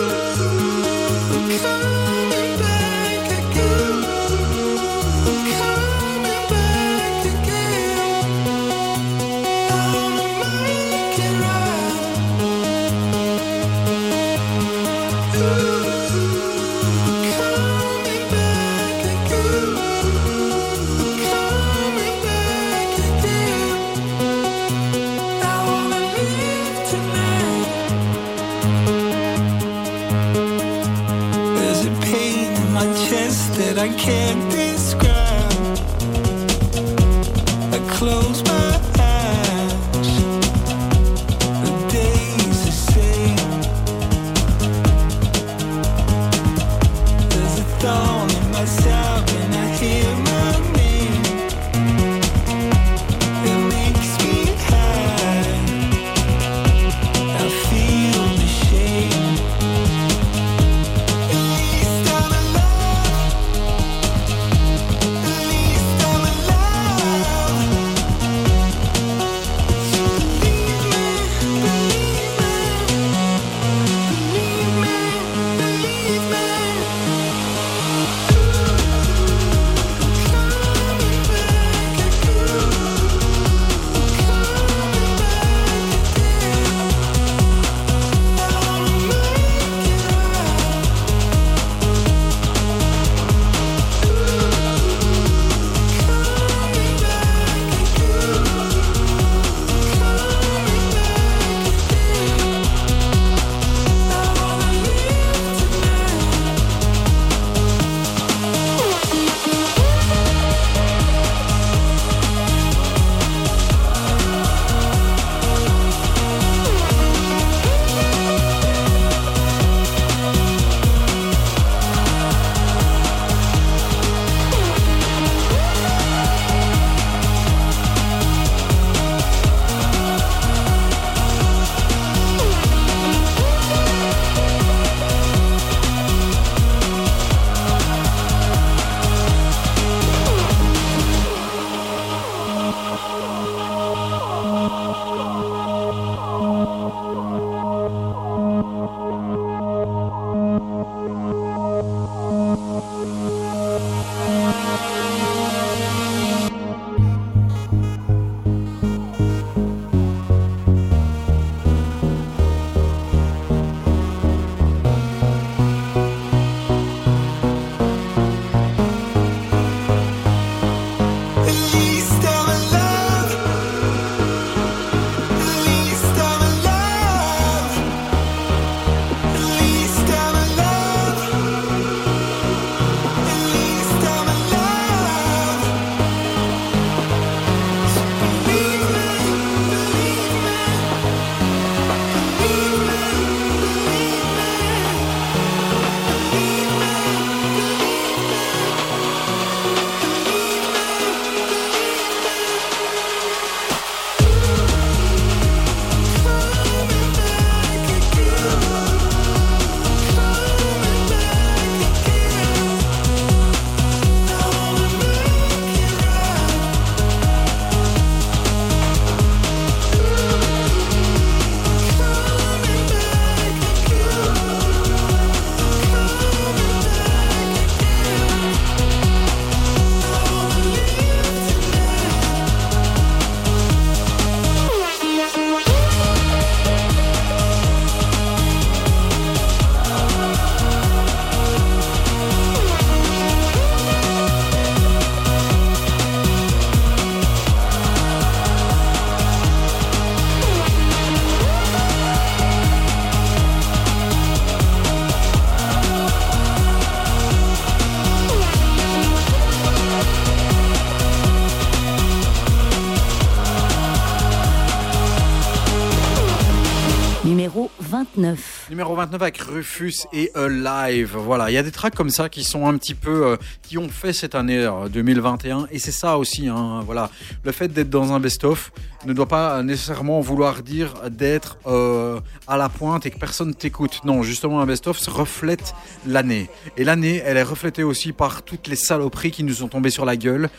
Numéro 268.78 268.94
29 268.94 269.22
avec 269.22 269.38
Rufus 269.38 270.06
et 270.12 270.30
Alive. 270.36 271.16
Voilà, 271.16 271.50
il 271.50 271.54
y 271.54 271.56
a 271.56 271.64
des 271.64 271.72
tracks 271.72 271.96
comme 271.96 272.10
ça 272.10 272.28
qui 272.28 272.44
sont 272.44 272.68
un 272.68 272.78
petit 272.78 272.94
peu, 272.94 273.26
euh, 273.26 273.36
qui 273.60 273.76
ont 273.76 273.88
fait 273.88 274.12
cette 274.12 274.36
année 274.36 274.58
euh, 274.58 274.88
2021, 274.88 275.66
et 275.72 275.80
c'est 275.80 275.90
ça 275.90 276.16
aussi. 276.16 276.46
Hein, 276.46 276.82
voilà, 276.86 277.10
le 277.42 277.50
fait 277.50 277.66
d'être 277.66 277.90
dans 277.90 278.12
un 278.12 278.20
best-of 278.20 278.70
ne 279.04 279.12
doit 279.12 279.26
pas 279.26 279.64
nécessairement 279.64 280.20
vouloir 280.20 280.62
dire 280.62 280.94
d'être 281.10 281.58
euh, 281.66 282.20
à 282.46 282.56
la 282.56 282.68
pointe 282.68 283.04
et 283.04 283.10
que 283.10 283.18
personne 283.18 283.52
t'écoute. 283.52 284.02
Non, 284.04 284.22
justement, 284.22 284.60
un 284.60 284.66
best-of 284.66 285.04
reflète 285.08 285.74
l'année, 286.06 286.48
et 286.76 286.84
l'année, 286.84 287.20
elle 287.24 287.36
est 287.36 287.42
reflétée 287.42 287.82
aussi 287.82 288.12
par 288.12 288.42
toutes 288.42 288.68
les 288.68 288.76
saloperies 288.76 289.32
qui 289.32 289.42
nous 289.42 289.54
sont 289.54 289.66
tombées 289.66 289.90
sur 289.90 290.04
la 290.04 290.16
gueule, 290.16 290.50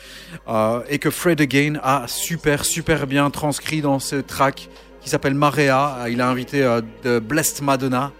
euh, 0.49 0.81
et 0.89 0.99
que 0.99 1.09
Fred 1.09 1.39
Again 1.39 1.79
a 1.83 2.03
super, 2.07 2.65
super 2.65 3.07
bien 3.07 3.29
transcrit 3.29 3.81
dans 3.81 3.99
ce 3.99 4.17
track 4.17 4.67
qui 5.09 5.13
s'appelle 5.13 5.33
Marea. 5.33 6.05
Il 6.07 6.21
a 6.21 6.29
invité 6.29 6.61
euh, 6.63 7.19
Blessed 7.19 7.63
Madonna 7.63 8.11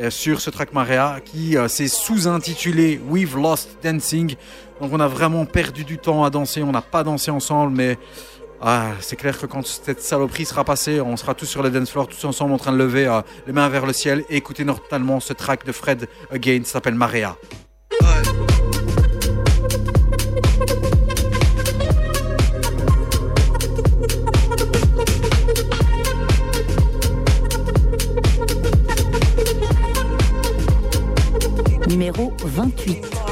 euh, 0.00 0.08
sur 0.08 0.40
ce 0.40 0.50
track 0.50 0.72
Marea 0.72 1.18
qui 1.24 1.56
euh, 1.56 1.66
s'est 1.66 1.88
sous-intitulé 1.88 3.00
We've 3.08 3.36
Lost 3.36 3.70
Dancing. 3.82 4.36
Donc 4.80 4.92
on 4.92 5.00
a 5.00 5.08
vraiment 5.08 5.46
perdu 5.46 5.82
du 5.82 5.98
temps 5.98 6.22
à 6.22 6.30
danser, 6.30 6.62
on 6.62 6.70
n'a 6.70 6.80
pas 6.80 7.02
dansé 7.02 7.32
ensemble, 7.32 7.74
mais 7.74 7.98
c'est 9.00 9.16
clair 9.16 9.36
que 9.36 9.46
quand 9.46 9.66
cette 9.66 10.00
saloperie 10.00 10.44
sera 10.44 10.62
passée, 10.62 11.00
on 11.00 11.16
sera 11.16 11.34
tous 11.34 11.46
sur 11.46 11.64
le 11.64 11.70
dance 11.70 11.90
floor, 11.90 12.06
tous 12.06 12.24
ensemble 12.24 12.52
en 12.52 12.58
train 12.58 12.72
de 12.72 12.78
lever 12.78 13.08
euh, 13.08 13.20
les 13.48 13.52
mains 13.52 13.68
vers 13.68 13.84
le 13.84 13.92
ciel 13.92 14.24
et 14.30 14.36
écouter 14.36 14.64
notamment 14.64 15.18
ce 15.18 15.32
track 15.32 15.66
de 15.66 15.72
Fred 15.72 16.08
Again, 16.30 16.60
ça 16.64 16.74
s'appelle 16.74 16.94
Marea. 16.94 17.36
28. 32.72 33.27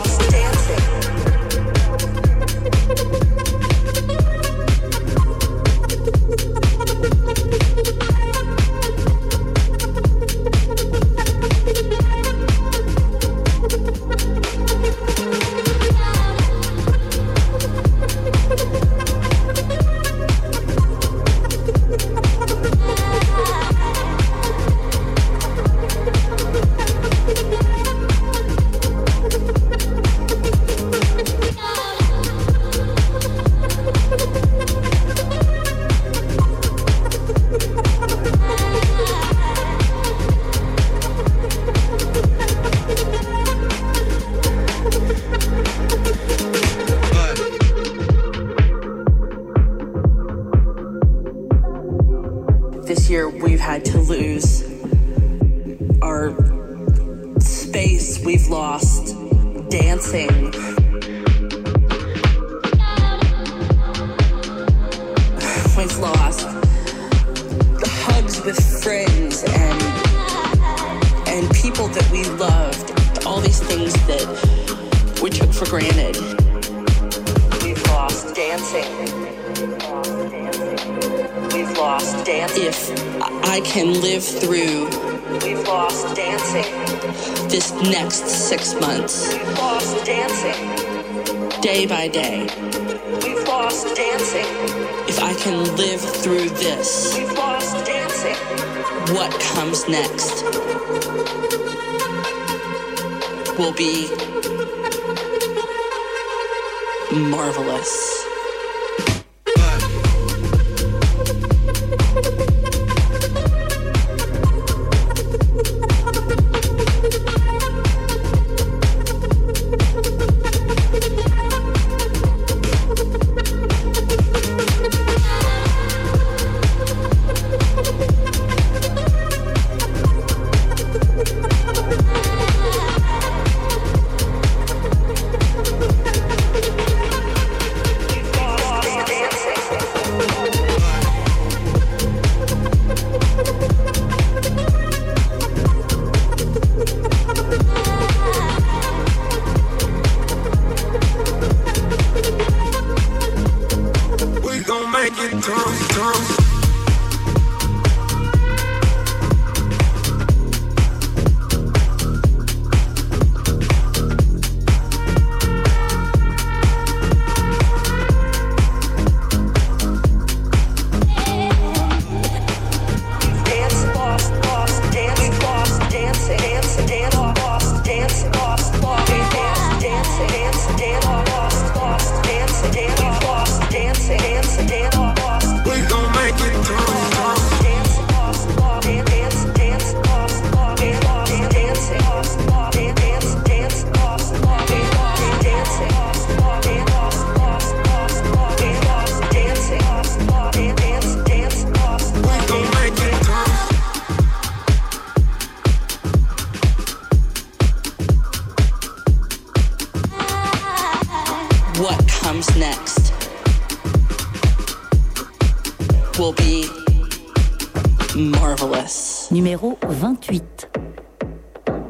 Marvelous. 107.47 107.96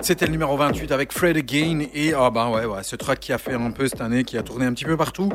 C'était 0.07 0.27
le 0.27 0.31
numéro 0.31 0.57
28 0.57 0.93
avec 0.93 1.13
Fred 1.13 1.37
Again 1.37 1.81
et 1.93 2.13
bah 2.13 2.49
ouais, 2.49 2.85
ce 2.85 2.95
track 2.95 3.19
qui 3.19 3.33
a 3.33 3.39
fait 3.39 3.55
un 3.55 3.73
peu 3.73 3.89
cette 3.89 4.01
année, 4.01 4.23
qui 4.23 4.39
a 4.39 4.45
tourné 4.45 4.65
un 4.65 4.73
petit 4.73 4.85
peu 4.85 4.97
partout. 4.97 5.33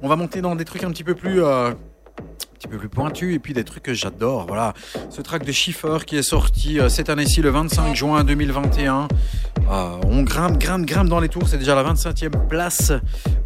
On 0.00 0.08
va 0.08 0.16
monter 0.16 0.40
dans 0.40 0.56
des 0.56 0.64
trucs 0.64 0.84
un 0.84 0.90
petit 0.90 1.04
peu 1.04 1.14
plus, 1.14 1.44
euh, 1.44 1.72
un 1.72 1.74
petit 2.58 2.66
peu 2.66 2.78
plus 2.78 2.88
pointus 2.88 3.34
et 3.34 3.38
puis 3.38 3.52
des 3.52 3.62
trucs 3.62 3.82
que 3.82 3.92
j'adore. 3.92 4.46
Voilà, 4.46 4.72
ce 5.10 5.20
track 5.20 5.44
de 5.44 5.52
Schiffer 5.52 5.98
qui 6.06 6.16
est 6.16 6.22
sorti 6.22 6.80
euh, 6.80 6.88
cette 6.88 7.10
année-ci 7.10 7.42
le 7.42 7.50
25 7.50 7.94
juin 7.94 8.24
2021. 8.24 9.06
Euh, 9.70 9.98
on 10.06 10.22
grimpe, 10.22 10.56
grimpe, 10.56 10.86
grimpe 10.86 11.10
dans 11.10 11.20
les 11.20 11.28
tours. 11.28 11.46
C'est 11.46 11.58
déjà 11.58 11.74
la 11.74 11.84
25e 11.84 12.48
place. 12.48 12.92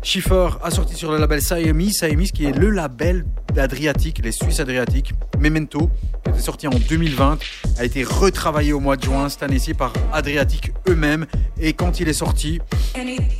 Schiffer 0.04 0.50
a 0.62 0.70
sorti 0.70 0.94
sur 0.94 1.10
le 1.10 1.18
label 1.18 1.42
Siamese, 1.42 1.94
Siamese 1.94 2.30
qui 2.30 2.44
est 2.44 2.56
le 2.56 2.70
label 2.70 3.24
d'Adriatique, 3.52 4.20
les 4.22 4.30
Suisses 4.30 4.60
Adriatiques. 4.60 5.14
Memento, 5.40 5.90
qui 6.22 6.30
était 6.30 6.40
sorti 6.40 6.68
en 6.68 6.78
2020, 6.88 7.38
a 7.80 7.84
été 7.86 8.04
retravaillé 8.04 8.74
au 8.74 8.80
mois 8.80 8.96
de 8.96 9.04
juin 9.04 9.30
cette 9.30 9.42
année-ci 9.42 9.72
par 9.72 9.94
Adriatique 10.12 10.70
eux-mêmes. 10.86 11.24
Et 11.58 11.72
quand 11.72 11.98
il 11.98 12.08
est 12.10 12.12
sorti, 12.12 12.60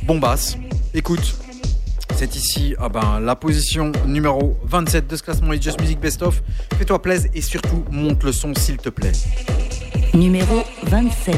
bombasse. 0.01 0.57
Écoute, 0.95 1.35
c'est 2.15 2.35
ici 2.35 2.73
ah 2.79 2.89
ben, 2.89 3.19
la 3.19 3.35
position 3.35 3.91
numéro 4.07 4.57
27 4.63 5.05
de 5.05 5.15
ce 5.15 5.21
classement 5.21 5.53
It's 5.53 5.63
Just 5.63 5.79
Music 5.79 5.99
Best 5.99 6.23
Of. 6.23 6.41
Fais-toi 6.75 6.99
plaisir 7.03 7.29
et 7.35 7.41
surtout 7.41 7.85
monte 7.91 8.23
le 8.23 8.31
son 8.31 8.55
s'il 8.55 8.77
te 8.77 8.89
plaît. 8.89 9.11
Numéro 10.15 10.63
27. 10.85 11.35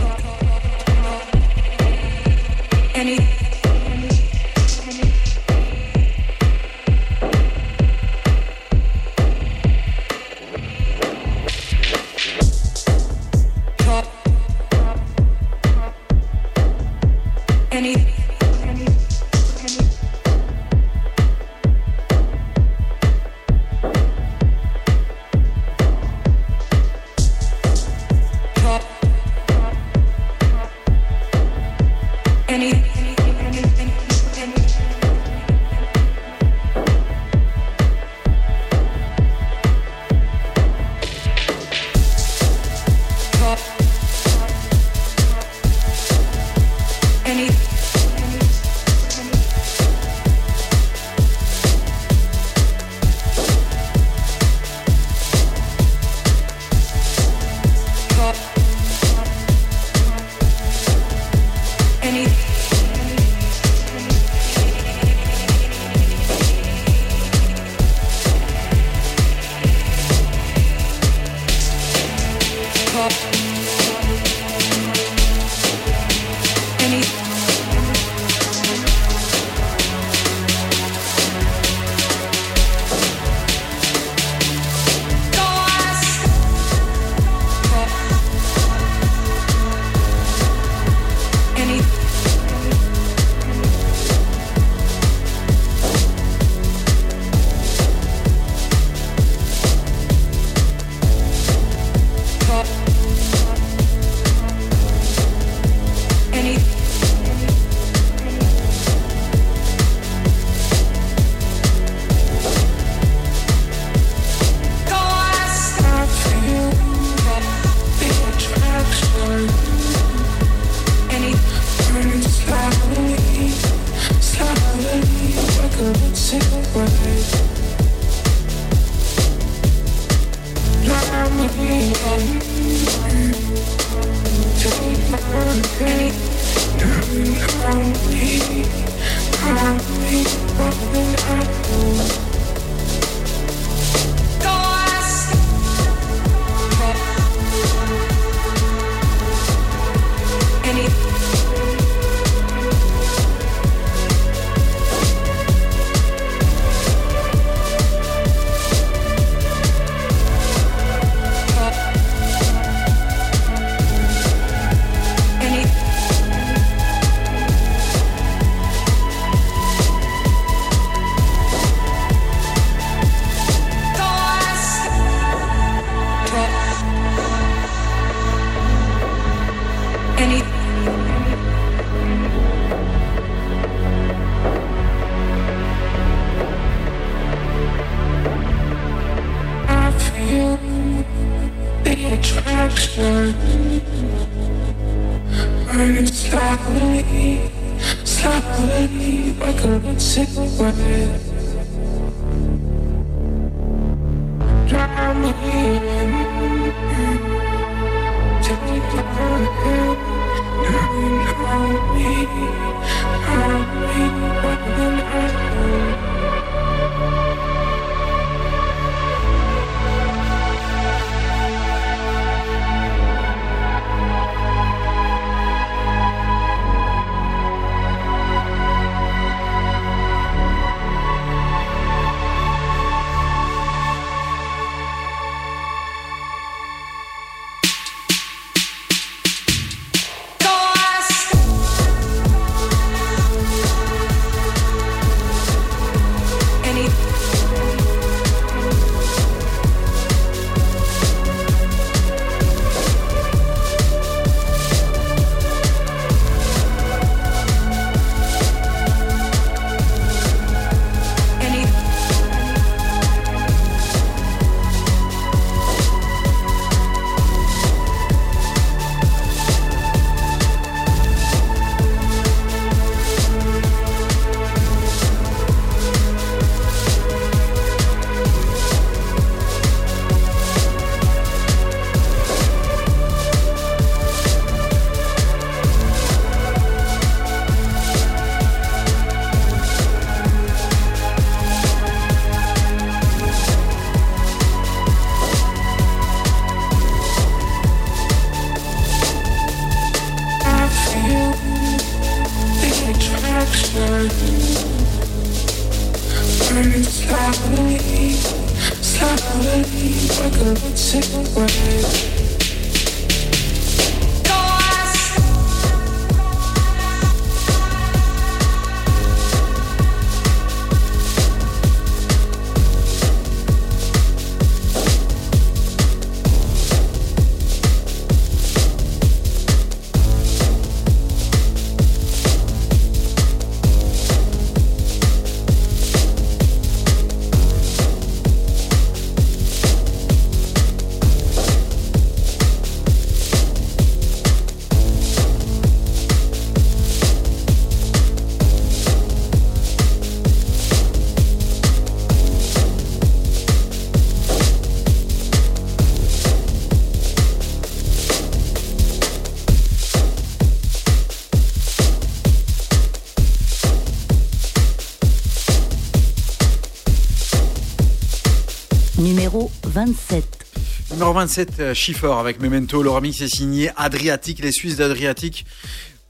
27, 371.24 371.60
euh, 371.62 371.74
Schiffer 371.74 372.12
avec 372.20 372.42
Memento. 372.42 372.84
Le 372.84 372.90
remix 372.90 373.22
est 373.22 373.34
signé 373.34 373.72
Adriatique, 373.78 374.40
les 374.40 374.52
Suisses 374.52 374.76
d'Adriatique. 374.76 375.46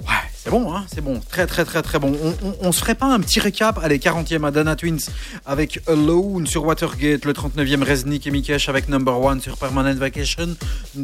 Ouais, 0.01 0.09
c'est 0.35 0.49
bon, 0.49 0.75
hein, 0.75 0.85
c'est 0.93 1.01
bon. 1.01 1.21
Très, 1.29 1.45
très, 1.47 1.63
très, 1.63 1.81
très 1.81 1.99
bon. 1.99 2.17
On, 2.59 2.71
se 2.73 2.79
ferait 2.79 2.95
pas 2.95 3.05
un 3.05 3.19
petit 3.21 3.39
récap? 3.39 3.79
Allez, 3.81 3.99
40e 3.99 4.45
Adana 4.45 4.75
Twins 4.75 4.99
avec 5.45 5.79
Alone 5.87 6.45
sur 6.47 6.65
Watergate. 6.65 7.23
Le 7.23 7.31
39e 7.31 7.83
Resnick 7.83 8.27
et 8.27 8.31
Mikesh 8.31 8.67
avec 8.67 8.89
Number 8.89 9.17
One 9.21 9.39
sur 9.39 9.55
Permanent 9.55 9.93
Vacation. 9.93 10.57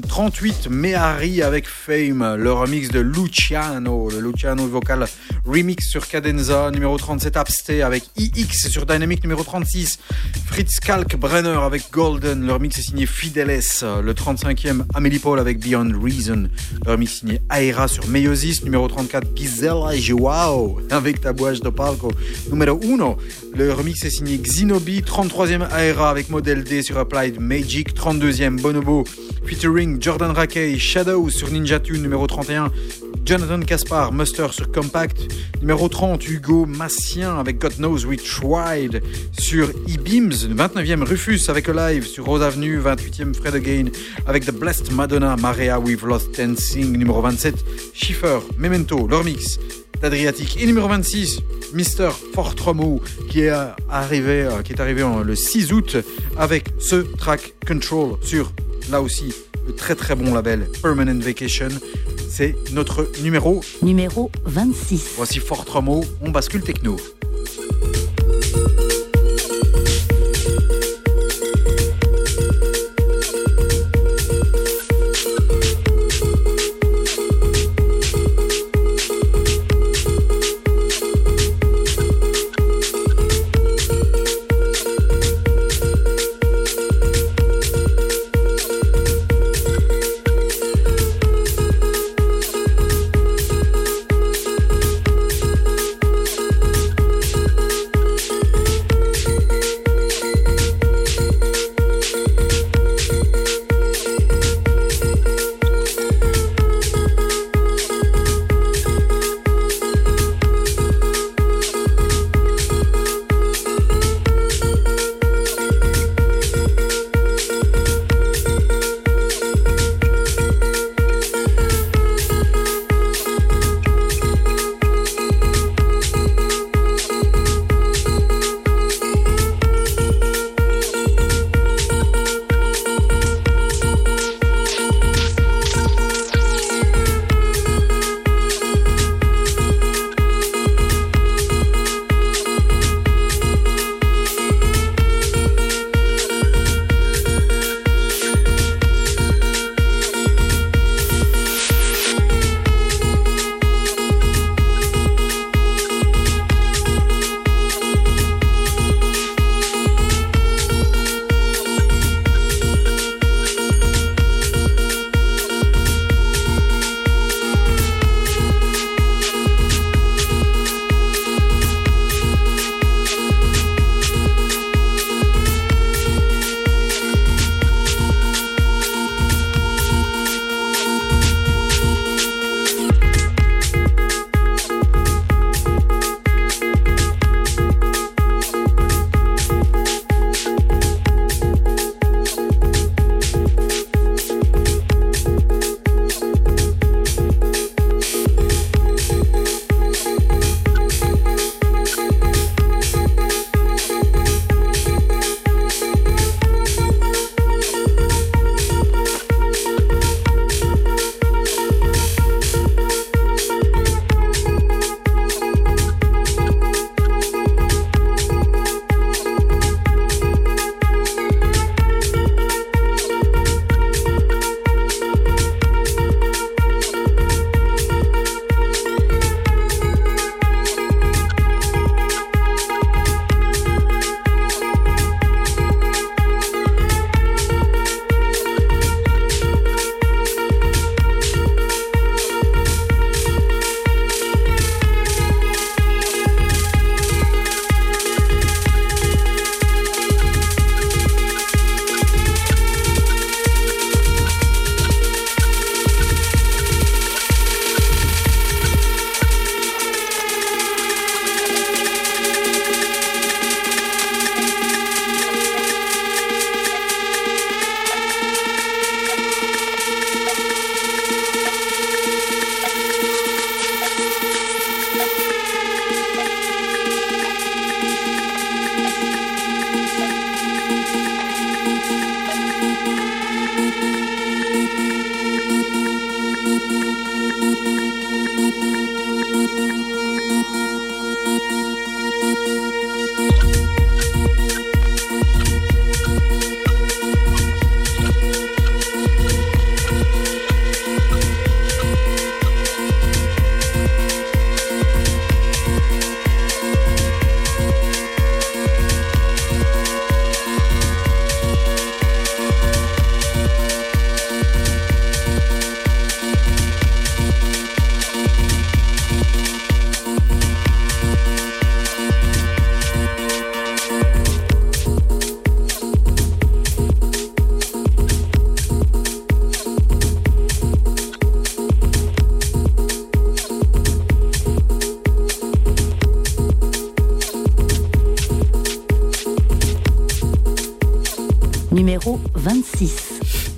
38 0.10 0.70
Mehari 0.70 1.42
avec 1.42 1.70
Fame. 1.70 2.36
Le 2.36 2.52
remix 2.52 2.90
de 2.90 3.00
Luciano. 3.00 4.10
Le 4.10 4.20
Luciano 4.20 4.68
vocal 4.68 5.06
remix 5.46 5.88
sur 5.88 6.06
Cadenza. 6.08 6.70
Numéro 6.72 6.98
37 6.98 7.38
Abstay 7.38 7.82
avec 7.82 8.04
IX 8.18 8.70
sur 8.70 8.86
Dynamic. 8.86 9.24
Numéro 9.24 9.44
36 9.44 10.00
Fritz 10.60 10.82
Kalk 10.82 11.16
Brenner 11.16 11.58
avec 11.64 11.84
Golden. 11.90 12.46
Le 12.46 12.52
remix 12.52 12.78
est 12.78 12.82
signé 12.82 13.06
Fideles. 13.06 13.62
Le 13.82 14.12
35e 14.12 14.82
Amélie 14.94 15.20
Paul 15.20 15.40
avec 15.40 15.58
Beyond 15.58 15.94
Reason. 16.04 16.50
Le 16.86 16.92
remix 16.92 17.20
signé 17.20 17.40
Aera 17.50 17.88
sur 17.88 18.06
Meiosis. 18.10 18.66
Numéro 18.66 18.86
34 18.90 19.34
Pizella 19.34 19.96
Joao 19.96 20.82
avec 20.92 21.22
Tabouage 21.22 21.62
de 21.62 21.70
Palco. 21.70 22.12
Numéro 22.52 22.78
1 22.78 23.16
le 23.56 23.72
remix 23.72 24.04
est 24.04 24.10
signé 24.10 24.38
Xinobi. 24.38 25.00
33e 25.00 25.66
Aera 25.72 26.10
avec 26.10 26.30
Model 26.30 26.66
D 26.66 26.82
sur 26.82 26.98
Applied 26.98 27.40
Magic. 27.40 27.96
32e 27.96 28.60
Bonobo 28.60 29.06
featuring 29.46 30.02
Jordan 30.02 30.32
Rakey 30.32 30.78
Shadow 30.78 31.30
sur 31.30 31.50
Ninja 31.52 31.80
Tune. 31.80 32.02
Numéro 32.02 32.28
31 32.28 32.70
Jonathan 33.30 33.60
Caspar, 33.60 34.12
Muster 34.12 34.48
sur 34.50 34.72
Compact. 34.72 35.32
Numéro 35.62 35.88
30, 35.88 36.28
Hugo 36.28 36.66
Massien 36.66 37.38
avec 37.38 37.60
God 37.60 37.76
Knows 37.76 38.04
We 38.08 38.18
Tried 38.18 39.04
sur 39.40 39.70
E-Beams. 39.70 40.32
29e, 40.32 41.04
Rufus 41.04 41.42
avec 41.48 41.70
Alive 41.70 42.08
sur 42.08 42.26
Rose 42.26 42.42
Avenue. 42.42 42.80
28e, 42.80 43.36
Fred 43.36 43.54
Again 43.54 43.92
avec 44.26 44.48
The 44.48 44.52
Blessed 44.52 44.92
Madonna, 44.94 45.36
Marea 45.36 45.80
We've 45.80 46.08
Lost 46.08 46.40
Dancing. 46.40 46.98
Numéro 46.98 47.22
27, 47.22 47.54
Schiffer, 47.94 48.40
Memento, 48.58 49.08
leur 49.08 49.24
mix 49.24 49.60
d'Adriatique. 50.02 50.58
Et 50.60 50.66
numéro 50.66 50.88
26, 50.88 51.42
Mr. 51.76 52.10
Fortromo 52.34 53.00
qui 53.30 53.42
est 53.42 53.54
arrivé, 53.92 54.42
euh, 54.42 54.64
qui 54.64 54.74
est 54.74 54.82
arrivé 54.82 55.06
le 55.24 55.36
6 55.36 55.72
août 55.72 55.98
avec 56.36 56.70
ce 56.80 56.96
track 56.96 57.54
Control 57.68 58.18
sur, 58.24 58.52
là 58.90 59.04
aussi, 59.04 59.32
le 59.68 59.76
très 59.76 59.94
très 59.94 60.16
bon 60.16 60.34
label 60.34 60.68
Permanent 60.82 61.20
Vacation. 61.20 61.70
C'est 62.30 62.56
notre 62.74 63.10
numéro. 63.24 63.62
Numéro 63.82 64.30
26. 64.46 65.16
Voici 65.18 65.40
Fortromo, 65.40 66.06
on 66.22 66.30
bascule 66.30 66.62
techno. 66.62 66.96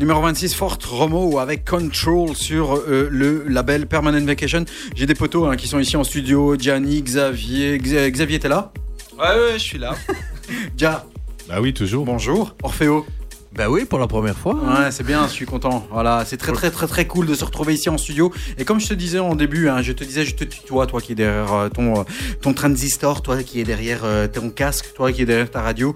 Numéro 0.01 0.19
26, 0.23 0.55
Fort 0.55 0.79
Romo 0.89 1.37
avec 1.37 1.63
Control 1.63 2.35
sur 2.35 2.75
euh, 2.75 3.07
le 3.11 3.43
label 3.47 3.85
Permanent 3.85 4.25
Vacation. 4.25 4.65
J'ai 4.95 5.05
des 5.05 5.13
potos 5.13 5.47
hein, 5.47 5.55
qui 5.55 5.67
sont 5.67 5.77
ici 5.77 5.95
en 5.95 6.03
studio. 6.03 6.55
Gianni, 6.57 7.03
Xavier. 7.03 7.77
Xa- 7.77 8.09
Xavier, 8.09 8.39
t'es 8.39 8.49
là? 8.49 8.73
Ouais, 9.19 9.25
ouais, 9.27 9.53
je 9.53 9.59
suis 9.59 9.77
là. 9.77 9.93
Dia. 10.75 11.05
Bah 11.47 11.61
oui, 11.61 11.71
toujours. 11.71 12.03
Bonjour. 12.03 12.55
Orfeo. 12.63 13.05
Bah 13.53 13.69
oui, 13.69 13.85
pour 13.85 13.99
la 13.99 14.07
première 14.07 14.35
fois. 14.35 14.55
Ouais, 14.55 14.89
c'est 14.89 15.05
bien, 15.05 15.27
je 15.27 15.33
suis 15.33 15.45
content. 15.45 15.85
Voilà, 15.91 16.23
c'est 16.25 16.37
très 16.37 16.53
très 16.53 16.71
très 16.71 16.87
très 16.87 17.05
cool 17.05 17.27
de 17.27 17.35
se 17.35 17.45
retrouver 17.45 17.75
ici 17.75 17.87
en 17.89 17.99
studio. 17.99 18.33
Et 18.57 18.65
comme 18.65 18.79
je 18.79 18.87
te 18.87 18.95
disais 18.95 19.19
en 19.19 19.35
début, 19.35 19.69
hein, 19.69 19.83
je 19.83 19.91
te 19.91 20.03
disais, 20.03 20.25
je 20.25 20.33
te 20.33 20.45
tutoie, 20.45 20.87
toi 20.87 20.99
qui 20.99 21.11
es 21.11 21.15
derrière 21.15 21.53
euh, 21.53 21.69
ton, 21.69 21.99
euh, 21.99 22.03
ton 22.41 22.53
transistor, 22.55 23.21
toi 23.21 23.43
qui 23.43 23.59
es 23.59 23.65
derrière 23.65 23.99
euh, 24.03 24.27
ton 24.27 24.49
casque, 24.49 24.93
toi 24.95 25.11
qui 25.11 25.21
es 25.21 25.25
derrière 25.25 25.51
ta 25.51 25.61
radio. 25.61 25.93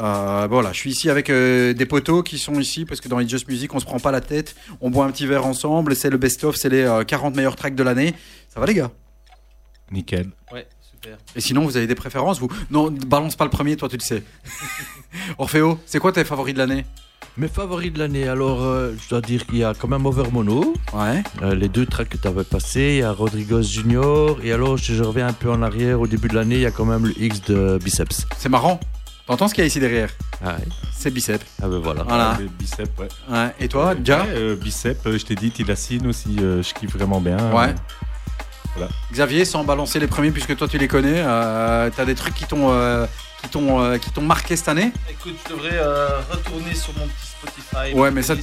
Euh, 0.00 0.46
voilà, 0.50 0.72
je 0.72 0.78
suis 0.78 0.90
ici 0.90 1.10
avec 1.10 1.28
euh, 1.28 1.74
des 1.74 1.86
potos 1.86 2.22
qui 2.22 2.38
sont 2.38 2.58
ici 2.58 2.84
parce 2.84 3.00
que 3.00 3.08
dans 3.08 3.20
It's 3.20 3.30
Just 3.30 3.48
Music, 3.48 3.74
on 3.74 3.80
se 3.80 3.84
prend 3.84 3.98
pas 3.98 4.10
la 4.10 4.20
tête, 4.20 4.56
on 4.80 4.90
boit 4.90 5.04
un 5.04 5.10
petit 5.10 5.26
verre 5.26 5.46
ensemble, 5.46 5.94
c'est 5.94 6.10
le 6.10 6.16
best-of, 6.16 6.56
c'est 6.56 6.70
les 6.70 6.82
euh, 6.82 7.04
40 7.04 7.36
meilleurs 7.36 7.56
tracks 7.56 7.74
de 7.74 7.82
l'année. 7.82 8.14
Ça 8.48 8.60
va 8.60 8.66
les 8.66 8.74
gars? 8.74 8.90
Nickel. 9.90 10.30
Ouais, 10.52 10.66
super. 10.90 11.18
Et 11.36 11.40
sinon, 11.40 11.64
vous 11.64 11.76
avez 11.76 11.86
des 11.86 11.94
préférences 11.94 12.40
vous? 12.40 12.48
Non, 12.70 12.90
balance 12.90 13.36
pas 13.36 13.44
le 13.44 13.50
premier, 13.50 13.76
toi 13.76 13.88
tu 13.88 13.96
le 13.96 14.02
sais. 14.02 14.22
Orfeo, 15.38 15.78
c'est 15.84 15.98
quoi 15.98 16.12
tes 16.12 16.24
favoris 16.24 16.54
de 16.54 16.58
l'année? 16.58 16.86
Mes 17.36 17.48
favoris 17.48 17.92
de 17.92 17.98
l'année, 17.98 18.26
alors 18.26 18.62
euh, 18.62 18.92
je 19.02 19.08
dois 19.08 19.20
dire 19.20 19.46
qu'il 19.46 19.58
y 19.58 19.64
a 19.64 19.74
quand 19.74 19.88
même 19.88 20.04
Over 20.06 20.30
Mono. 20.32 20.74
Ouais. 20.94 21.22
Euh, 21.42 21.54
les 21.54 21.68
deux 21.68 21.86
tracks 21.86 22.08
que 22.08 22.16
tu 22.16 22.26
avais 22.26 22.44
passés, 22.44 22.94
il 22.94 22.98
y 23.00 23.02
a 23.02 23.12
Rodriguez 23.12 23.62
Junior. 23.62 24.38
Et 24.42 24.52
alors, 24.52 24.78
si 24.78 24.96
je 24.96 25.02
reviens 25.02 25.28
un 25.28 25.32
peu 25.32 25.50
en 25.50 25.62
arrière, 25.62 26.00
au 26.00 26.06
début 26.06 26.28
de 26.28 26.34
l'année, 26.34 26.56
il 26.56 26.62
y 26.62 26.66
a 26.66 26.70
quand 26.70 26.86
même 26.86 27.06
le 27.06 27.22
X 27.22 27.42
de 27.42 27.78
Biceps. 27.82 28.26
C'est 28.36 28.48
marrant. 28.48 28.80
T'entends 29.30 29.46
ce 29.46 29.54
qu'il 29.54 29.62
y 29.62 29.64
a 29.64 29.68
ici 29.68 29.78
derrière 29.78 30.10
Ah 30.44 30.56
ouais. 30.56 30.64
C'est 30.92 31.12
Bicep. 31.12 31.40
Ah 31.62 31.68
ben 31.68 31.78
voilà. 31.78 32.02
Voilà. 32.02 32.36
Le 32.40 32.48
bicep, 32.48 32.90
ouais. 32.98 33.06
Ouais. 33.30 33.54
Et 33.60 33.68
toi, 33.68 33.92
Ouais, 33.94 33.94
euh, 34.08 34.56
Bicep, 34.56 35.06
euh, 35.06 35.16
je 35.16 35.24
t'ai 35.24 35.36
dit, 35.36 35.52
Tilacine 35.52 36.08
aussi, 36.08 36.34
euh, 36.40 36.64
je 36.64 36.74
kiffe 36.74 36.96
vraiment 36.96 37.20
bien. 37.20 37.36
Ouais. 37.52 37.72
Voilà. 38.74 38.90
Xavier, 39.12 39.44
sans 39.44 39.62
balancer 39.62 40.00
les 40.00 40.08
premiers 40.08 40.32
puisque 40.32 40.56
toi 40.56 40.66
tu 40.66 40.78
les 40.78 40.88
connais, 40.88 41.22
euh, 41.24 41.90
t'as 41.94 42.04
des 42.06 42.16
trucs 42.16 42.34
qui 42.34 42.44
t'ont 42.44 42.72
euh, 42.72 43.06
qui 43.40 43.48
t'ont 43.50 43.80
euh, 43.80 43.98
qui 43.98 44.10
t'ont 44.10 44.22
marqué 44.22 44.56
cette 44.56 44.66
année? 44.66 44.90
Écoute, 45.08 45.36
je 45.44 45.54
devrais 45.54 45.78
euh, 45.78 46.08
retourner 46.28 46.74
sur 46.74 46.92
mon 46.98 47.06
petit 47.06 47.26
Spotify. 47.62 47.94
Ouais, 47.94 48.10
mais 48.10 48.22
ça, 48.22 48.34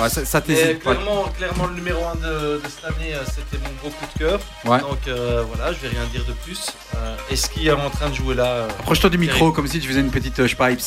ouais, 0.00 0.08
ça, 0.08 0.24
ça 0.24 0.40
t'hésite 0.40 0.80
clairement, 0.80 1.24
clairement, 1.36 1.66
le 1.66 1.74
numéro 1.74 2.04
1 2.06 2.14
de, 2.16 2.20
de 2.58 2.62
cette 2.68 2.84
année, 2.84 3.14
euh, 3.14 3.22
c'était 3.26 3.62
mon 3.62 3.70
gros 3.80 3.90
coup 3.90 4.06
de 4.14 4.18
cœur. 4.18 4.40
Ouais. 4.64 4.80
Donc 4.80 4.98
euh, 5.08 5.44
voilà, 5.52 5.72
je 5.72 5.78
vais 5.80 5.88
rien 5.88 6.04
dire 6.12 6.24
de 6.26 6.32
plus. 6.44 6.70
Euh, 6.96 7.16
et 7.30 7.36
ce 7.36 7.48
qui 7.48 7.68
est 7.68 7.72
en 7.72 7.90
train 7.90 8.08
de 8.10 8.14
jouer 8.14 8.34
là. 8.34 8.46
euh, 8.46 8.68
Approche-toi 8.80 9.10
du 9.10 9.18
micro 9.18 9.52
comme 9.52 9.66
si 9.66 9.80
tu 9.80 9.88
faisais 9.88 10.00
une 10.00 10.10
petite 10.10 10.38
euh, 10.40 10.46
pipes. 10.48 10.80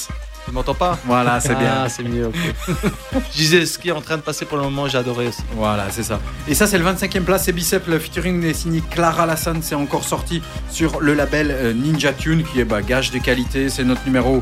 Tu 0.46 0.54
m'entends 0.54 0.76
pas? 0.76 0.98
Voilà, 1.04 1.42
c'est 1.42 1.56
bien. 1.56 1.82
Ah, 1.84 1.90
c'est 1.90 2.04
mieux, 2.04 2.28
ok. 2.28 2.36
je 3.34 3.38
disais, 3.38 3.66
ce 3.66 3.78
qui 3.78 3.90
est 3.90 3.92
en 3.92 4.00
train 4.00 4.16
de 4.16 4.22
passer 4.22 4.46
pour 4.46 4.56
le 4.58 4.64
moment, 4.64 4.88
j'ai 4.88 4.98
adoré 4.98 5.28
aussi. 5.28 5.42
Voilà, 5.58 5.88
c'est 5.90 6.04
ça. 6.04 6.22
Et 6.48 6.56
ça, 6.56 6.68
c'est 6.68 6.78
le 6.78 6.86
25e 6.86 7.24
place, 7.24 7.44
c'est 7.44 7.52
Bicep. 7.52 7.86
Le 7.88 8.00
featuring 8.00 8.42
est 8.46 8.54
signé 8.54 8.82
Clara 8.90 9.26
Lassan. 9.26 9.62
C'est 9.62 9.76
encore 9.76 10.06
sorti 10.06 10.42
sur 10.72 11.02
le 11.02 11.16
label 11.16 11.76
Ninja 11.76 12.14
Tune, 12.14 12.46
qui 12.46 12.62
est 12.62 12.64
bah, 12.64 12.82
gage 12.82 13.12
de 13.12 13.18
qualité. 13.20 13.68
C'est 13.70 13.84
notre 13.84 14.06
numéro 14.06 14.42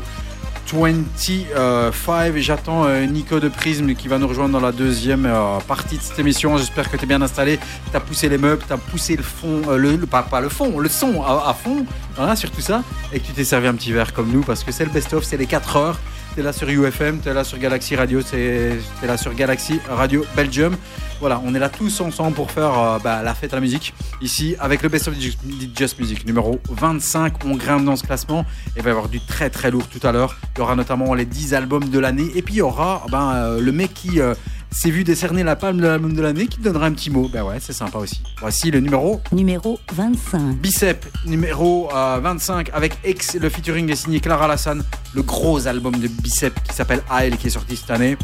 25. 0.74 2.36
Et 2.36 2.42
J'attends 2.42 2.84
euh, 2.86 3.06
Nico 3.06 3.40
de 3.40 3.48
Prism 3.48 3.94
qui 3.94 4.08
va 4.08 4.18
nous 4.18 4.26
rejoindre 4.26 4.52
dans 4.58 4.64
la 4.64 4.72
deuxième 4.72 5.26
euh, 5.26 5.58
partie 5.66 5.96
de 5.96 6.02
cette 6.02 6.18
émission. 6.18 6.56
J'espère 6.58 6.90
que 6.90 6.96
tu 6.96 7.04
es 7.04 7.06
bien 7.06 7.22
installé. 7.22 7.58
Tu 7.90 7.96
as 7.96 8.00
poussé 8.00 8.28
les 8.28 8.38
meubles, 8.38 8.62
tu 8.66 8.72
as 8.72 8.76
poussé 8.76 9.16
le 9.16 9.22
fond, 9.22 9.62
euh, 9.68 9.76
le, 9.76 9.98
pas, 10.06 10.26
le 10.40 10.48
fond, 10.48 10.78
le 10.78 10.88
son 10.88 11.22
à, 11.22 11.54
fond. 11.54 11.86
Voilà, 12.16 12.36
sur 12.36 12.50
tout 12.50 12.60
ça. 12.60 12.82
Et 13.12 13.20
que 13.20 13.26
tu 13.26 13.32
t'es 13.32 13.44
servi 13.44 13.68
un 13.68 13.74
petit 13.74 13.92
verre 13.92 14.12
comme 14.12 14.30
nous 14.30 14.42
parce 14.42 14.64
que 14.64 14.72
c'est 14.72 14.84
le 14.84 14.90
best-of, 14.90 15.24
c'est 15.24 15.36
les 15.36 15.46
4 15.46 15.76
heures. 15.76 15.98
T'es 16.36 16.42
là 16.42 16.52
sur 16.52 16.68
UFM, 16.68 17.20
t'es 17.20 17.32
là 17.32 17.44
sur 17.44 17.56
Galaxy 17.56 17.96
Radio, 17.96 18.20
t'es 18.20 18.76
là 19.06 19.16
sur 19.16 19.32
Galaxy 19.32 19.80
Radio 19.88 20.22
Belgium. 20.36 20.76
Voilà, 21.18 21.40
on 21.42 21.54
est 21.54 21.58
là 21.58 21.70
tous 21.70 22.02
ensemble 22.02 22.34
pour 22.34 22.50
faire 22.50 22.78
euh, 22.78 22.98
bah, 23.02 23.22
la 23.22 23.34
fête 23.34 23.54
à 23.54 23.56
la 23.56 23.62
musique. 23.62 23.94
Ici, 24.20 24.54
avec 24.60 24.82
le 24.82 24.90
Best 24.90 25.08
of 25.08 25.14
Just 25.18 25.98
Music 25.98 26.26
numéro 26.26 26.60
25, 26.68 27.42
on 27.46 27.56
grimpe 27.56 27.86
dans 27.86 27.96
ce 27.96 28.04
classement. 28.04 28.44
Et 28.76 28.80
il 28.80 28.82
va 28.82 28.90
y 28.90 28.92
avoir 28.92 29.08
du 29.08 29.18
très 29.18 29.48
très 29.48 29.70
lourd 29.70 29.88
tout 29.88 30.06
à 30.06 30.12
l'heure. 30.12 30.36
Il 30.54 30.58
y 30.58 30.60
aura 30.60 30.76
notamment 30.76 31.14
les 31.14 31.24
10 31.24 31.54
albums 31.54 31.88
de 31.88 31.98
l'année. 31.98 32.30
Et 32.34 32.42
puis 32.42 32.52
il 32.52 32.58
y 32.58 32.62
aura 32.62 33.06
ben, 33.10 33.32
euh, 33.34 33.58
le 33.58 33.72
mec 33.72 33.94
qui 33.94 34.20
euh, 34.20 34.34
s'est 34.70 34.90
vu 34.90 35.04
décerner 35.04 35.42
la 35.42 35.56
palme 35.56 35.78
de 35.78 35.86
l'album 35.86 36.14
de 36.14 36.22
l'année 36.22 36.46
qui 36.46 36.58
te 36.58 36.64
donnera 36.64 36.86
un 36.86 36.92
petit 36.92 37.10
mot. 37.10 37.28
Ben 37.32 37.42
ouais, 37.42 37.58
c'est 37.60 37.72
sympa 37.72 37.98
aussi. 37.98 38.22
Voici 38.40 38.70
le 38.70 38.80
numéro 38.80 39.20
Numéro 39.32 39.78
25. 39.94 40.56
Bicep 40.56 41.06
numéro 41.24 41.88
euh, 41.94 42.18
25 42.22 42.70
avec 42.72 42.98
X. 43.04 43.36
Le 43.36 43.48
featuring 43.48 43.90
est 43.90 43.96
signé 43.96 44.20
Clara 44.20 44.46
Lassan. 44.48 44.82
Le 45.14 45.22
gros 45.22 45.66
album 45.66 45.96
de 45.96 46.08
Bicep 46.08 46.54
qui 46.64 46.74
s'appelle 46.74 47.02
AL 47.10 47.36
qui 47.36 47.48
est 47.48 47.50
sorti 47.50 47.76
cette 47.76 47.90
année. 47.90 48.16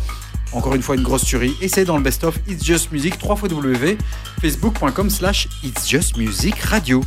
Encore 0.53 0.75
une 0.75 0.83
fois, 0.83 0.97
une 0.97 1.03
grosse 1.03 1.25
tuerie. 1.25 1.57
Et 1.63 1.69
c'est 1.69 1.85
dans 1.85 1.97
le 1.97 2.03
best-of 2.03 2.39
It's 2.47 2.65
Just 2.65 2.93
Music, 2.93 3.19
3 3.19 3.37
W, 3.49 3.97
facebook.com 4.41 5.09
slash 5.09 5.49
It's 5.65 5.89
Just 5.89 6.19
Music 6.19 6.59
Radio. 6.61 7.03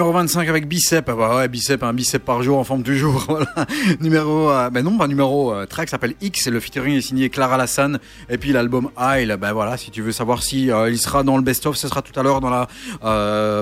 Numéro 0.00 0.14
25 0.14 0.48
avec 0.48 0.66
Bicep. 0.66 1.06
Ah 1.10 1.14
bah 1.14 1.36
ouais, 1.36 1.48
Bicep, 1.48 1.82
un 1.82 1.92
bicep 1.92 2.24
par 2.24 2.42
jour 2.42 2.56
en 2.58 2.64
forme 2.64 2.82
du 2.82 2.96
jour. 2.96 3.22
Voilà. 3.28 3.66
Numéro, 4.00 4.50
euh, 4.50 4.70
ben 4.70 4.82
non, 4.82 4.96
pas 4.96 5.06
numéro 5.06 5.52
euh, 5.52 5.66
track 5.66 5.90
s'appelle 5.90 6.14
X. 6.22 6.46
Et 6.46 6.50
le 6.50 6.58
featuring 6.58 6.96
est 6.96 7.02
signé 7.02 7.28
Clara 7.28 7.58
Lassan. 7.58 7.98
Et 8.30 8.38
puis 8.38 8.50
l'album 8.52 8.88
Isle. 8.98 9.36
Ben 9.38 9.52
voilà, 9.52 9.76
si 9.76 9.90
tu 9.90 10.00
veux 10.00 10.12
savoir 10.12 10.42
si 10.42 10.70
euh, 10.70 10.88
il 10.88 10.96
sera 10.96 11.22
dans 11.22 11.36
le 11.36 11.42
best-of, 11.42 11.76
ce 11.76 11.86
sera 11.86 12.00
tout 12.00 12.18
à 12.18 12.22
l'heure 12.22 12.40
dans 12.40 12.48
la, 12.48 12.66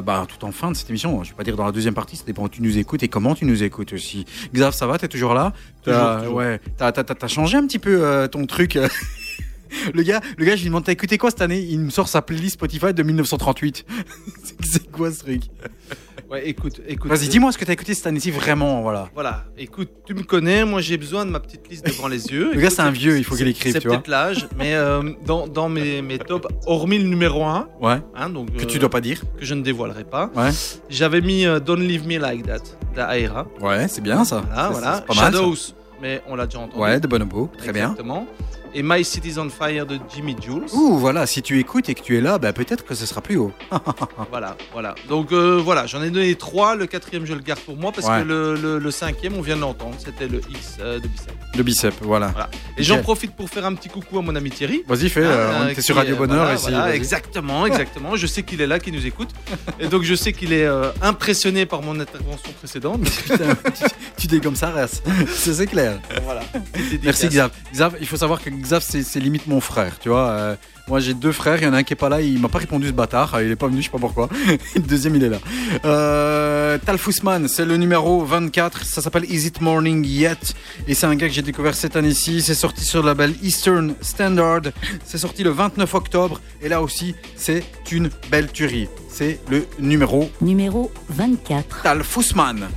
bah, 0.00 0.28
tout 0.28 0.46
en 0.46 0.52
fin 0.52 0.70
de 0.70 0.76
cette 0.76 0.88
émission. 0.88 1.24
Je 1.24 1.30
vais 1.30 1.34
pas 1.36 1.42
dire 1.42 1.56
dans 1.56 1.66
la 1.66 1.72
deuxième 1.72 1.94
partie. 1.94 2.14
Ça 2.16 2.22
dépend 2.24 2.44
où 2.44 2.48
tu 2.48 2.62
nous 2.62 2.78
écoutes 2.78 3.02
et 3.02 3.08
comment 3.08 3.34
tu 3.34 3.44
nous 3.44 3.64
écoutes 3.64 3.92
aussi. 3.92 4.24
Xav, 4.54 4.72
ça 4.72 4.86
va? 4.86 4.96
T'es 4.96 5.08
toujours 5.08 5.34
là? 5.34 5.52
Toujours, 5.82 6.18
toujours. 6.20 6.34
Ouais. 6.36 6.60
T'as, 6.76 6.92
t'as, 6.92 7.02
t'as- 7.02 7.16
t'as 7.16 7.26
changé 7.26 7.56
un 7.56 7.66
petit 7.66 7.80
peu 7.80 8.28
ton 8.30 8.46
truc? 8.46 8.78
Le 9.94 10.02
gars, 10.02 10.20
le 10.36 10.44
gars, 10.44 10.56
je 10.56 10.62
lui 10.62 10.68
demande, 10.68 10.84
t'as 10.84 10.92
écouté 10.92 11.18
quoi 11.18 11.30
cette 11.30 11.42
année? 11.42 11.60
Il 11.60 11.80
me 11.80 11.90
sort 11.90 12.08
sa 12.08 12.22
playlist 12.22 12.54
Spotify 12.54 12.94
de 12.94 13.02
1938. 13.02 13.84
C'est 14.64 14.90
quoi 14.90 15.12
ce 15.12 15.20
truc? 15.20 15.42
Écoute, 16.48 16.80
écoute. 16.86 17.10
Vas-y, 17.10 17.28
dis-moi 17.28 17.52
ce 17.52 17.58
que 17.58 17.64
t'as 17.64 17.72
écouté 17.72 17.94
cette 17.94 18.06
année-ci 18.06 18.30
vraiment, 18.30 18.82
voilà. 18.82 19.08
Voilà, 19.14 19.44
écoute, 19.56 19.90
tu 20.06 20.14
me 20.14 20.22
connais, 20.22 20.64
moi 20.64 20.80
j'ai 20.80 20.96
besoin 20.96 21.24
de 21.26 21.30
ma 21.30 21.40
petite 21.40 21.68
liste 21.68 21.86
devant 21.86 22.08
les 22.08 22.26
yeux. 22.28 22.50
Le 22.54 22.60
gars, 22.60 22.70
c'est 22.70 22.82
un 22.82 22.90
vieux, 22.90 23.18
il 23.18 23.24
faut 23.24 23.34
c'est- 23.34 23.42
qu'il 23.44 23.48
écrive, 23.48 23.72
C'est 23.72 23.80
tu 23.80 23.88
vois. 23.88 23.96
peut-être 23.98 24.08
l'âge, 24.08 24.48
mais 24.56 24.74
euh, 24.74 25.02
dans, 25.26 25.46
dans 25.46 25.68
mes, 25.68 26.02
mes 26.02 26.18
tops, 26.18 26.46
hormis 26.66 26.98
le 26.98 27.08
numéro 27.08 27.44
1, 27.44 27.68
Ouais. 27.80 27.98
hein, 28.14 28.30
donc, 28.30 28.52
Que 28.56 28.62
euh, 28.62 28.66
tu 28.66 28.78
dois 28.78 28.90
pas 28.90 29.00
dire. 29.00 29.20
que 29.38 29.44
je 29.44 29.54
ne 29.54 29.62
dévoilerai 29.62 30.04
pas, 30.04 30.30
Ouais. 30.34 30.50
j'avais 30.88 31.20
mis 31.20 31.46
euh, 31.46 31.60
Don't 31.60 31.80
Leave 31.80 32.06
Me 32.06 32.18
Like 32.18 32.44
That 32.46 32.62
d'Aera. 32.94 33.46
Ouais, 33.60 33.86
c'est 33.88 34.00
bien 34.02 34.24
ça. 34.24 34.42
Voilà, 34.46 34.62
C'est- 34.66 34.72
voilà. 34.72 34.94
c'est 34.96 35.06
pas 35.06 35.14
mal, 35.14 35.32
ça. 35.32 35.38
Shadows, 35.38 35.56
mais 36.02 36.22
on 36.28 36.34
l'a 36.36 36.46
déjà 36.46 36.60
entendu. 36.60 36.80
Ouais, 36.82 37.00
de 37.00 37.06
Bonobo, 37.06 37.50
très 37.58 37.72
bien. 37.72 37.90
Exactement. 37.90 38.26
Et 38.74 38.82
My 38.82 39.04
City's 39.04 39.38
on 39.38 39.48
Fire 39.50 39.86
de 39.86 39.98
Jimmy 40.14 40.36
Jules. 40.40 40.66
Ouh, 40.72 40.98
voilà, 40.98 41.26
si 41.26 41.42
tu 41.42 41.58
écoutes 41.58 41.88
et 41.88 41.94
que 41.94 42.02
tu 42.02 42.16
es 42.16 42.20
là, 42.20 42.38
bah 42.38 42.52
peut-être 42.52 42.84
que 42.84 42.94
ce 42.94 43.06
sera 43.06 43.20
plus 43.20 43.36
haut. 43.36 43.52
Voilà, 44.30 44.56
voilà. 44.72 44.94
Donc 45.08 45.32
euh, 45.32 45.60
voilà, 45.62 45.86
j'en 45.86 46.02
ai 46.02 46.10
donné 46.10 46.34
trois. 46.34 46.74
Le 46.76 46.86
quatrième, 46.86 47.24
je 47.24 47.32
le 47.34 47.40
garde 47.40 47.60
pour 47.60 47.76
moi 47.76 47.92
parce 47.92 48.06
Ouais. 48.06 48.22
que 48.22 48.28
le, 48.28 48.54
le- 48.56 48.78
le 48.78 48.90
cinquième, 48.90 49.34
on 49.36 49.40
vient 49.40 49.56
de 49.56 49.60
l'entendre. 49.62 49.94
C'était 49.98 50.28
le 50.28 50.40
X 50.50 50.76
euh, 50.80 50.98
de 51.00 51.08
Bicep. 51.08 51.32
Le 51.56 51.62
bicep, 51.62 51.94
voilà. 52.02 52.28
Voilà. 52.28 52.50
Et 52.76 52.82
j'en 52.82 53.00
profite 53.02 53.34
pour 53.34 53.48
faire 53.48 53.64
un 53.66 53.74
petit 53.74 53.88
coucou 53.88 54.18
à 54.18 54.22
mon 54.22 54.34
ami 54.36 54.50
Thierry. 54.50 54.82
Vas-y, 54.86 55.08
fais, 55.08 55.22
euh, 55.24 55.50
on 55.64 55.68
était 55.68 55.82
sur 55.82 55.96
Radio 55.96 56.16
Bonheur 56.16 56.38
voilà, 56.44 56.54
ici, 56.54 56.70
voilà, 56.70 56.94
exactement, 56.94 57.66
exactement. 57.66 58.16
Je 58.16 58.26
sais 58.26 58.42
qu'il 58.42 58.60
est 58.60 58.66
là, 58.66 58.78
qu'il 58.78 58.94
nous 58.94 59.06
écoute. 59.06 59.30
Et 59.80 59.88
donc 59.88 60.02
je 60.02 60.14
sais 60.14 60.32
qu'il 60.32 60.52
est 60.52 60.68
impressionné 61.02 61.64
par 61.66 61.82
mon 61.82 61.98
intervention 61.98 62.52
précédente. 62.58 63.02
Putain, 63.24 63.54
tu, 63.64 63.84
tu 64.18 64.26
dis 64.26 64.40
comme 64.40 64.56
ça. 64.56 64.72
C'est 65.28 65.54
c'est 65.54 65.66
clair. 65.66 65.98
voilà. 66.24 66.42
Merci 67.02 67.28
Xav. 67.28 67.50
Xav, 67.72 67.96
il 68.00 68.06
faut 68.06 68.16
savoir 68.16 68.40
que 68.42 68.50
Xav, 68.58 68.82
c'est 68.82 69.20
limite 69.20 69.46
mon 69.46 69.60
frère, 69.60 69.98
tu 69.98 70.08
vois. 70.08 70.28
euh, 70.28 70.56
moi, 70.88 71.00
j'ai 71.00 71.12
deux 71.12 71.32
frères, 71.32 71.58
il 71.60 71.64
y 71.64 71.66
en 71.66 71.74
a 71.74 71.78
un 71.78 71.82
qui 71.82 71.92
est 71.92 71.96
pas 71.96 72.08
là, 72.08 72.22
il 72.22 72.40
m'a 72.40 72.48
pas 72.48 72.58
répondu 72.58 72.86
ce 72.86 72.92
bâtard, 72.92 73.34
euh, 73.34 73.44
il 73.44 73.50
est 73.50 73.56
pas 73.56 73.66
venu, 73.66 73.78
je 73.80 73.84
sais 73.86 73.90
pas 73.90 73.98
pourquoi. 73.98 74.28
le 74.74 74.80
deuxième, 74.80 75.16
il 75.16 75.22
est 75.24 75.28
là. 75.28 75.38
Euh, 75.84 76.78
Tal 76.78 76.96
Fussman, 76.96 77.46
c'est 77.46 77.66
le 77.66 77.76
numéro 77.76 78.24
24, 78.24 78.84
ça 78.84 79.02
s'appelle 79.02 79.24
Is 79.30 79.46
It 79.46 79.60
Morning 79.60 80.04
Yet? 80.04 80.54
Et 80.86 80.94
c'est 80.94 81.06
un 81.06 81.14
gars 81.14 81.28
que 81.28 81.34
j'ai 81.34 81.42
découvert 81.42 81.74
cette 81.74 81.96
année-ci, 81.96 82.40
c'est 82.40 82.54
sorti 82.54 82.84
sur 82.84 83.02
le 83.02 83.06
label 83.08 83.34
Eastern 83.42 83.94
Standard, 84.00 84.62
c'est 85.04 85.18
sorti 85.18 85.42
le 85.42 85.50
29 85.50 85.92
octobre, 85.94 86.40
et 86.62 86.68
là 86.68 86.80
aussi, 86.80 87.14
c'est 87.36 87.64
une 87.92 88.08
belle 88.30 88.50
tuerie. 88.50 88.88
C'est 89.10 89.40
le 89.50 89.66
numéro 89.78 90.30
Numéro 90.40 90.90
24. 91.10 91.82
Tal 91.82 92.02
Fussman. 92.02 92.68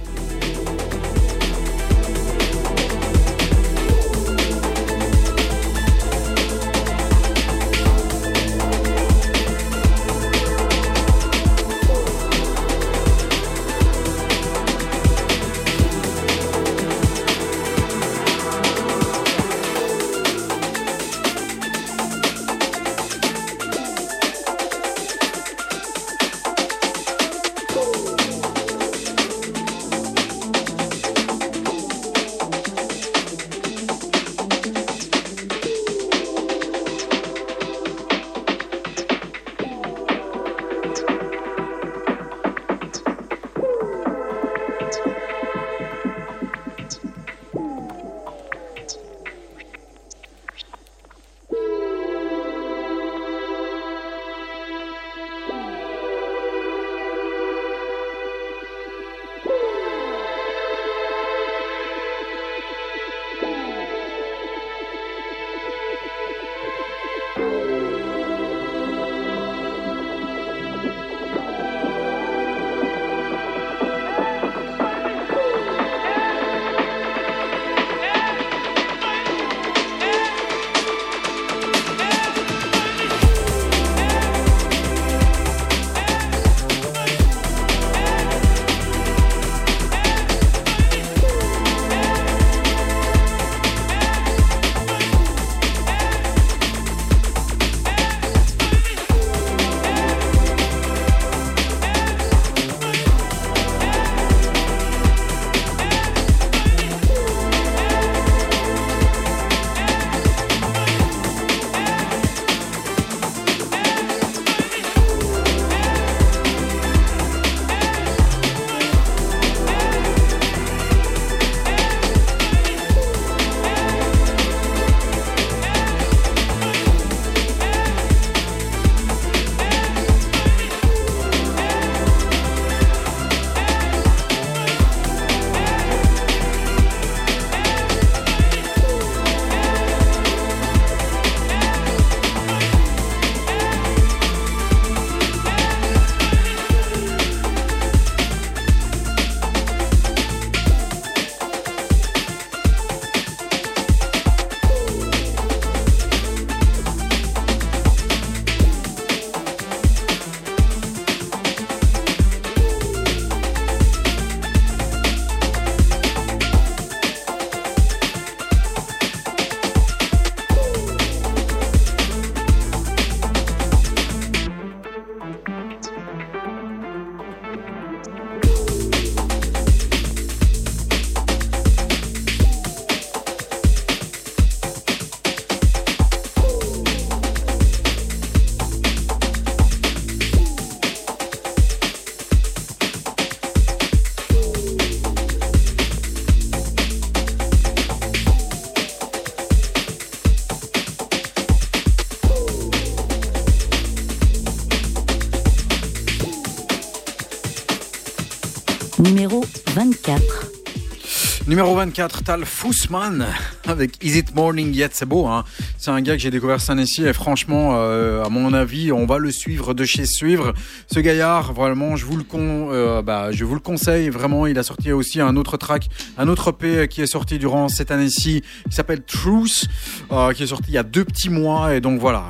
24, 211.82 212.24
Tal 212.24 212.46
Fussman 212.46 213.26
avec 213.66 214.04
Is 214.04 214.16
It 214.16 214.36
Morning 214.36 214.72
Yet? 214.72 214.90
C'est 214.92 215.08
beau, 215.08 215.26
hein 215.26 215.44
C'est 215.80 215.90
un 215.90 216.00
gars 216.00 216.14
que 216.14 216.22
j'ai 216.22 216.30
découvert 216.30 216.62
cette 216.62 216.70
année-ci 216.70 217.04
et 217.04 217.12
franchement, 217.12 217.72
euh, 217.74 218.24
à 218.24 218.30
mon 218.30 218.54
avis, 218.54 218.92
on 218.92 219.08
va 219.08 219.18
le 219.18 219.32
suivre 219.32 219.74
de 219.74 219.84
chez 219.84 220.06
suivre. 220.06 220.54
Ce 220.94 221.00
gaillard, 221.00 221.54
vraiment, 221.54 221.96
je 221.96 222.06
vous 222.06 222.18
le 222.18 222.24
con, 222.24 222.70
euh, 222.72 223.02
bah, 223.02 223.32
je 223.32 223.44
vous 223.46 223.56
le 223.56 223.60
conseille. 223.60 224.10
Vraiment, 224.10 224.46
il 224.46 224.60
a 224.60 224.64
sorti 224.64 224.92
aussi 224.92 225.22
un 225.22 225.36
autre 225.36 225.58
track, 225.58 225.90
un 226.20 226.28
autre 226.28 226.52
EP 226.52 226.88
qui 226.88 227.02
est 227.02 227.08
sorti 227.08 227.40
durant 227.40 227.68
cette 227.68 227.90
année-ci, 227.90 228.44
qui 228.70 228.76
s'appelle 228.76 229.02
Truth, 229.02 229.66
euh, 230.12 230.34
qui 230.34 230.44
est 230.44 230.48
sorti 230.48 230.66
il 230.68 230.76
y 230.76 230.78
a 230.78 230.84
deux 230.84 231.04
petits 231.04 231.32
mois. 231.32 231.74
Et 231.74 231.82
donc 231.82 232.00
voilà, 232.00 232.24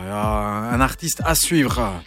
un 0.71 0.79
artiste 0.79 1.21
à 1.25 1.35
suivre. 1.35 2.01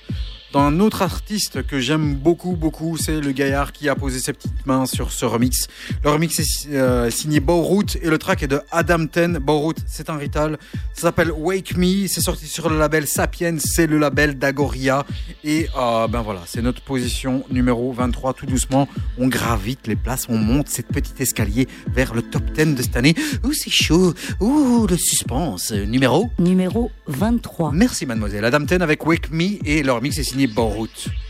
Dans 0.55 0.61
un 0.61 0.79
autre 0.79 1.03
artiste 1.03 1.67
que 1.67 1.81
j'aime 1.81 2.15
beaucoup, 2.15 2.53
beaucoup, 2.53 2.97
c'est 2.97 3.21
le 3.21 3.33
gaillard 3.33 3.73
qui 3.73 3.89
a 3.89 3.97
posé 3.97 4.21
ses 4.21 4.33
petites 4.33 4.65
mains 4.67 4.87
sur 4.87 5.11
ce 5.11 5.25
remix. 5.25 5.67
Le 6.05 6.11
remix 6.11 6.39
est 6.39 6.69
euh, 6.69 7.11
signé 7.11 7.41
Bowroot 7.41 7.97
et 8.01 8.09
le 8.09 8.19
track 8.19 8.45
est 8.45 8.47
de 8.47 8.61
Adam 8.71 9.05
Ten. 9.07 9.39
Bowroot, 9.39 9.75
c'est 9.85 10.11
un 10.11 10.17
rital. 10.17 10.59
Ça 10.93 11.03
s'appelle 11.03 11.33
Wake 11.33 11.77
Me. 11.77 12.07
C'est 12.07 12.21
sorti 12.21 12.47
sur 12.47 12.71
le 12.71 12.79
label 12.79 13.09
Sapiens. 13.09 13.57
C'est 13.59 13.89
le 13.89 13.99
label 13.99 14.39
d'Agoria. 14.39 15.05
Et 15.43 15.67
euh, 15.77 16.07
ben 16.07 16.23
voilà, 16.23 16.43
c'est 16.47 16.63
notre 16.63 16.83
position 16.83 17.43
numéro 17.51 17.93
23. 17.93 18.35
Tout 18.35 18.47
doucement, 18.47 18.89
on 19.19 19.27
gravite 19.27 19.89
les 19.89 19.97
places. 19.97 20.27
On 20.29 20.39
monte 20.39 20.69
cette 20.69 20.87
petite 20.87 21.21
escalier 21.21 21.67
vers 21.93 22.15
le 22.15 22.23
top 22.23 22.45
10 22.53 22.77
de 22.77 22.83
cette 22.83 22.97
année. 22.97 23.17
Ouh, 23.43 23.53
c'est 23.53 23.73
chaud. 23.73 24.15
Ouh, 24.39 24.87
le 24.89 24.97
suspense. 24.97 25.73
Numéro? 25.73 26.31
Numéro 26.39 26.93
23. 27.09 27.73
Merci 27.73 28.07
mademoiselle. 28.07 28.45
Adam 28.45 28.65
Ten 28.65 28.83
avec 28.83 29.05
Wake 29.05 29.33
Me 29.33 29.59
et 29.67 29.83
leur 29.83 30.01
mix 30.01 30.17
est 30.17 30.23
signé 30.23 30.44
Bowroot. 30.47 30.91
Thank 30.91 31.24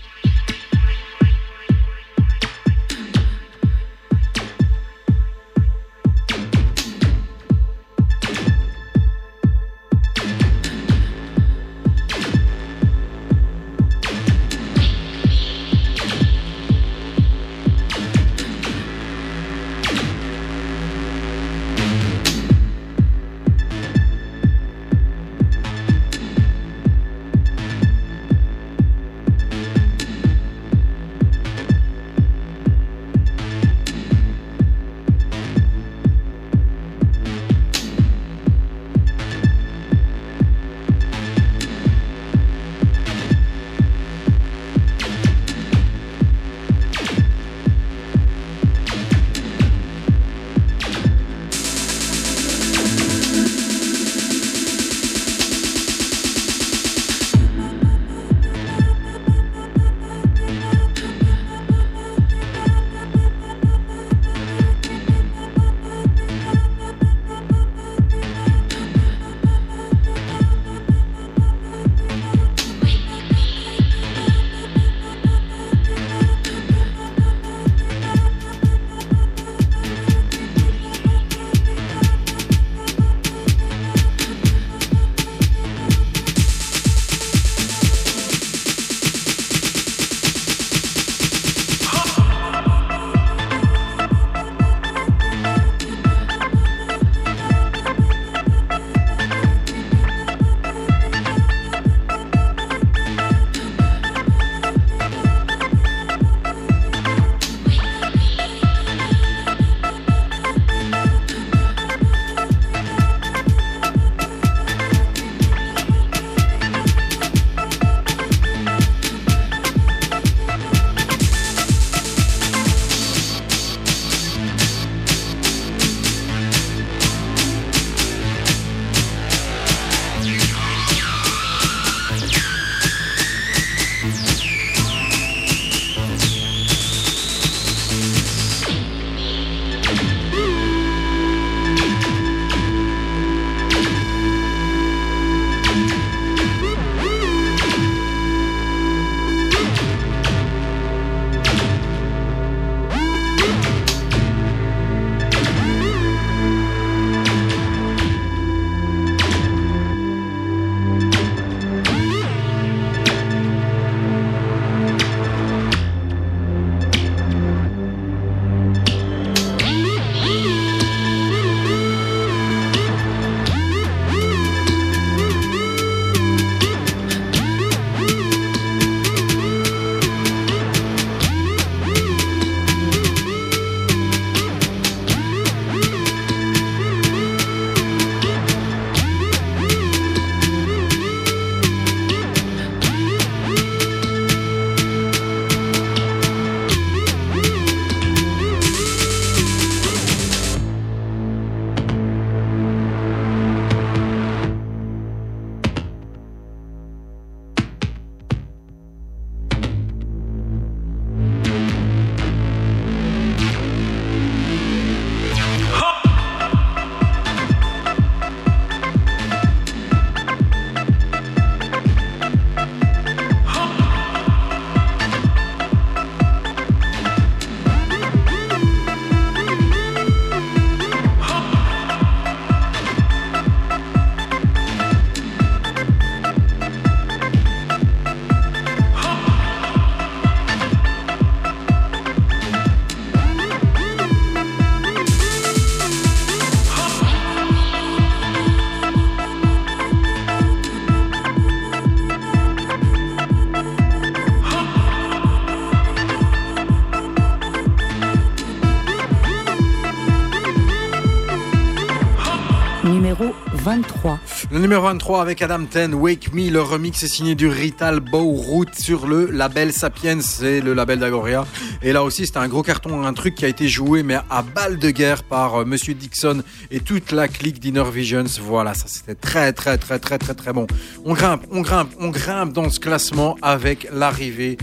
Le 264.55 264.61
numéro 264.61 264.83
23 264.85 265.21
avec 265.21 265.43
Adam 265.43 265.65
Ten, 265.65 265.95
Wake 265.95 266.33
Me, 266.33 266.49
le 266.49 266.63
remix 266.63 267.03
est 267.03 267.09
signé 267.09 267.35
du 267.35 267.49
Rital 267.49 267.99
Bow 267.99 268.31
Root 268.35 268.67
sur 268.79 269.09
le 269.09 269.27
label 269.27 269.73
Sapiens, 269.73 270.21
c'est 270.21 270.61
le 270.61 270.75
label 270.75 271.01
d'Agoria. 271.01 271.45
Et 271.83 271.93
là 271.93 272.05
aussi, 272.05 272.25
c'était 272.25 272.39
un 272.39 272.47
gros 272.47 272.63
carton, 272.63 273.03
un 273.03 273.13
truc 273.15 273.35
qui 273.35 273.45
a 273.45 273.49
été 273.49 273.67
joué, 273.67 274.05
mais 274.05 274.15
à 274.31 274.43
balle 274.43 274.79
de 274.79 274.91
guerre 274.91 275.25
par 275.25 275.57
euh, 275.57 275.65
Monsieur 275.65 275.95
Dixon 275.95 276.45
et 276.71 276.79
toute 276.79 277.11
la 277.11 277.27
clique 277.27 277.59
d'Inner 277.59 277.83
Visions. 277.93 278.23
Voilà, 278.43 278.75
ça 278.75 278.85
c'était 278.87 279.17
très, 279.17 279.53
très, 279.53 279.77
très, 279.77 279.99
très, 279.99 280.19
très, 280.19 280.35
très 280.35 280.53
bon. 280.53 280.69
On 281.05 281.15
grimpe, 281.15 281.43
on 281.51 281.61
grimpe, 281.61 281.91
on 281.99 282.11
grimpe 282.11 282.53
dans 282.53 282.71
ce 282.71 282.79
classement 282.79 283.37
avec 283.43 283.89
l'arrivée 283.93 284.57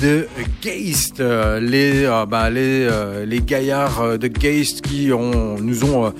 de 0.00 0.26
Geist, 0.62 1.20
euh, 1.20 1.60
les, 1.60 2.04
euh, 2.04 2.26
bah, 2.26 2.50
les, 2.50 2.86
euh, 2.90 3.26
les 3.26 3.40
gaillards 3.40 4.18
de 4.18 4.26
Geist 4.28 4.82
qui 4.82 5.08
nous 5.08 5.84
ont 5.84 6.12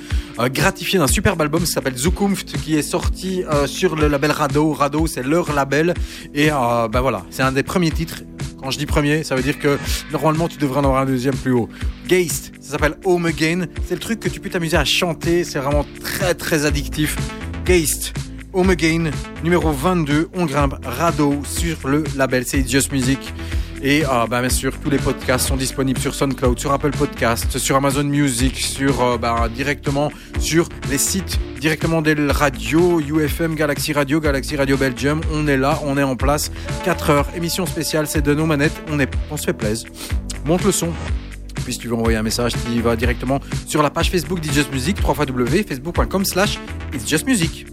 gratifié 0.48 0.98
d'un 0.98 1.06
superbe 1.06 1.40
album 1.40 1.62
qui 1.62 1.70
s'appelle 1.70 1.96
Zukunft 1.96 2.56
qui 2.60 2.76
est 2.76 2.82
sorti 2.82 3.44
euh, 3.44 3.66
sur 3.66 3.96
le 3.96 4.08
label 4.08 4.30
Rado. 4.30 4.72
Rado, 4.72 5.06
c'est 5.06 5.22
leur 5.22 5.52
label 5.52 5.94
et 6.34 6.50
euh, 6.50 6.88
bah 6.88 7.00
voilà, 7.00 7.24
c'est 7.30 7.42
un 7.42 7.52
des 7.52 7.62
premiers 7.62 7.90
titres. 7.90 8.22
Quand 8.60 8.70
je 8.70 8.78
dis 8.78 8.86
premier, 8.86 9.24
ça 9.24 9.34
veut 9.34 9.42
dire 9.42 9.58
que 9.58 9.78
normalement 10.12 10.48
tu 10.48 10.56
devrais 10.56 10.80
en 10.80 10.84
avoir 10.84 11.02
un 11.02 11.06
deuxième 11.06 11.34
plus 11.34 11.52
haut. 11.52 11.68
Geist, 12.06 12.52
ça 12.60 12.72
s'appelle 12.72 12.94
Home 13.04 13.26
Again. 13.26 13.66
C'est 13.86 13.94
le 13.94 14.00
truc 14.00 14.20
que 14.20 14.28
tu 14.28 14.40
peux 14.40 14.50
t'amuser 14.50 14.76
à 14.76 14.84
chanter. 14.84 15.44
C'est 15.44 15.58
vraiment 15.58 15.84
très 16.00 16.34
très 16.34 16.64
addictif. 16.64 17.16
Geist, 17.64 18.12
Home 18.52 18.70
Again, 18.70 19.10
numéro 19.42 19.72
22. 19.72 20.28
On 20.34 20.46
grimpe 20.46 20.74
Rado 20.84 21.40
sur 21.44 21.88
le 21.88 22.04
label 22.16 22.44
C'est 22.46 22.68
Just 22.68 22.92
Music. 22.92 23.32
Et 23.82 24.04
euh, 24.04 24.26
bah, 24.28 24.40
bien 24.40 24.48
sûr, 24.48 24.72
tous 24.78 24.90
les 24.90 24.98
podcasts 24.98 25.48
sont 25.48 25.56
disponibles 25.56 25.98
sur 25.98 26.14
SoundCloud, 26.14 26.58
sur 26.58 26.72
Apple 26.72 26.92
Podcasts, 26.92 27.58
sur 27.58 27.74
Amazon 27.74 28.04
Music, 28.04 28.56
sur 28.56 29.02
euh, 29.02 29.18
bah, 29.18 29.48
directement 29.52 30.12
sur 30.38 30.68
les 30.88 30.98
sites 30.98 31.38
directement 31.58 32.02
des 32.02 32.14
radios, 32.28 33.00
UFM, 33.00 33.54
Galaxy 33.54 33.92
Radio, 33.92 34.20
Galaxy 34.20 34.56
Radio 34.56 34.76
Belgium. 34.76 35.20
On 35.32 35.46
est 35.46 35.56
là, 35.56 35.78
on 35.84 35.96
est 35.96 36.02
en 36.02 36.16
place. 36.16 36.50
4 36.84 37.10
heures, 37.10 37.28
émission 37.36 37.66
spéciale, 37.66 38.08
c'est 38.08 38.20
de 38.20 38.34
nos 38.34 38.46
manettes. 38.46 38.72
On, 38.90 38.98
est, 38.98 39.08
on 39.30 39.36
se 39.36 39.44
fait 39.44 39.52
plaisir. 39.52 39.88
Monte 40.44 40.64
le 40.64 40.72
son. 40.72 40.92
Puis 41.62 41.74
si 41.74 41.78
tu 41.78 41.86
veux 41.88 41.94
envoyer 41.94 42.18
un 42.18 42.22
message, 42.24 42.52
tu 42.52 42.80
vas 42.80 42.96
directement 42.96 43.38
sur 43.66 43.80
la 43.80 43.90
page 43.90 44.10
Facebook 44.10 44.40
d'It's 44.40 44.54
Just 44.54 44.72
Music, 44.72 44.96
www.facebook.com 45.06 46.24
slash 46.24 46.58
It's 46.92 47.08
Just 47.08 47.26
Music. 47.26 47.66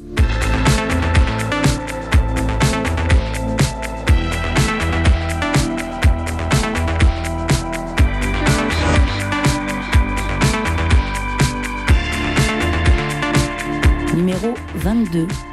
Numéro 14.30 14.53
22. 14.76 15.48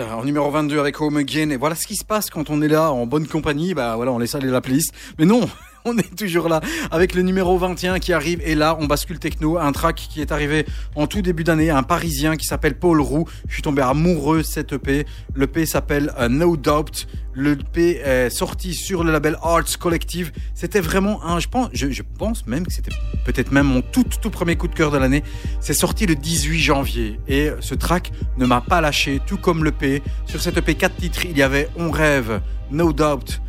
En 0.00 0.24
numéro 0.24 0.48
22 0.50 0.78
avec 0.78 1.00
Home 1.00 1.16
Again. 1.16 1.50
Et 1.50 1.56
voilà 1.56 1.74
ce 1.74 1.86
qui 1.86 1.96
se 1.96 2.04
passe 2.04 2.30
quand 2.30 2.50
on 2.50 2.62
est 2.62 2.68
là 2.68 2.92
en 2.92 3.06
bonne 3.06 3.26
compagnie. 3.26 3.74
Bah 3.74 3.96
voilà, 3.96 4.12
on 4.12 4.18
laisse 4.18 4.34
aller 4.34 4.48
la 4.48 4.60
playlist. 4.60 4.92
Mais 5.18 5.24
non, 5.24 5.48
on 5.88 5.98
est 5.98 6.16
toujours 6.16 6.48
là 6.48 6.60
avec 6.90 7.14
le 7.14 7.22
numéro 7.22 7.56
21 7.58 7.98
qui 7.98 8.12
arrive. 8.12 8.40
Et 8.44 8.54
là, 8.54 8.76
on 8.80 8.86
bascule 8.86 9.18
techno. 9.18 9.58
Un 9.58 9.72
track 9.72 9.96
qui 9.96 10.20
est 10.20 10.32
arrivé 10.32 10.66
en 10.94 11.06
tout 11.06 11.22
début 11.22 11.44
d'année. 11.44 11.70
Un 11.70 11.82
parisien 11.82 12.36
qui 12.36 12.46
s'appelle 12.46 12.78
Paul 12.78 13.00
Roux. 13.00 13.26
Je 13.48 13.54
suis 13.54 13.62
tombé 13.62 13.82
amoureux 13.82 14.38
de 14.38 14.42
cette 14.42 14.72
EP. 14.72 15.06
L'EP 15.34 15.66
s'appelle 15.66 16.12
euh, 16.18 16.28
No 16.28 16.56
Doubt. 16.56 17.06
L'EP 17.34 18.00
est 18.04 18.30
sorti 18.30 18.74
sur 18.74 19.04
le 19.04 19.12
label 19.12 19.38
Arts 19.42 19.78
Collective. 19.78 20.32
C'était 20.54 20.80
vraiment 20.80 21.24
un, 21.24 21.38
je 21.38 21.46
pense, 21.46 22.46
même 22.48 22.66
que 22.66 22.72
c'était 22.72 22.90
peut-être 23.24 23.52
même 23.52 23.66
mon 23.66 23.80
tout, 23.80 24.04
tout 24.20 24.30
premier 24.30 24.56
coup 24.56 24.66
de 24.66 24.74
cœur 24.74 24.90
de 24.90 24.98
l'année. 24.98 25.22
C'est 25.60 25.74
sorti 25.74 26.06
le 26.06 26.16
18 26.16 26.58
janvier. 26.58 27.20
Et 27.28 27.50
ce 27.60 27.76
track 27.76 28.10
ne 28.38 28.46
m'a 28.46 28.60
pas 28.60 28.80
lâché, 28.80 29.20
tout 29.24 29.36
comme 29.36 29.64
l'EP. 29.64 30.02
Sur 30.26 30.40
cette 30.40 30.56
EP 30.56 30.74
4 30.74 30.96
titres, 30.96 31.26
il 31.26 31.38
y 31.38 31.42
avait 31.42 31.68
On 31.76 31.92
Rêve, 31.92 32.40
No 32.72 32.92
Doubt, 32.92 33.40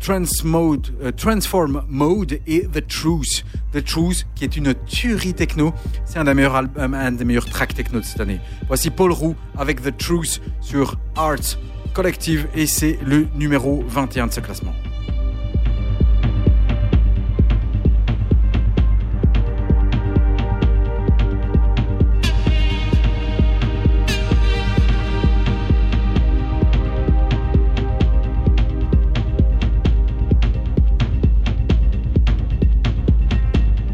Trans 0.00 0.44
Mode, 0.44 0.88
euh, 1.02 1.12
Transform 1.12 1.84
Mode 1.88 2.40
et 2.46 2.66
The 2.72 2.86
Truth. 2.86 3.44
The 3.72 3.84
Truth, 3.84 4.26
qui 4.34 4.44
est 4.44 4.56
une 4.56 4.74
tuerie 4.86 5.34
techno. 5.34 5.72
C'est 6.04 6.18
un 6.18 6.24
des 6.24 6.34
meilleurs 6.34 6.54
albums, 6.54 6.94
un 6.94 7.12
des 7.12 7.24
meilleurs 7.24 7.46
tracks 7.46 7.74
techno 7.74 8.00
de 8.00 8.04
cette 8.04 8.20
année. 8.20 8.40
Voici 8.66 8.90
Paul 8.90 9.12
Roux 9.12 9.34
avec 9.56 9.82
The 9.82 9.96
Truth 9.96 10.40
sur 10.60 10.98
Arts 11.16 11.58
Collective 11.94 12.48
et 12.54 12.66
c'est 12.66 12.98
le 13.04 13.26
numéro 13.34 13.84
21 13.88 14.28
de 14.28 14.32
ce 14.32 14.40
classement. 14.40 14.72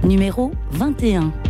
Numéro 0.05 0.53
21. 0.73 1.44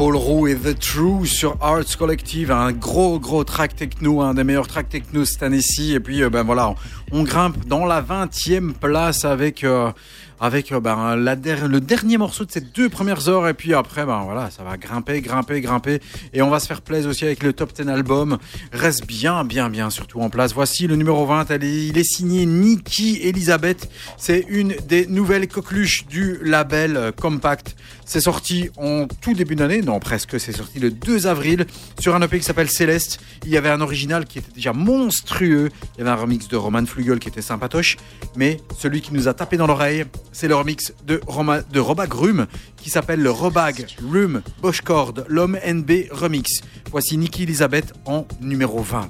Paul 0.00 0.16
Roux 0.16 0.46
et 0.46 0.56
The 0.56 0.78
True 0.78 1.26
sur 1.26 1.58
Arts 1.60 1.98
Collective, 1.98 2.50
un 2.50 2.72
gros 2.72 3.20
gros 3.20 3.44
track 3.44 3.76
techno, 3.76 4.22
un 4.22 4.32
des 4.32 4.44
meilleurs 4.44 4.66
tracks 4.66 4.88
techno 4.88 5.26
cette 5.26 5.42
année-ci. 5.42 5.92
Et 5.92 6.00
puis 6.00 6.22
euh, 6.22 6.30
ben 6.30 6.42
voilà, 6.42 6.74
on, 7.12 7.22
grimpe 7.22 7.66
dans 7.66 7.84
la 7.84 8.00
20e 8.00 8.72
place 8.72 9.26
avec 9.26 9.62
euh, 9.62 9.92
avec 10.40 10.72
euh, 10.72 10.80
ben, 10.80 11.16
le 11.16 11.78
dernier 11.80 12.16
morceau 12.18 12.44
de 12.44 12.50
ces 12.50 12.60
deux 12.60 12.88
premières 12.88 13.28
heures. 13.28 13.46
Et 13.48 13.54
puis 13.54 13.74
après, 13.74 14.06
ben 14.06 14.22
voilà, 14.24 14.50
ça 14.50 14.62
va 14.64 14.76
grimper, 14.76 15.20
grimper, 15.20 15.60
grimper. 15.60 16.00
Et 16.32 16.42
on 16.42 16.50
va 16.50 16.58
se 16.60 16.66
faire 16.66 16.80
plaisir 16.82 17.10
aussi 17.10 17.24
avec 17.24 17.42
le 17.42 17.52
top 17.52 17.72
10 17.74 17.88
album. 17.88 18.38
Reste 18.72 19.06
bien, 19.06 19.44
bien, 19.44 19.68
bien 19.70 19.90
surtout 19.90 20.20
en 20.20 20.30
place. 20.30 20.54
Voici 20.54 20.86
le 20.86 20.96
numéro 20.96 21.26
20. 21.26 21.50
Elle 21.50 21.64
est- 21.64 21.86
il 21.88 21.98
est 21.98 22.04
signé 22.04 22.46
Nikki 22.46 23.20
Elisabeth. 23.22 23.90
C'est 24.16 24.44
une 24.48 24.74
des 24.88 25.06
nouvelles 25.06 25.46
coqueluches 25.48 26.06
du 26.06 26.38
label 26.42 26.96
euh, 26.96 27.12
Compact. 27.12 27.76
C'est 28.06 28.20
sorti 28.20 28.70
en 28.76 29.06
tout 29.20 29.34
début 29.34 29.54
d'année, 29.54 29.82
non 29.82 30.00
presque, 30.00 30.40
c'est 30.40 30.50
sorti 30.50 30.80
le 30.80 30.90
2 30.90 31.28
avril 31.28 31.64
sur 32.00 32.14
un 32.16 32.22
EP 32.22 32.38
qui 32.38 32.44
s'appelle 32.44 32.68
Céleste. 32.68 33.20
Il 33.44 33.50
y 33.50 33.56
avait 33.56 33.68
un 33.68 33.80
original 33.80 34.24
qui 34.24 34.38
était 34.38 34.50
déjà 34.52 34.72
monstrueux. 34.72 35.68
Il 35.94 35.98
y 35.98 36.00
avait 36.00 36.10
un 36.10 36.16
remix 36.16 36.48
de 36.48 36.56
Roman 36.56 36.84
Flugel 36.86 37.18
qui 37.20 37.28
était 37.28 37.42
sympatoche. 37.42 37.96
Mais 38.36 38.56
celui 38.78 39.00
qui 39.00 39.14
nous 39.14 39.28
a 39.28 39.34
tapé 39.34 39.56
dans 39.56 39.66
l'oreille, 39.68 40.06
c'est 40.32 40.48
le 40.48 40.54
remix 40.54 40.92
de, 41.06 41.20
de 41.72 41.80
Robag 41.80 42.12
Rum 42.12 42.46
qui 42.76 42.90
s'appelle 42.90 43.20
le 43.20 43.30
Robag 43.30 43.86
Rum 44.10 44.42
Boschcord, 44.60 45.14
l'homme 45.28 45.58
NB 45.66 46.08
Remix. 46.10 46.60
Voici 46.90 47.16
Nikki 47.16 47.44
Elisabeth 47.44 47.92
en 48.04 48.26
numéro 48.40 48.80
20. 48.82 49.08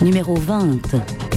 Numéro 0.00 0.36
20. 0.36 1.27